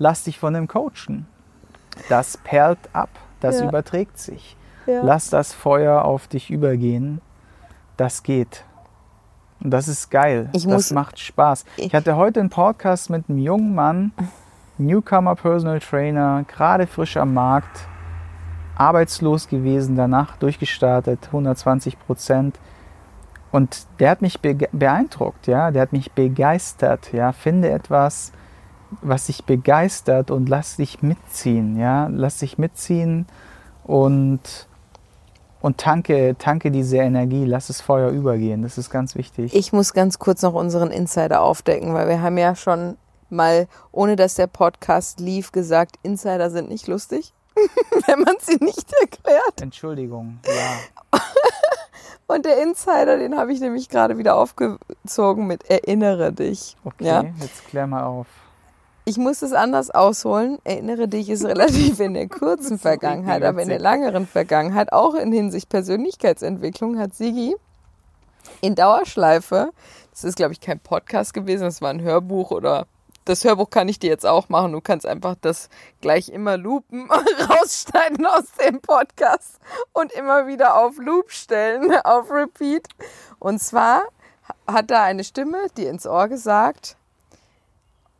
lass 0.00 0.24
dich 0.24 0.40
von 0.40 0.54
dem 0.54 0.66
coachen. 0.66 1.28
Das 2.08 2.36
perlt 2.36 2.78
ab, 2.92 3.10
das 3.38 3.60
ja. 3.60 3.68
überträgt 3.68 4.18
sich. 4.18 4.56
Ja. 4.86 5.02
Lass 5.04 5.30
das 5.30 5.52
Feuer 5.52 6.04
auf 6.04 6.26
dich 6.26 6.50
übergehen. 6.50 7.20
Das 7.96 8.24
geht. 8.24 8.64
Und 9.62 9.70
das 9.70 9.86
ist 9.86 10.10
geil. 10.10 10.48
Ich 10.52 10.64
das 10.64 10.72
muss, 10.72 10.90
macht 10.90 11.20
Spaß. 11.20 11.64
Ich 11.76 11.94
hatte 11.94 12.16
heute 12.16 12.40
einen 12.40 12.48
Podcast 12.48 13.10
mit 13.10 13.28
einem 13.28 13.38
jungen 13.38 13.74
Mann, 13.74 14.12
Newcomer 14.78 15.36
Personal 15.36 15.80
Trainer, 15.80 16.44
gerade 16.48 16.86
frisch 16.86 17.18
am 17.18 17.34
Markt, 17.34 17.86
arbeitslos 18.76 19.48
gewesen, 19.48 19.96
danach 19.96 20.36
durchgestartet, 20.38 21.26
120 21.26 21.98
Prozent 21.98 22.58
und 23.52 23.86
der 23.98 24.10
hat 24.10 24.22
mich 24.22 24.40
beeindruckt, 24.40 25.46
ja, 25.46 25.70
der 25.70 25.82
hat 25.82 25.92
mich 25.92 26.12
begeistert, 26.12 27.12
ja. 27.12 27.32
Finde 27.32 27.70
etwas, 27.70 28.32
was 29.02 29.26
dich 29.26 29.44
begeistert 29.44 30.30
und 30.30 30.48
lass 30.48 30.76
dich 30.76 31.02
mitziehen, 31.02 31.78
ja. 31.78 32.08
Lass 32.08 32.38
dich 32.38 32.58
mitziehen 32.58 33.26
und, 33.84 34.40
und 35.60 35.78
tanke, 35.78 36.36
tanke 36.38 36.70
diese 36.70 36.98
Energie, 36.98 37.44
lass 37.44 37.68
das 37.68 37.80
Feuer 37.80 38.10
übergehen. 38.10 38.62
Das 38.62 38.78
ist 38.78 38.90
ganz 38.90 39.14
wichtig. 39.14 39.54
Ich 39.54 39.72
muss 39.72 39.92
ganz 39.92 40.18
kurz 40.18 40.42
noch 40.42 40.54
unseren 40.54 40.90
Insider 40.90 41.42
aufdecken, 41.42 41.94
weil 41.94 42.08
wir 42.08 42.22
haben 42.22 42.38
ja 42.38 42.54
schon 42.54 42.96
mal, 43.30 43.68
ohne 43.92 44.16
dass 44.16 44.34
der 44.34 44.46
Podcast 44.46 45.20
lief, 45.20 45.52
gesagt, 45.52 45.96
Insider 46.02 46.50
sind 46.50 46.68
nicht 46.68 46.86
lustig, 46.86 47.32
wenn 48.06 48.20
man 48.20 48.36
sie 48.40 48.56
nicht 48.60 48.92
erklärt. 49.00 49.60
Entschuldigung, 49.60 50.38
ja. 50.46 51.18
Und 52.26 52.46
der 52.46 52.62
Insider, 52.62 53.18
den 53.18 53.36
habe 53.36 53.52
ich 53.52 53.60
nämlich 53.60 53.88
gerade 53.88 54.16
wieder 54.16 54.36
aufgezogen 54.36 55.48
mit 55.48 55.68
Erinnere 55.68 56.32
dich. 56.32 56.76
Okay, 56.84 57.04
ja? 57.04 57.24
jetzt 57.40 57.66
klär 57.66 57.88
mal 57.88 58.04
auf. 58.04 58.28
Ich 59.04 59.16
muss 59.16 59.42
es 59.42 59.52
anders 59.52 59.90
ausholen. 59.90 60.58
Erinnere 60.64 61.08
dich 61.08 61.30
ist 61.30 61.44
relativ 61.44 62.00
in 62.00 62.14
der 62.14 62.28
kurzen 62.28 62.78
Vergangenheit, 62.78 63.42
aber 63.42 63.62
in 63.62 63.68
der 63.68 63.80
langeren 63.80 64.26
Vergangenheit, 64.26 64.92
auch 64.92 65.14
in 65.14 65.32
Hinsicht 65.32 65.68
Persönlichkeitsentwicklung, 65.68 66.98
hat 66.98 67.14
Sigi 67.14 67.56
in 68.60 68.74
Dauerschleife, 68.74 69.72
das 70.10 70.24
ist 70.24 70.36
glaube 70.36 70.52
ich 70.52 70.60
kein 70.60 70.80
Podcast 70.80 71.34
gewesen, 71.34 71.64
das 71.64 71.82
war 71.82 71.90
ein 71.90 72.02
Hörbuch 72.02 72.50
oder 72.50 72.86
das 73.24 73.44
Hörbuch 73.44 73.70
kann 73.70 73.88
ich 73.88 73.98
dir 73.98 74.10
jetzt 74.10 74.26
auch 74.26 74.48
machen. 74.48 74.72
Du 74.72 74.80
kannst 74.80 75.06
einfach 75.06 75.36
das 75.40 75.68
gleich 76.00 76.30
immer 76.30 76.56
loopen, 76.56 77.08
rausschneiden 77.48 78.26
aus 78.26 78.50
dem 78.64 78.80
Podcast 78.80 79.58
und 79.92 80.12
immer 80.12 80.46
wieder 80.46 80.76
auf 80.76 80.98
Loop 80.98 81.30
stellen, 81.30 81.92
auf 82.04 82.30
Repeat. 82.30 82.88
Und 83.38 83.60
zwar 83.60 84.02
hat 84.66 84.90
da 84.90 85.04
eine 85.04 85.24
Stimme, 85.24 85.58
die 85.76 85.84
ins 85.84 86.06
Ohr 86.06 86.28
gesagt, 86.28 86.96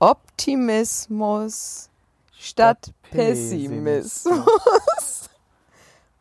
Optimismus 0.01 1.91
statt 2.33 2.91
Pessimismus. 3.11 4.25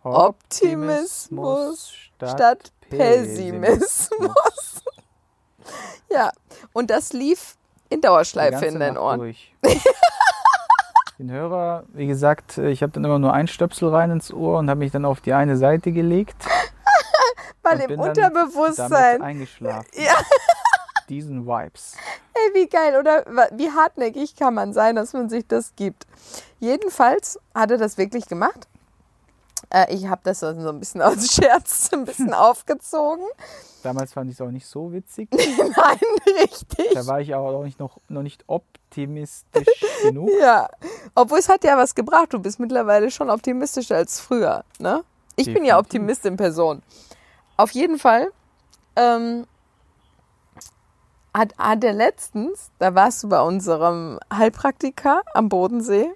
Optimismus 0.04 1.94
statt 2.18 2.74
Pessimismus. 2.89 4.84
Ja, 6.10 6.32
und 6.73 6.90
das 6.90 7.13
lief 7.13 7.56
in 7.90 8.02
Dauerschleife 8.02 8.65
in 8.65 8.80
deinen 8.80 8.98
Ohren. 8.98 9.19
Durch. 9.19 9.56
Den 11.17 11.32
Hörer, 11.32 11.86
wie 11.94 12.08
gesagt, 12.08 12.58
ich 12.58 12.84
habe 12.84 12.92
dann 12.92 13.06
immer 13.06 13.19
nur 13.19 13.32
ein 13.32 13.48
Stöpsel 13.48 13.88
rein 13.90 14.12
ins 14.12 14.34
Ohr 14.34 14.60
und 14.60 14.69
habe 14.69 14.80
mich 14.80 14.92
dann 14.92 15.06
auf 15.06 15.21
die 15.21 15.32
eine 15.34 15.56
Seite 15.56 15.94
gelegt. 15.94 16.46
Weil 17.63 17.80
im 17.80 17.98
Unterbewusstsein. 18.00 19.21
eingeschlafen. 19.21 19.88
Ja. 19.94 20.15
Diesen 21.10 21.47
Vibes. 21.47 21.95
Ey, 22.33 22.53
wie 22.53 22.67
geil, 22.67 22.95
oder? 22.95 23.25
Wie 23.51 23.71
hartnäckig 23.71 24.35
kann 24.35 24.53
man 24.53 24.73
sein, 24.73 24.95
dass 24.95 25.13
man 25.13 25.27
sich 25.29 25.45
das 25.47 25.75
gibt? 25.75 26.05
Jedenfalls 26.60 27.39
hat 27.55 27.71
er 27.71 27.77
das 27.77 27.97
wirklich 27.97 28.27
gemacht. 28.27 28.67
Äh, 29.71 29.93
ich 29.93 30.07
habe 30.07 30.21
das 30.23 30.39
so 30.39 30.47
ein 30.47 30.79
bisschen 30.79 31.01
aus 31.01 31.31
Scherz 31.33 31.91
ein 31.93 32.05
bisschen 32.05 32.33
aufgezogen. 32.35 33.25
Damals 33.83 34.13
fand 34.13 34.29
ich 34.29 34.35
es 34.35 34.41
auch 34.41 34.51
nicht 34.51 34.67
so 34.67 34.91
witzig. 34.91 35.29
Nein, 35.31 35.99
richtig. 36.41 36.89
Da 36.93 37.07
war 37.07 37.21
ich 37.21 37.33
aber 37.33 37.49
auch 37.49 37.63
nicht 37.63 37.79
noch, 37.79 37.97
noch 38.10 38.23
nicht 38.23 38.43
optimistisch 38.47 39.67
genug. 40.03 40.29
Ja, 40.39 40.69
obwohl 41.15 41.39
es 41.39 41.49
hat 41.49 41.63
ja 41.63 41.77
was 41.77 41.95
gebracht. 41.95 42.33
Du 42.33 42.39
bist 42.39 42.60
mittlerweile 42.60 43.10
schon 43.10 43.29
optimistischer 43.29 43.95
als 43.95 44.19
früher. 44.19 44.63
Ne? 44.79 45.03
Ich 45.35 45.45
Definitiv. 45.45 45.53
bin 45.53 45.65
ja 45.65 45.79
Optimist 45.79 46.25
in 46.25 46.35
Person. 46.35 46.81
Auf 47.55 47.71
jeden 47.71 47.99
Fall 47.99 48.31
ähm, 48.95 49.45
hat, 51.34 51.84
er 51.84 51.94
letztens, 51.94 52.71
da 52.80 52.96
warst 52.96 53.23
du 53.23 53.30
bei 53.30 53.42
unserem 53.42 54.19
Heilpraktiker 54.34 55.21
am 55.34 55.50
Bodensee 55.50 56.10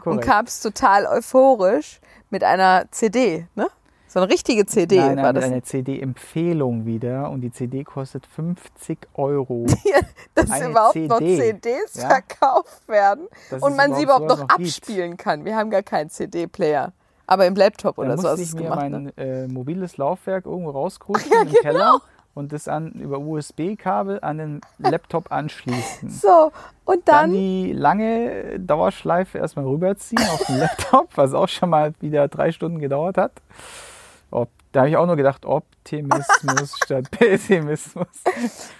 Korrekt. 0.00 0.06
und 0.06 0.20
kamst 0.20 0.62
total 0.62 1.06
euphorisch 1.06 2.00
mit 2.30 2.44
einer 2.44 2.84
CD, 2.90 3.46
ne? 3.54 3.68
So 4.06 4.18
eine 4.18 4.28
richtige 4.28 4.66
CD 4.66 4.96
nein, 4.96 5.14
nein, 5.14 5.24
war 5.24 5.32
das. 5.32 5.44
eine 5.44 5.62
CD-Empfehlung 5.62 6.84
wieder 6.84 7.30
und 7.30 7.42
die 7.42 7.52
CD 7.52 7.84
kostet 7.84 8.26
50 8.26 8.98
Euro. 9.14 9.66
dass 10.34 10.50
eine 10.50 10.70
überhaupt 10.70 10.94
CD. 10.94 11.06
noch 11.06 11.18
CDs 11.18 11.94
ja? 11.94 12.08
verkauft 12.08 12.88
werden 12.88 13.28
das 13.50 13.62
und 13.62 13.76
man 13.76 13.94
sie 13.94 14.02
überhaupt 14.02 14.26
noch, 14.26 14.40
noch 14.40 14.48
abspielen 14.48 15.12
gibt. 15.12 15.22
kann. 15.22 15.44
Wir 15.44 15.54
haben 15.54 15.70
gar 15.70 15.84
keinen 15.84 16.10
CD-Player. 16.10 16.92
Aber 17.28 17.46
im 17.46 17.54
Laptop 17.54 17.98
oder 17.98 18.18
so 18.18 18.28
hast 18.28 18.38
du 18.38 18.42
es 18.42 18.56
gemacht. 18.56 18.82
Ich 18.82 18.90
mir 18.90 18.98
mein 18.98 19.16
äh, 19.16 19.46
mobiles 19.46 19.96
Laufwerk 19.96 20.46
irgendwo 20.46 20.70
rauskruten 20.70 21.22
ja, 21.32 21.42
im 21.42 21.46
genau. 21.46 21.60
Keller 21.60 22.00
und 22.40 22.52
das 22.52 22.66
an, 22.66 22.92
über 22.92 23.18
USB-Kabel 23.18 24.18
an 24.22 24.38
den 24.38 24.60
Laptop 24.78 25.30
anschließen. 25.30 26.10
So, 26.20 26.52
und 26.84 27.06
dann, 27.06 27.30
dann 27.30 27.32
die 27.32 27.72
lange 27.72 28.58
Dauerschleife 28.58 29.38
erstmal 29.38 29.64
rüberziehen 29.66 30.22
auf 30.28 30.44
den 30.46 30.58
Laptop, 30.58 31.08
was 31.16 31.32
auch 31.34 31.48
schon 31.48 31.70
mal 31.70 31.94
wieder 32.00 32.26
drei 32.28 32.50
Stunden 32.50 32.78
gedauert 32.78 33.16
hat. 33.16 33.32
Ob, 34.30 34.48
da 34.72 34.80
habe 34.80 34.90
ich 34.90 34.96
auch 34.96 35.06
nur 35.06 35.16
gedacht, 35.16 35.46
Optimismus 35.46 36.76
statt 36.84 37.10
Pessimismus. 37.10 38.08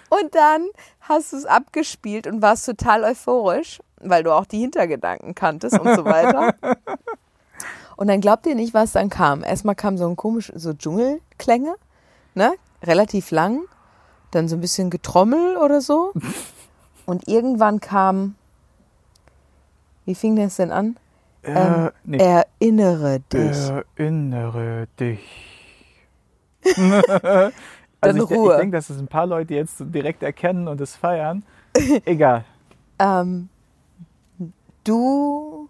Und 0.09 0.35
dann 0.35 0.67
hast 1.01 1.31
du 1.33 1.37
es 1.37 1.45
abgespielt 1.45 2.27
und 2.27 2.41
warst 2.41 2.65
total 2.65 3.03
euphorisch, 3.03 3.79
weil 4.01 4.23
du 4.23 4.31
auch 4.33 4.45
die 4.45 4.59
Hintergedanken 4.59 5.35
kanntest 5.35 5.79
und 5.79 5.95
so 5.95 6.05
weiter. 6.05 6.55
Und 7.95 8.07
dann 8.07 8.19
glaubt 8.19 8.45
ihr 8.47 8.55
nicht, 8.55 8.73
was 8.73 8.93
dann 8.93 9.09
kam. 9.09 9.43
Erstmal 9.43 9.75
kam 9.75 9.97
so 9.97 10.07
ein 10.07 10.15
komisch, 10.15 10.51
so 10.55 10.73
Dschungelklänge, 10.73 11.75
ne? 12.33 12.53
Relativ 12.83 13.31
lang, 13.31 13.61
dann 14.31 14.47
so 14.47 14.55
ein 14.55 14.61
bisschen 14.61 14.89
Getrommel 14.89 15.57
oder 15.57 15.81
so. 15.81 16.13
Und 17.05 17.27
irgendwann 17.27 17.79
kam, 17.79 18.35
wie 20.05 20.15
fing 20.15 20.35
das 20.35 20.57
denn 20.57 20.71
an? 20.71 20.97
Äh, 21.43 21.51
ähm, 21.51 21.91
nee. 22.03 22.17
Erinnere 22.17 23.19
dich. 23.19 23.57
Erinnere 23.97 24.87
dich. 24.99 25.19
also 26.75 27.51
dann 28.01 28.17
ich, 28.17 28.29
Ruhe. 28.29 28.53
Ich 28.53 28.59
denke, 28.59 28.77
dass 28.77 28.89
es 28.89 28.99
ein 28.99 29.07
paar 29.07 29.25
Leute 29.25 29.55
jetzt 29.55 29.77
direkt 29.79 30.21
erkennen 30.23 30.67
und 30.67 30.79
es 30.79 30.95
feiern. 30.95 31.43
Egal. 32.05 32.45
ähm, 32.99 33.49
du 34.83 35.69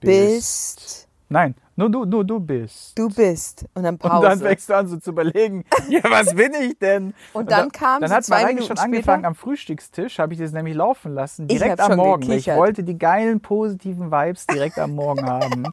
bist, 0.00 0.76
bist 0.76 1.07
Nein, 1.30 1.54
nur 1.76 1.90
du, 1.90 2.04
nur 2.06 2.24
du 2.24 2.40
bist. 2.40 2.98
Du 2.98 3.08
bist. 3.08 3.66
Und 3.74 3.82
dann 3.82 3.98
Pause. 3.98 4.16
Und 4.16 4.22
dann 4.24 4.38
fängst 4.40 4.70
du 4.70 4.74
an 4.74 4.86
so 4.88 4.96
zu 4.96 5.10
überlegen, 5.10 5.64
ja, 5.88 6.00
was 6.04 6.34
bin 6.34 6.52
ich 6.54 6.78
denn? 6.78 7.14
Und 7.32 7.50
dann, 7.50 7.66
und 7.66 7.72
dann 7.72 7.72
kam 7.72 8.00
Dann 8.00 8.10
hat 8.10 8.24
zwei 8.24 8.46
eigentlich 8.46 8.66
schon 8.66 8.78
angefangen 8.78 9.24
am 9.24 9.34
Frühstückstisch, 9.34 10.18
habe 10.18 10.32
ich 10.32 10.38
das 10.38 10.52
nämlich 10.52 10.74
laufen 10.74 11.14
lassen, 11.14 11.46
direkt 11.46 11.80
am 11.80 11.96
Morgen. 11.96 12.30
Ich 12.32 12.46
wollte 12.48 12.82
die 12.82 12.98
geilen, 12.98 13.40
positiven 13.40 14.10
Vibes 14.10 14.46
direkt 14.46 14.78
am 14.78 14.94
Morgen 14.94 15.26
haben. 15.26 15.64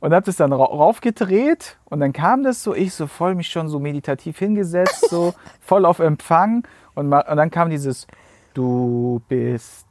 Und 0.00 0.14
habe 0.14 0.24
das 0.24 0.36
dann 0.36 0.52
raufgedreht 0.52 1.76
und 1.86 1.98
dann 1.98 2.12
kam 2.12 2.44
das 2.44 2.62
so, 2.62 2.72
ich 2.72 2.94
so 2.94 3.08
voll 3.08 3.34
mich 3.34 3.48
schon 3.48 3.68
so 3.68 3.80
meditativ 3.80 4.38
hingesetzt, 4.38 5.10
so 5.10 5.34
voll 5.60 5.84
auf 5.84 5.98
Empfang 5.98 6.62
und, 6.94 7.12
und 7.12 7.36
dann 7.36 7.50
kam 7.50 7.68
dieses 7.68 8.06
Du 8.54 9.20
bist 9.28 9.88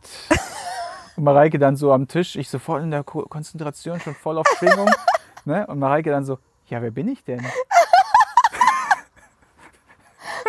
und 1.18 1.24
Mareike 1.24 1.60
dann 1.60 1.76
so 1.76 1.92
am 1.92 2.08
Tisch, 2.08 2.36
ich 2.36 2.48
so 2.48 2.60
voll 2.60 2.84
in 2.84 2.92
der 2.92 3.04
Konzentration, 3.04 4.00
schon 4.00 4.14
voll 4.14 4.38
auf 4.38 4.48
Schwingung. 4.58 4.90
ne? 5.46 5.66
Und 5.68 5.80
Mareike 5.80 6.12
dann 6.12 6.24
so, 6.24 6.38
ja, 6.68 6.80
wer 6.82 6.92
bin 6.92 7.08
ich 7.08 7.24
denn? 7.24 7.40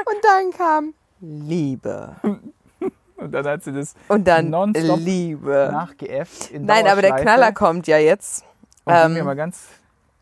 Und 0.05 0.23
dann 0.23 0.51
kam 0.53 0.95
Liebe. 1.21 2.17
Und 3.17 3.33
dann 3.33 3.47
hat 3.47 3.65
sie 3.65 3.73
das 3.73 3.95
und 4.07 4.29
dann 4.29 4.49
nonstop 4.49 5.01
Liebe. 5.01 5.71
nachgeäfft. 5.73 6.53
Nein, 6.53 6.87
aber 6.87 7.03
der 7.03 7.17
Knaller 7.17 7.51
kommt 7.51 7.89
ja 7.89 7.99
jetzt. 7.99 8.45
Und 8.85 8.95
ähm, 8.95 9.15
mir 9.15 9.25
mal 9.25 9.35
ganz 9.35 9.67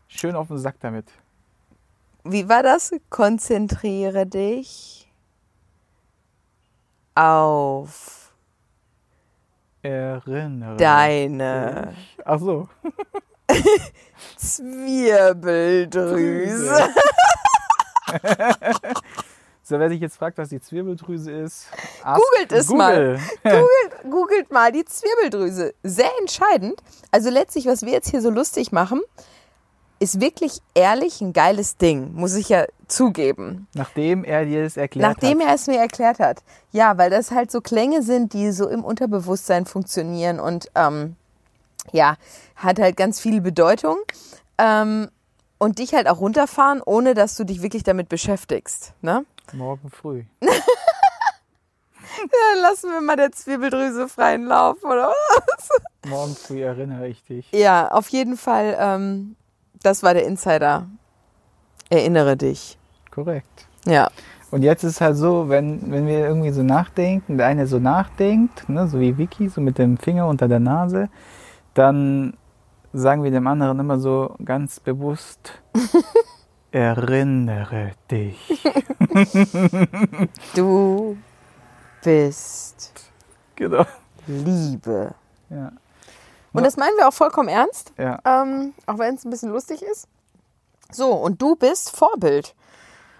schön 0.07 0.35
auf 0.35 0.47
den 0.47 0.57
Sack 0.57 0.77
damit. 0.79 1.05
Wie 2.23 2.49
war 2.49 2.63
das? 2.63 2.91
Konzentriere 3.11 4.25
dich 4.25 5.07
auf 7.13 8.16
erinnere. 9.81 10.77
Deine. 10.77 11.93
Ach 12.23 12.39
so. 12.39 12.69
Zwirbeldrüse. 14.37 16.89
so, 19.63 19.79
wer 19.79 19.89
sich 19.89 20.01
jetzt 20.01 20.17
fragt, 20.17 20.37
was 20.37 20.49
die 20.49 20.61
Zwirbeldrüse 20.61 21.31
ist, 21.31 21.67
googelt 22.03 22.51
es 22.51 22.67
Google. 22.67 22.77
mal. 22.77 23.19
Googelt, 23.43 24.03
googelt 24.09 24.51
mal 24.51 24.71
die 24.71 24.85
Zwirbeldrüse. 24.85 25.73
Sehr 25.83 26.11
entscheidend. 26.19 26.81
Also 27.11 27.29
letztlich, 27.29 27.65
was 27.65 27.83
wir 27.83 27.91
jetzt 27.91 28.09
hier 28.09 28.21
so 28.21 28.29
lustig 28.29 28.71
machen, 28.71 29.01
ist 29.99 30.21
wirklich 30.21 30.61
ehrlich 30.73 31.21
ein 31.21 31.33
geiles 31.33 31.77
Ding, 31.77 32.13
muss 32.13 32.35
ich 32.35 32.49
ja 32.49 32.65
zugeben. 32.87 33.67
Nachdem 33.73 34.23
er 34.23 34.45
dir 34.45 34.63
das 34.63 34.77
erklärt 34.77 35.09
Nachdem 35.09 35.39
hat. 35.39 35.47
er 35.47 35.55
es 35.55 35.67
mir 35.67 35.79
erklärt 35.79 36.19
hat. 36.19 36.43
Ja, 36.71 36.97
weil 36.97 37.09
das 37.09 37.31
halt 37.31 37.51
so 37.51 37.61
Klänge 37.61 38.03
sind, 38.03 38.33
die 38.33 38.51
so 38.51 38.67
im 38.67 38.83
Unterbewusstsein 38.83 39.65
funktionieren 39.65 40.39
und 40.39 40.69
ähm, 40.75 41.15
ja, 41.91 42.17
hat 42.55 42.79
halt 42.79 42.97
ganz 42.97 43.19
viel 43.19 43.41
Bedeutung. 43.41 43.97
Ähm, 44.57 45.09
und 45.59 45.79
dich 45.79 45.93
halt 45.93 46.07
auch 46.07 46.19
runterfahren, 46.19 46.81
ohne 46.85 47.13
dass 47.13 47.35
du 47.35 47.43
dich 47.43 47.61
wirklich 47.61 47.83
damit 47.83 48.09
beschäftigst. 48.09 48.93
Ne? 49.01 49.25
Morgen 49.53 49.89
früh. 49.89 50.23
Dann 50.41 50.51
lassen 52.61 52.91
wir 52.91 53.01
mal 53.01 53.15
der 53.15 53.31
Zwiebeldrüse 53.31 54.07
freien 54.07 54.45
Lauf, 54.45 54.83
oder 54.83 55.09
was? 55.09 55.69
Morgen 56.07 56.35
früh 56.35 56.63
erinnere 56.63 57.07
ich 57.07 57.23
dich. 57.23 57.51
Ja, 57.51 57.89
auf 57.89 58.09
jeden 58.09 58.37
Fall 58.37 58.77
ähm, 58.79 59.35
das 59.83 60.03
war 60.03 60.13
der 60.13 60.25
Insider. 60.25 60.87
Erinnere 61.89 62.37
dich. 62.37 62.77
Korrekt. 63.11 63.67
Ja. 63.85 64.09
Und 64.51 64.63
jetzt 64.63 64.83
ist 64.83 65.01
halt 65.01 65.17
so, 65.17 65.49
wenn, 65.49 65.91
wenn 65.91 66.07
wir 66.07 66.19
irgendwie 66.19 66.51
so 66.51 66.63
nachdenken, 66.63 67.37
der 67.37 67.47
eine 67.47 67.67
so 67.67 67.79
nachdenkt, 67.79 68.69
ne, 68.69 68.87
so 68.87 68.99
wie 68.99 69.17
Vicky, 69.17 69.49
so 69.49 69.59
mit 69.59 69.77
dem 69.77 69.97
Finger 69.97 70.27
unter 70.27 70.47
der 70.47 70.59
Nase, 70.59 71.09
dann 71.73 72.33
sagen 72.93 73.23
wir 73.23 73.31
dem 73.31 73.47
anderen 73.47 73.79
immer 73.79 73.99
so 73.99 74.35
ganz 74.43 74.79
bewusst, 74.79 75.61
erinnere 76.71 77.91
dich. 78.09 78.63
du 80.55 81.17
bist 82.03 83.11
genau. 83.55 83.85
Liebe. 84.27 85.13
Ja. 85.49 85.71
Und 86.53 86.63
das 86.63 86.77
meinen 86.77 86.97
wir 86.97 87.07
auch 87.07 87.13
vollkommen 87.13 87.49
ernst, 87.49 87.93
ja. 87.97 88.19
ähm, 88.25 88.73
auch 88.85 88.97
wenn 88.97 89.15
es 89.15 89.25
ein 89.25 89.29
bisschen 89.29 89.51
lustig 89.51 89.81
ist. 89.81 90.07
So, 90.91 91.11
und 91.11 91.41
du 91.41 91.55
bist 91.55 91.95
Vorbild. 91.95 92.55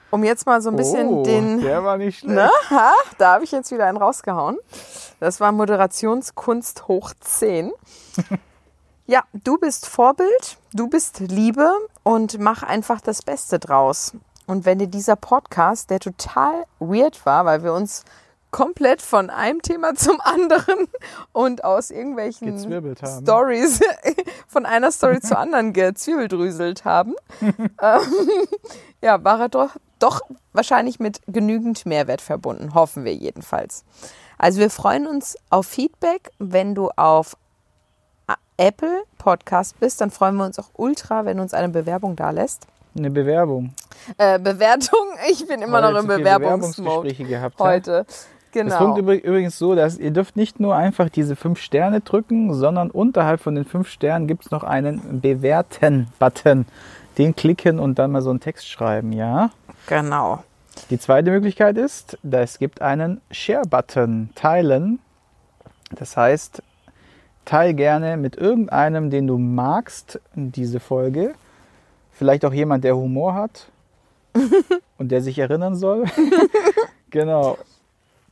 Um 0.09 0.23
jetzt 0.23 0.45
mal 0.45 0.61
so 0.61 0.69
ein 0.69 0.78
bisschen 0.78 1.07
oh, 1.07 1.23
den. 1.23 1.59
Der 1.59 1.84
war 1.84 1.97
nicht 1.97 2.19
schlecht. 2.19 2.36
Ne, 2.36 2.49
ha, 2.69 2.93
da 3.17 3.34
habe 3.34 3.43
ich 3.43 3.51
jetzt 3.51 3.71
wieder 3.71 3.86
einen 3.86 3.97
rausgehauen. 3.97 4.57
Das 5.19 5.41
war 5.41 5.51
Moderationskunst 5.51 6.88
hoch 6.88 7.11
10. 7.19 7.73
ja, 9.05 9.23
du 9.34 9.57
bist 9.57 9.86
Vorbild, 9.86 10.57
du 10.73 10.88
bist 10.88 11.19
Liebe 11.19 11.69
und 12.03 12.39
mach 12.39 12.63
einfach 12.63 13.01
das 13.01 13.21
Beste 13.21 13.59
draus. 13.59 14.13
Und 14.45 14.65
wenn 14.65 14.80
dir 14.80 14.88
dieser 14.88 15.17
Podcast, 15.17 15.89
der 15.89 15.99
total 15.99 16.63
weird 16.80 17.25
war, 17.25 17.43
weil 17.43 17.63
wir 17.63 17.73
uns 17.73 18.05
komplett 18.51 19.01
von 19.01 19.29
einem 19.29 19.61
Thema 19.61 19.95
zum 19.95 20.21
anderen 20.21 20.87
und 21.31 21.63
aus 21.63 21.91
irgendwelchen 21.91 22.57
Stories 23.21 23.81
von 24.47 24.65
einer 24.65 24.91
Story 24.91 25.19
zur 25.19 25.37
anderen 25.39 25.73
gezwirbeldrüselt 25.73 26.85
haben. 26.85 27.15
ähm, 27.41 27.67
ja, 29.01 29.23
war 29.23 29.41
er 29.41 29.49
doch, 29.49 29.75
doch 29.99 30.21
wahrscheinlich 30.53 30.99
mit 30.99 31.21
genügend 31.27 31.85
Mehrwert 31.85 32.21
verbunden, 32.21 32.73
hoffen 32.73 33.03
wir 33.03 33.13
jedenfalls. 33.13 33.83
Also 34.37 34.59
wir 34.59 34.69
freuen 34.69 35.07
uns 35.07 35.37
auf 35.49 35.65
Feedback, 35.67 36.31
wenn 36.39 36.75
du 36.75 36.89
auf 36.95 37.35
Apple 38.57 39.03
Podcast 39.19 39.79
bist, 39.79 40.01
dann 40.01 40.09
freuen 40.09 40.35
wir 40.35 40.45
uns 40.45 40.57
auch 40.57 40.69
ultra, 40.73 41.25
wenn 41.25 41.37
du 41.37 41.43
uns 41.43 41.53
eine 41.53 41.69
Bewerbung 41.69 42.15
da 42.15 42.31
lässt. 42.31 42.65
Eine 42.97 43.11
Bewerbung. 43.11 43.73
Äh, 44.17 44.39
Bewertung, 44.39 45.07
ich 45.29 45.47
bin 45.47 45.61
immer 45.61 45.83
Weil 45.83 45.93
noch 45.93 45.99
im 45.99 46.07
Bewerbungsmode 46.07 47.13
gehabt, 47.13 47.59
heute. 47.59 48.05
Ja? 48.07 48.15
Genau. 48.57 48.73
Es 48.73 48.77
funktioniert 48.79 49.23
übrigens 49.23 49.59
so, 49.59 49.75
dass 49.75 49.99
ihr 49.99 50.09
dürft 50.09 50.35
nicht 50.35 50.59
nur 50.59 50.75
einfach 50.75 51.09
diese 51.09 51.35
fünf 51.35 51.59
Sterne 51.59 52.01
drücken, 52.01 52.55
sondern 52.55 52.89
unterhalb 52.89 53.39
von 53.39 53.53
den 53.53 53.65
fünf 53.65 53.87
Sternen 53.87 54.25
gibt 54.25 54.45
es 54.45 54.51
noch 54.51 54.63
einen 54.63 55.21
Bewerten-Button. 55.21 56.65
Den 57.19 57.35
klicken 57.35 57.77
und 57.77 57.99
dann 57.99 58.11
mal 58.11 58.23
so 58.23 58.31
einen 58.31 58.39
Text 58.39 58.67
schreiben, 58.67 59.11
ja? 59.11 59.51
Genau. 59.85 60.43
Die 60.89 60.97
zweite 60.97 61.29
Möglichkeit 61.29 61.77
ist, 61.77 62.17
es 62.23 62.57
gibt 62.57 62.81
einen 62.81 63.21
Share-Button, 63.29 64.31
teilen. 64.33 64.97
Das 65.91 66.17
heißt, 66.17 66.63
teil 67.45 67.75
gerne 67.75 68.17
mit 68.17 68.37
irgendeinem, 68.37 69.11
den 69.11 69.27
du 69.27 69.37
magst, 69.37 70.19
diese 70.33 70.79
Folge. 70.79 71.35
Vielleicht 72.11 72.43
auch 72.43 72.53
jemand, 72.53 72.83
der 72.83 72.97
Humor 72.97 73.35
hat 73.35 73.67
und 74.97 75.11
der 75.11 75.21
sich 75.21 75.37
erinnern 75.37 75.75
soll. 75.75 76.05
genau. 77.11 77.59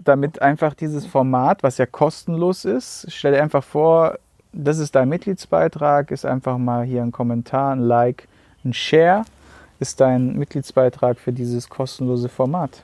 Damit 0.06 0.42
einfach 0.42 0.74
dieses 0.74 1.06
Format, 1.06 1.64
was 1.64 1.78
ja 1.78 1.86
kostenlos 1.86 2.64
ist, 2.64 3.08
stell 3.10 3.34
dir 3.34 3.44
einfach 3.44 3.64
vor, 3.64 4.18
das 4.54 4.80
ist 4.80 4.96
dein 4.96 5.10
Mitgliedsbeitrag, 5.10 6.12
ist 6.12 6.26
einfach 6.26 6.58
mal 6.58 6.86
hier 6.86 7.02
ein 7.02 7.12
Kommentar, 7.12 7.74
ein 7.74 7.82
Like, 7.82 8.28
ein 8.64 8.74
Share, 8.74 9.26
ist 9.80 10.00
dein 10.00 10.38
Mitgliedsbeitrag 10.38 11.18
für 11.20 11.34
dieses 11.34 11.70
kostenlose 11.70 12.30
Format. 12.30 12.84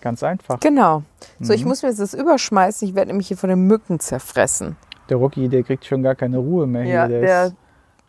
Ganz 0.00 0.22
einfach. 0.22 0.60
Genau. 0.60 1.02
So, 1.40 1.52
mhm. 1.52 1.58
ich 1.58 1.64
muss 1.64 1.82
mir 1.82 1.90
jetzt 1.90 2.00
das 2.00 2.14
überschmeißen, 2.14 2.88
ich 2.88 2.94
werde 2.94 3.08
nämlich 3.08 3.28
hier 3.28 3.36
von 3.36 3.50
den 3.50 3.66
Mücken 3.66 4.00
zerfressen. 4.00 4.76
Der 5.10 5.18
Rocky, 5.18 5.48
der 5.48 5.62
kriegt 5.62 5.84
schon 5.84 6.02
gar 6.02 6.14
keine 6.14 6.38
Ruhe 6.38 6.66
mehr 6.66 6.84
hier. 6.84 6.92
Ja, 6.92 7.08
der, 7.08 7.20
der 7.20 7.46
ist 7.46 7.54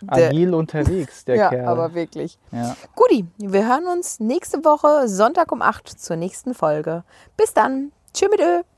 agil 0.08 0.54
unterwegs, 0.54 1.26
der 1.26 1.36
ja, 1.38 1.50
Kerl. 1.50 1.64
Ja, 1.64 1.70
aber 1.70 1.94
wirklich. 1.94 2.38
Ja. 2.52 2.76
Guti, 2.96 3.26
wir 3.38 3.68
hören 3.68 3.86
uns 3.88 4.20
nächste 4.20 4.64
Woche 4.64 5.08
Sonntag 5.08 5.52
um 5.52 5.62
8 5.62 5.90
zur 5.90 6.16
nächsten 6.16 6.54
Folge. 6.54 7.04
Bis 7.36 7.54
dann. 7.54 7.92
Tschüss 8.14 8.30
mit 8.30 8.42
Ö. 8.42 8.71